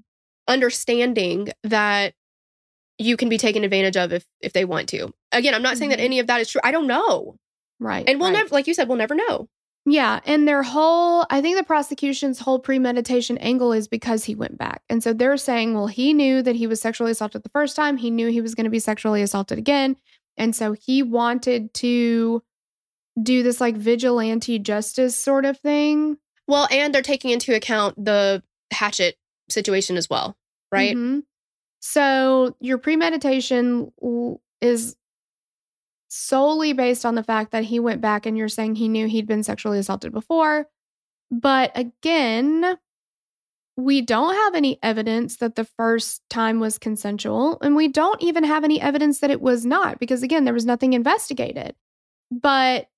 understanding 0.49 1.49
that 1.62 2.14
you 2.99 3.16
can 3.16 3.28
be 3.28 3.38
taken 3.38 3.64
advantage 3.64 3.97
of 3.97 4.12
if 4.12 4.26
if 4.41 4.53
they 4.53 4.64
want 4.64 4.88
to. 4.91 5.12
Again, 5.32 5.55
I'm 5.55 5.62
not 5.62 5.76
saying 5.78 5.91
that 5.91 5.99
Mhm. 6.01 6.05
any 6.05 6.18
of 6.18 6.26
that 6.26 6.41
is 6.41 6.51
true. 6.51 6.61
I 6.64 6.72
don't 6.72 6.86
know. 6.86 7.36
Right. 7.81 8.09
And 8.09 8.20
we'll 8.20 8.31
right. 8.31 8.39
never 8.39 8.51
like 8.51 8.66
you 8.66 8.74
said 8.74 8.89
we'll 8.89 8.99
never 8.99 9.14
know. 9.14 9.49
Yeah. 9.87 10.20
And 10.26 10.47
their 10.47 10.62
whole, 10.62 11.24
I 11.31 11.41
think 11.41 11.57
the 11.57 11.64
prosecution's 11.64 12.39
whole 12.39 12.59
premeditation 12.59 13.39
angle 13.39 13.72
is 13.72 13.89
because 13.89 14.24
he 14.24 14.35
went 14.35 14.59
back. 14.59 14.83
And 14.91 15.03
so 15.03 15.12
they're 15.12 15.39
saying, 15.39 15.74
well, 15.74 15.87
he 15.87 16.12
knew 16.12 16.43
that 16.43 16.55
he 16.55 16.66
was 16.66 16.81
sexually 16.81 17.12
assaulted 17.12 17.43
the 17.43 17.49
first 17.49 17.76
time. 17.76 17.97
He 17.97 18.11
knew 18.11 18.28
he 18.28 18.43
was 18.43 18.55
going 18.55 18.64
to 18.64 18.70
be 18.70 18.78
sexually 18.78 19.22
assaulted 19.22 19.59
again. 19.59 19.97
And 20.37 20.55
so 20.55 20.72
he 20.72 21.03
wanted 21.03 21.72
to 21.74 22.43
do 23.20 23.43
this 23.43 23.61
like 23.61 23.76
vigilante 23.76 24.59
justice 24.59 25.16
sort 25.16 25.45
of 25.45 25.59
thing. 25.59 26.18
Well, 26.47 26.68
and 26.70 26.95
they're 26.95 27.03
taking 27.03 27.31
into 27.31 27.55
account 27.55 28.03
the 28.03 28.43
hatchet 28.72 29.16
situation 29.49 29.97
as 29.97 30.11
well, 30.11 30.37
right? 30.70 30.95
Mhm. 30.95 31.22
So 31.81 32.55
your 32.61 32.78
premeditation 32.78 33.93
is 34.61 34.97
solely 36.11 36.73
based 36.73 37.07
on 37.07 37.15
the 37.15 37.23
fact 37.23 37.53
that 37.53 37.65
he 37.65 37.79
went 37.79 38.01
back 38.01 38.27
and 38.27 38.37
you're 38.37 38.49
saying 38.49 38.75
he 38.75 38.89
knew 38.89 39.07
he'd 39.07 39.27
been 39.27 39.45
sexually 39.45 39.79
assaulted 39.79 40.13
before. 40.13 40.67
But 41.31 41.71
again, 41.77 42.77
we 43.77 44.03
don't 44.03 44.35
have 44.35 44.55
any 44.55 44.79
evidence 44.83 45.37
that 45.37 45.55
the 45.55 45.65
first 45.65 46.23
time 46.29 46.59
was 46.59 46.79
consensual. 46.79 47.59
And 47.63 47.77
we 47.77 47.89
don't 47.89 48.21
even 48.21 48.45
have 48.45 48.65
any 48.65 48.81
evidence 48.81 49.21
that 49.21 49.31
it 49.31 49.41
was 49.41 49.65
not, 49.65 50.01
because 50.01 50.23
again, 50.23 50.45
there 50.45 50.53
was 50.55 50.67
nothing 50.67 50.93
investigated. 50.93 51.75
But 52.31 52.89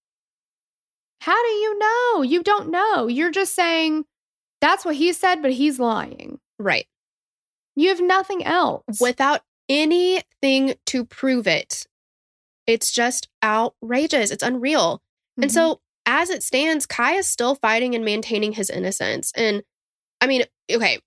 how 1.21 1.41
do 1.41 1.51
you 1.51 1.79
know? 1.79 2.23
You 2.23 2.43
don't 2.43 2.71
know. 2.71 3.07
You're 3.07 3.31
just 3.31 3.55
saying 3.55 4.05
that's 4.61 4.85
what 4.85 4.97
he 4.97 5.13
said, 5.13 5.43
but 5.43 5.53
he's 5.53 5.79
lying. 5.79 6.41
Right. 6.59 6.87
You 7.77 7.91
have 7.91 8.01
nothing 8.01 8.43
else. 8.45 9.01
Without 9.01 9.43
anything 9.69 10.75
to 10.87 11.05
prove 11.05 11.47
it. 11.47 11.87
It's 12.67 12.93
just 12.93 13.29
outrageous. 13.45 14.31
It's 14.31 14.43
unreal. 14.43 15.03
And 15.37 15.51
Mhm. 15.51 15.55
so, 15.55 15.81
as 16.07 16.31
it 16.31 16.43
stands, 16.43 16.87
Kai 16.87 17.15
is 17.15 17.27
still 17.27 17.55
fighting 17.57 17.95
and 17.95 18.05
maintaining 18.05 18.53
his 18.53 18.71
innocence. 18.71 19.33
And 19.37 19.63
I 20.21 20.27
mean, 20.27 20.45
okay, 20.71 21.01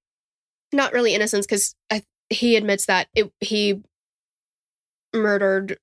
not 0.73 0.93
really 0.93 1.13
innocence 1.13 1.45
because 1.45 1.75
he 2.29 2.55
admits 2.55 2.85
that 2.87 3.07
it, 3.13 3.31
he 3.39 3.81
murdered 5.13 5.77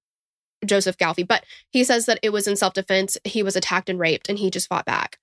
Joseph 0.64 0.96
Galfy, 0.98 1.26
but 1.26 1.44
he 1.70 1.84
says 1.84 2.06
that 2.06 2.20
it 2.22 2.30
was 2.30 2.46
in 2.46 2.56
self 2.56 2.74
defense. 2.74 3.16
He 3.24 3.42
was 3.42 3.56
attacked 3.56 3.88
and 3.88 3.98
raped, 3.98 4.28
and 4.28 4.38
he 4.38 4.50
just 4.50 4.68
fought 4.68 4.84
back. 4.84 5.18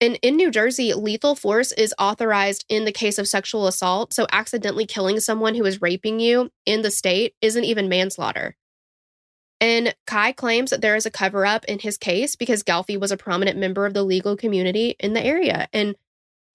And 0.00 0.18
in 0.22 0.36
New 0.36 0.50
Jersey, 0.50 0.92
lethal 0.94 1.36
force 1.36 1.70
is 1.72 1.94
authorized 1.98 2.64
in 2.68 2.84
the 2.84 2.92
case 2.92 3.18
of 3.18 3.28
sexual 3.28 3.66
assault. 3.68 4.12
So, 4.12 4.26
accidentally 4.32 4.86
killing 4.86 5.20
someone 5.20 5.54
who 5.54 5.64
is 5.64 5.80
raping 5.80 6.20
you 6.20 6.50
in 6.66 6.82
the 6.82 6.90
state 6.90 7.34
isn't 7.40 7.64
even 7.64 7.88
manslaughter. 7.88 8.56
And 9.62 9.94
Kai 10.08 10.32
claims 10.32 10.70
that 10.70 10.80
there 10.80 10.96
is 10.96 11.06
a 11.06 11.10
cover 11.10 11.46
up 11.46 11.64
in 11.66 11.78
his 11.78 11.96
case 11.96 12.34
because 12.34 12.64
Galfy 12.64 12.98
was 12.98 13.12
a 13.12 13.16
prominent 13.16 13.56
member 13.56 13.86
of 13.86 13.94
the 13.94 14.02
legal 14.02 14.36
community 14.36 14.96
in 14.98 15.12
the 15.12 15.24
area. 15.24 15.68
And 15.72 15.94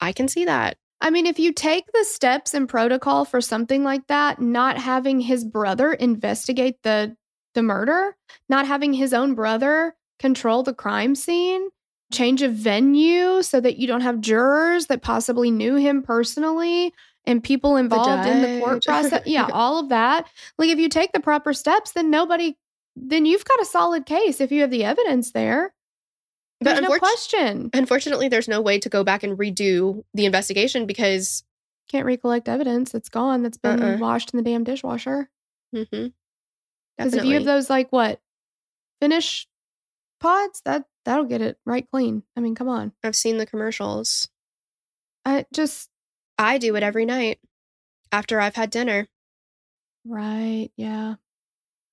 I 0.01 0.11
can 0.11 0.27
see 0.27 0.43
that. 0.43 0.77
I 0.99 1.09
mean, 1.09 1.25
if 1.25 1.39
you 1.39 1.53
take 1.53 1.85
the 1.93 2.03
steps 2.03 2.53
and 2.53 2.67
protocol 2.67 3.23
for 3.23 3.39
something 3.39 3.85
like 3.85 4.05
that, 4.07 4.41
not 4.41 4.77
having 4.77 5.21
his 5.21 5.45
brother 5.45 5.93
investigate 5.93 6.83
the 6.83 7.15
the 7.53 7.63
murder, 7.63 8.17
not 8.49 8.67
having 8.67 8.91
his 8.91 9.13
own 9.13 9.35
brother 9.35 9.95
control 10.19 10.61
the 10.61 10.73
crime 10.73 11.15
scene, 11.15 11.69
change 12.11 12.41
of 12.41 12.51
venue 12.51 13.41
so 13.41 13.61
that 13.61 13.77
you 13.77 13.87
don't 13.87 14.01
have 14.01 14.19
jurors 14.19 14.87
that 14.87 15.01
possibly 15.01 15.49
knew 15.49 15.75
him 15.75 16.03
personally 16.03 16.93
and 17.25 17.41
people 17.41 17.77
involved 17.77 18.27
in 18.27 18.41
the 18.41 18.59
court 18.59 18.83
process. 18.83 19.21
Yeah, 19.25 19.47
all 19.53 19.79
of 19.79 19.89
that. 19.89 20.27
Like 20.57 20.69
if 20.69 20.77
you 20.77 20.89
take 20.89 21.13
the 21.13 21.19
proper 21.21 21.53
steps, 21.53 21.93
then 21.93 22.09
nobody 22.11 22.57
then 22.99 23.25
you've 23.25 23.45
got 23.45 23.61
a 23.61 23.65
solid 23.65 24.05
case 24.05 24.41
if 24.41 24.51
you 24.51 24.61
have 24.61 24.71
the 24.71 24.83
evidence 24.83 25.31
there. 25.31 25.73
But 26.59 26.75
There's 26.75 26.89
no 26.89 26.97
question. 26.97 27.69
Unfortunately, 27.73 28.29
there's 28.29 28.47
no 28.47 28.61
way 28.61 28.79
to 28.79 28.89
go 28.89 29.03
back 29.03 29.21
and 29.23 29.37
redo 29.37 30.03
the 30.15 30.25
investigation 30.25 30.87
because 30.87 31.43
Can't 31.89 32.05
recollect 32.07 32.49
evidence 32.49 32.91
that's 32.91 33.09
gone 33.09 33.43
that's 33.43 33.57
been 33.59 33.81
Uh-uh. 33.81 33.97
washed 33.99 34.33
in 34.33 34.37
the 34.37 34.43
damn 34.43 34.63
dishwasher. 34.63 35.29
mhm, 35.73 36.13
Because 36.97 37.13
if 37.13 37.23
you 37.25 37.35
have 37.35 37.45
those 37.45 37.69
like 37.69 37.91
what 37.91 38.19
finish 38.99 39.47
pods, 40.19 40.61
that 40.65 40.85
that'll 41.05 41.25
get 41.25 41.41
it 41.41 41.59
right 41.65 41.87
clean. 41.91 42.23
I 42.35 42.39
mean, 42.39 42.55
come 42.55 42.67
on. 42.69 42.91
I've 43.03 43.15
seen 43.15 43.37
the 43.37 43.45
commercials. 43.45 44.27
I 45.23 45.45
just 45.53 45.89
I 46.39 46.57
do 46.57 46.75
it 46.75 46.81
every 46.83 47.05
night 47.05 47.39
after 48.11 48.39
I've 48.39 48.55
had 48.55 48.71
dinner. 48.71 49.07
right, 50.05 50.69
yeah. 50.75 51.15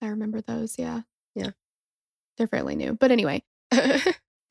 I 0.04 0.08
remember 0.08 0.40
those. 0.40 0.78
Yeah, 0.78 1.00
Yeah. 1.34 1.50
They're 2.36 2.46
fairly 2.48 2.74
new, 2.76 2.94
but 2.94 3.10
anyway, 3.12 3.42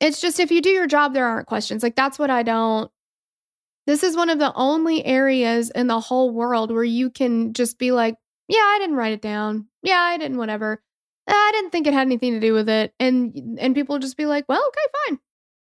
it's 0.00 0.20
just 0.20 0.40
if 0.40 0.50
you 0.50 0.60
do 0.62 0.70
your 0.70 0.86
job, 0.86 1.12
there 1.14 1.26
aren't 1.26 1.46
questions. 1.46 1.82
Like 1.82 1.96
that's 1.96 2.18
what 2.18 2.30
I 2.30 2.42
don't. 2.42 2.90
This 3.86 4.02
is 4.02 4.16
one 4.16 4.30
of 4.30 4.38
the 4.38 4.52
only 4.54 5.04
areas 5.04 5.70
in 5.70 5.86
the 5.88 6.00
whole 6.00 6.30
world 6.30 6.70
where 6.72 6.82
you 6.84 7.10
can 7.10 7.52
just 7.52 7.78
be 7.78 7.92
like, 7.92 8.16
yeah, 8.48 8.56
I 8.58 8.78
didn't 8.80 8.96
write 8.96 9.12
it 9.12 9.20
down. 9.20 9.66
Yeah, 9.82 9.98
I 10.00 10.16
didn't. 10.16 10.38
Whatever. 10.38 10.82
I 11.28 11.50
didn't 11.54 11.70
think 11.70 11.86
it 11.86 11.92
had 11.94 12.06
anything 12.06 12.32
to 12.32 12.40
do 12.40 12.52
with 12.54 12.68
it, 12.68 12.94
and 12.98 13.58
and 13.60 13.74
people 13.74 13.98
just 13.98 14.16
be 14.16 14.24
like, 14.26 14.44
well, 14.48 14.62
okay, 14.68 15.18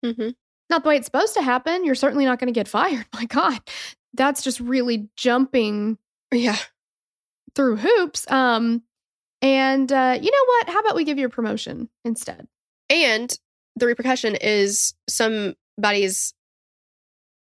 fine. 0.02 0.14
hmm 0.14 0.28
not 0.70 0.82
the 0.82 0.88
way 0.90 0.96
it's 0.96 1.06
supposed 1.06 1.32
to 1.34 1.40
happen. 1.42 1.82
You're 1.84 1.94
certainly 1.94 2.26
not 2.26 2.38
going 2.38 2.52
to 2.52 2.58
get 2.58 2.68
fired. 2.68 3.06
My 3.14 3.24
God, 3.24 3.58
that's 4.12 4.42
just 4.42 4.60
really 4.60 5.08
jumping 5.16 5.96
Yeah. 6.30 6.58
through 7.54 7.76
hoops. 7.76 8.30
Um, 8.30 8.82
and 9.42 9.90
uh, 9.92 10.18
you 10.20 10.30
know 10.30 10.44
what? 10.46 10.68
How 10.68 10.80
about 10.80 10.96
we 10.96 11.04
give 11.04 11.18
you 11.18 11.26
a 11.26 11.30
promotion 11.30 11.88
instead? 12.04 12.48
And 12.90 13.36
the 13.76 13.86
repercussion 13.86 14.34
is 14.36 14.94
somebody's 15.08 16.34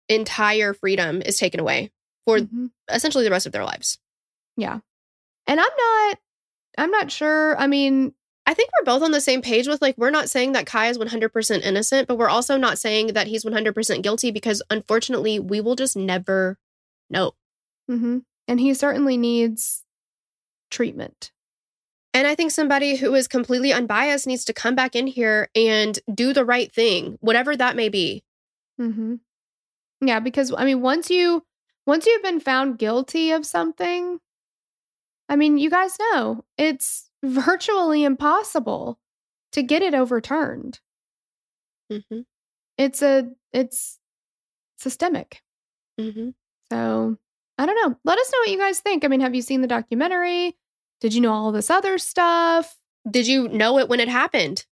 entire 0.09 0.73
freedom 0.73 1.21
is 1.21 1.37
taken 1.37 1.59
away 1.59 1.91
for 2.25 2.37
Mhm. 2.39 2.71
essentially 2.91 3.23
the 3.23 3.31
rest 3.31 3.45
of 3.45 3.51
their 3.51 3.63
lives. 3.65 3.97
Yeah, 4.55 4.79
and 5.45 5.59
I'm 5.59 5.65
not. 5.77 6.19
I'm 6.77 6.91
not 6.91 7.11
sure. 7.11 7.57
I 7.59 7.65
mean, 7.67 8.13
I 8.45 8.53
think 8.53 8.69
we're 8.79 8.85
both 8.85 9.01
on 9.01 9.11
the 9.11 9.19
same 9.19 9.41
page 9.41 9.67
with 9.67 9.81
like, 9.81 9.97
we're 9.97 10.11
not 10.11 10.29
saying 10.29 10.51
that 10.53 10.67
Kai 10.67 10.87
is 10.89 10.97
100% 10.99 11.63
innocent, 11.63 12.07
but 12.07 12.17
we're 12.17 12.29
also 12.29 12.55
not 12.55 12.77
saying 12.77 13.07
that 13.13 13.27
he's 13.27 13.43
100% 13.43 14.03
guilty 14.03 14.29
because 14.31 14.61
unfortunately, 14.69 15.39
we 15.39 15.59
will 15.59 15.75
just 15.75 15.95
never 15.97 16.57
know. 17.09 17.33
mhm. 17.89 18.23
and 18.47 18.59
he 18.59 18.73
certainly 18.73 19.17
needs 19.17 19.83
treatment. 20.69 21.31
And 22.17 22.25
I 22.25 22.33
think 22.33 22.49
somebody 22.49 22.95
who 22.95 23.13
is 23.13 23.27
completely 23.27 23.71
unbiased 23.71 24.25
needs 24.25 24.43
to 24.45 24.53
come 24.53 24.73
back 24.73 24.95
in 24.95 25.05
here 25.05 25.51
and 25.53 25.99
do 26.11 26.33
the 26.33 26.43
right 26.43 26.73
thing, 26.73 27.19
whatever 27.21 27.55
that 27.55 27.75
may 27.75 27.89
be. 27.89 28.23
Mm-hmm. 28.81 29.17
Yeah, 30.01 30.19
because 30.19 30.51
I 30.57 30.65
mean, 30.65 30.81
once 30.81 31.11
you 31.11 31.43
once 31.85 32.07
you've 32.07 32.23
been 32.23 32.39
found 32.39 32.79
guilty 32.79 33.29
of 33.33 33.45
something, 33.45 34.19
I 35.29 35.35
mean, 35.35 35.59
you 35.59 35.69
guys 35.69 35.95
know 35.99 36.43
it's 36.57 37.11
virtually 37.23 38.03
impossible 38.03 38.97
to 39.51 39.61
get 39.61 39.83
it 39.83 39.93
overturned. 39.93 40.79
Mm-hmm. 41.91 42.21
It's 42.79 43.03
a 43.03 43.29
it's 43.53 43.99
systemic. 44.79 45.43
Mm-hmm. 46.01 46.29
So 46.71 47.17
I 47.59 47.65
don't 47.67 47.75
know. 47.87 47.95
Let 48.03 48.17
us 48.17 48.31
know 48.33 48.39
what 48.39 48.49
you 48.49 48.57
guys 48.57 48.79
think. 48.79 49.05
I 49.05 49.07
mean, 49.07 49.19
have 49.19 49.35
you 49.35 49.43
seen 49.43 49.61
the 49.61 49.67
documentary? 49.67 50.57
Did 51.01 51.13
you 51.13 51.21
know 51.21 51.31
all 51.33 51.51
this 51.51 51.69
other 51.69 51.97
stuff? 51.97 52.77
Did 53.09 53.27
you 53.27 53.47
know 53.47 53.77
it 53.79 53.87
when 53.89 53.99
it 53.99 54.09
happened? 54.09 54.65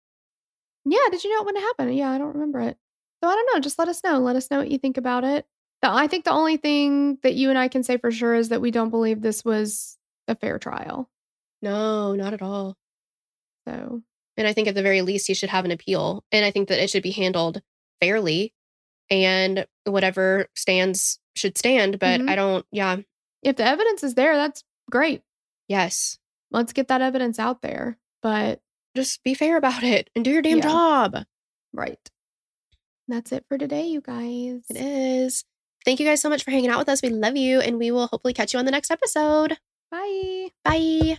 Yeah, 0.85 0.99
did 1.11 1.23
you 1.25 1.31
know 1.35 1.41
it 1.43 1.47
when 1.47 1.57
it 1.57 1.61
happened? 1.63 1.95
Yeah, 1.97 2.11
I 2.11 2.19
don't 2.19 2.35
remember 2.35 2.61
it. 2.61 2.77
So 3.23 3.29
I 3.31 3.35
don't 3.35 3.49
know. 3.55 3.61
Just 3.61 3.79
let 3.79 3.89
us 3.89 4.03
know. 4.03 4.19
Let 4.19 4.37
us 4.37 4.51
know 4.51 4.59
what 4.59 4.71
you 4.71 4.79
think 4.79 4.97
about 4.97 5.25
it. 5.25 5.47
I 5.85 6.07
think 6.07 6.25
the 6.25 6.31
only 6.31 6.57
thing 6.57 7.19
that 7.23 7.35
you 7.35 7.51
and 7.51 7.59
I 7.59 7.67
can 7.69 7.83
say 7.83 7.97
for 7.97 8.11
sure 8.13 8.35
is 8.35 8.51
that 8.51 8.61
we 8.61 8.71
don't 8.71 8.91
believe 8.91 9.21
this 9.21 9.45
was 9.45 9.99
a 10.29 10.35
fair 10.37 10.59
trial. 10.59 11.11
No, 11.61 12.15
not 12.15 12.33
at 12.35 12.43
all. 12.43 12.77
So 13.67 14.03
And 14.37 14.47
I 14.47 14.53
think 14.55 14.67
at 14.69 14.75
the 14.75 14.83
very 14.83 15.03
least, 15.03 15.27
he 15.27 15.35
should 15.35 15.51
have 15.51 15.65
an 15.65 15.71
appeal. 15.73 16.25
And 16.33 16.45
I 16.45 16.51
think 16.53 16.69
that 16.69 16.83
it 16.83 16.89
should 16.89 17.03
be 17.03 17.11
handled 17.11 17.61
fairly 18.01 18.55
and 19.11 19.67
whatever 19.85 20.47
stands 20.55 21.19
should 21.37 21.59
stand. 21.59 21.99
But 21.99 22.21
Mhm. 22.21 22.31
I 22.31 22.35
don't, 22.37 22.65
yeah, 22.73 22.97
if 23.43 23.57
the 23.57 23.65
evidence 23.65 24.03
is 24.03 24.15
there, 24.15 24.37
that's 24.37 24.65
great. 24.91 25.23
Yes. 25.69 26.19
Let's 26.51 26.73
get 26.73 26.89
that 26.89 27.01
evidence 27.03 27.39
out 27.39 27.63
there. 27.63 27.99
But 28.23 28.61
Just 28.95 29.23
be 29.25 29.33
fair 29.35 29.57
about 29.57 29.83
it 29.83 30.11
and 30.15 30.23
do 30.25 30.31
your 30.31 30.43
damn 30.43 30.59
Yeah. 30.59 30.65
job. 30.65 31.17
right. 31.73 31.99
That's 33.09 33.33
it 33.33 33.45
for 33.49 33.57
today, 33.59 33.87
you 33.87 34.01
guys. 34.01 34.63
It 34.71 34.77
is. 34.77 35.45
Thank 35.85 35.99
you 35.99 36.07
guys 36.07 36.21
so 36.21 36.29
much 36.29 36.45
for 36.45 36.51
hanging 36.51 36.71
out 36.71 36.79
with 36.79 36.89
us. 36.89 37.03
We 37.03 37.09
love 37.09 37.37
you. 37.37 37.61
And 37.61 37.79
we 37.79 37.91
will 37.91 38.07
hopefully 38.07 38.33
catch 38.35 38.53
you 38.53 38.59
on 38.59 38.65
the 38.67 38.71
next 38.71 38.91
episode. 38.91 39.57
Bye. 39.91 40.51
Bye. 40.65 41.19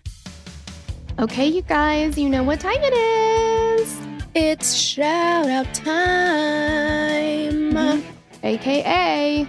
Okay, 1.20 1.48
you 1.48 1.62
guys, 1.64 2.18
you 2.18 2.30
know 2.30 2.44
what 2.44 2.60
time 2.60 2.80
it 2.80 2.94
is. 2.94 4.00
It's 4.36 4.74
shout 4.74 5.48
out 5.48 5.72
time. 5.74 7.72
Mm-hmm. 7.74 8.10
AKA. 8.44 9.48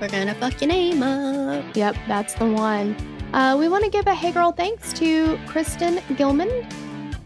We're 0.00 0.08
gonna 0.08 0.34
fuck 0.34 0.60
your 0.60 0.68
name 0.68 1.02
up. 1.02 1.64
Yep, 1.76 1.96
that's 2.08 2.34
the 2.34 2.46
one. 2.50 2.96
Uh, 3.32 3.56
we 3.58 3.68
want 3.68 3.82
to 3.82 3.90
give 3.90 4.06
a 4.06 4.14
hey 4.14 4.30
girl 4.30 4.52
thanks 4.52 4.92
to 4.92 5.38
Kristen 5.46 6.00
Gilman, 6.16 6.66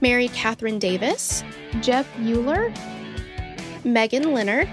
Mary 0.01 0.29
Catherine 0.29 0.79
Davis, 0.79 1.43
Jeff 1.81 2.07
Euler, 2.21 2.73
Megan 3.85 4.33
Leonard, 4.33 4.69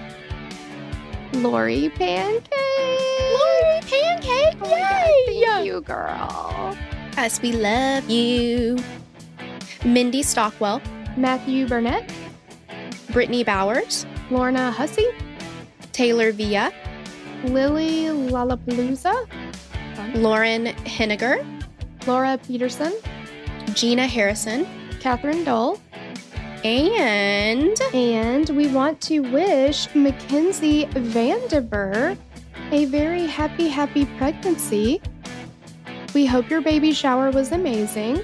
Lori 1.34 1.89
Pancake. 1.89 2.51
Lori 2.51 3.80
Pancake. 3.81 4.57
Oh 4.61 4.69
my 4.69 4.80
God, 4.80 5.07
Yay! 5.31 5.43
thank 5.43 5.65
you, 5.65 5.81
girl. 5.81 6.77
Us, 7.18 7.41
we 7.41 7.53
love 7.53 8.07
you. 8.10 8.77
Mindy 9.84 10.22
Stockwell, 10.22 10.81
Matthew 11.18 11.68
Burnett, 11.68 12.11
Brittany 13.11 13.43
Bowers, 13.43 14.05
Lorna 14.30 14.72
Hussey, 14.72 15.07
Taylor 15.93 16.31
Villa, 16.31 16.72
Lily 17.45 18.05
Lollapalooza, 18.05 19.27
Lauren 20.15 20.68
Henniger, 20.86 21.45
Laura 22.07 22.38
Peterson, 22.48 22.94
Gina 23.74 24.06
Harrison, 24.07 24.68
Catherine 24.99 25.44
Dole, 25.44 25.80
and 26.64 27.78
and 27.94 28.49
we 28.52 28.68
want 28.68 29.02
to 29.02 29.20
wish 29.20 29.94
Mackenzie 29.95 30.86
Vandiver 30.86 32.18
a 32.72 32.86
very 32.86 33.26
happy, 33.28 33.68
happy 33.68 34.06
pregnancy. 34.18 35.02
We 36.14 36.26
hope 36.26 36.49
your 36.49 36.61
baby 36.61 36.91
shower 36.94 37.32
was 37.32 37.52
amazing. 37.52 38.22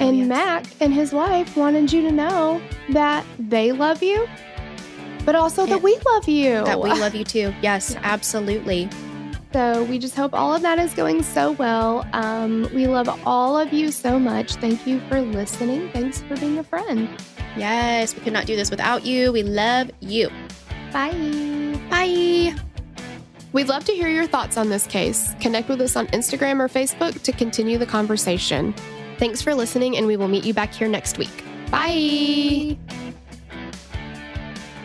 Oh, 0.00 0.08
and 0.08 0.18
yes. 0.18 0.28
Mac 0.28 0.66
and 0.80 0.92
his 0.92 1.12
wife 1.12 1.56
wanted 1.56 1.92
you 1.92 2.02
to 2.02 2.12
know 2.12 2.60
that 2.90 3.24
they 3.38 3.72
love 3.72 4.02
you, 4.02 4.28
but 5.24 5.34
also 5.34 5.66
that 5.66 5.82
we 5.82 5.98
love 6.06 6.28
you. 6.28 6.64
that 6.64 6.80
we 6.80 6.90
love 6.90 7.14
you 7.16 7.24
too. 7.24 7.52
Yes, 7.62 7.92
Yeah. 7.94 8.00
absolutely. 8.04 8.88
So 9.52 9.84
we 9.84 9.98
just 9.98 10.14
hope 10.14 10.34
all 10.34 10.54
of 10.54 10.62
that 10.62 10.78
is 10.78 10.92
going 10.94 11.22
so 11.22 11.52
well. 11.52 12.06
Um, 12.12 12.68
we 12.74 12.86
love 12.86 13.08
all 13.26 13.58
of 13.58 13.72
you 13.72 13.90
so 13.90 14.18
much. 14.18 14.54
Thank 14.56 14.86
you 14.86 15.00
for 15.08 15.20
listening. 15.20 15.90
Thanks 15.92 16.20
for 16.20 16.36
being 16.36 16.58
a 16.58 16.64
friend. 16.64 17.08
Yes, 17.56 18.14
we 18.14 18.20
could 18.20 18.32
not 18.32 18.46
do 18.46 18.56
this 18.56 18.70
without 18.70 19.06
you. 19.06 19.32
We 19.32 19.42
love 19.42 19.90
you. 20.00 20.28
Bye. 20.92 21.80
Bye. 21.90 22.54
We'd 23.52 23.68
love 23.68 23.84
to 23.84 23.92
hear 23.92 24.08
your 24.08 24.26
thoughts 24.26 24.58
on 24.58 24.68
this 24.68 24.86
case. 24.86 25.34
Connect 25.40 25.68
with 25.68 25.80
us 25.80 25.96
on 25.96 26.06
Instagram 26.08 26.60
or 26.60 26.68
Facebook 26.68 27.22
to 27.22 27.32
continue 27.32 27.78
the 27.78 27.86
conversation. 27.86 28.74
Thanks 29.18 29.40
for 29.40 29.54
listening, 29.54 29.96
and 29.96 30.06
we 30.06 30.16
will 30.16 30.28
meet 30.28 30.44
you 30.44 30.52
back 30.52 30.74
here 30.74 30.88
next 30.88 31.18
week. 31.18 31.42
Bye. 31.70 32.76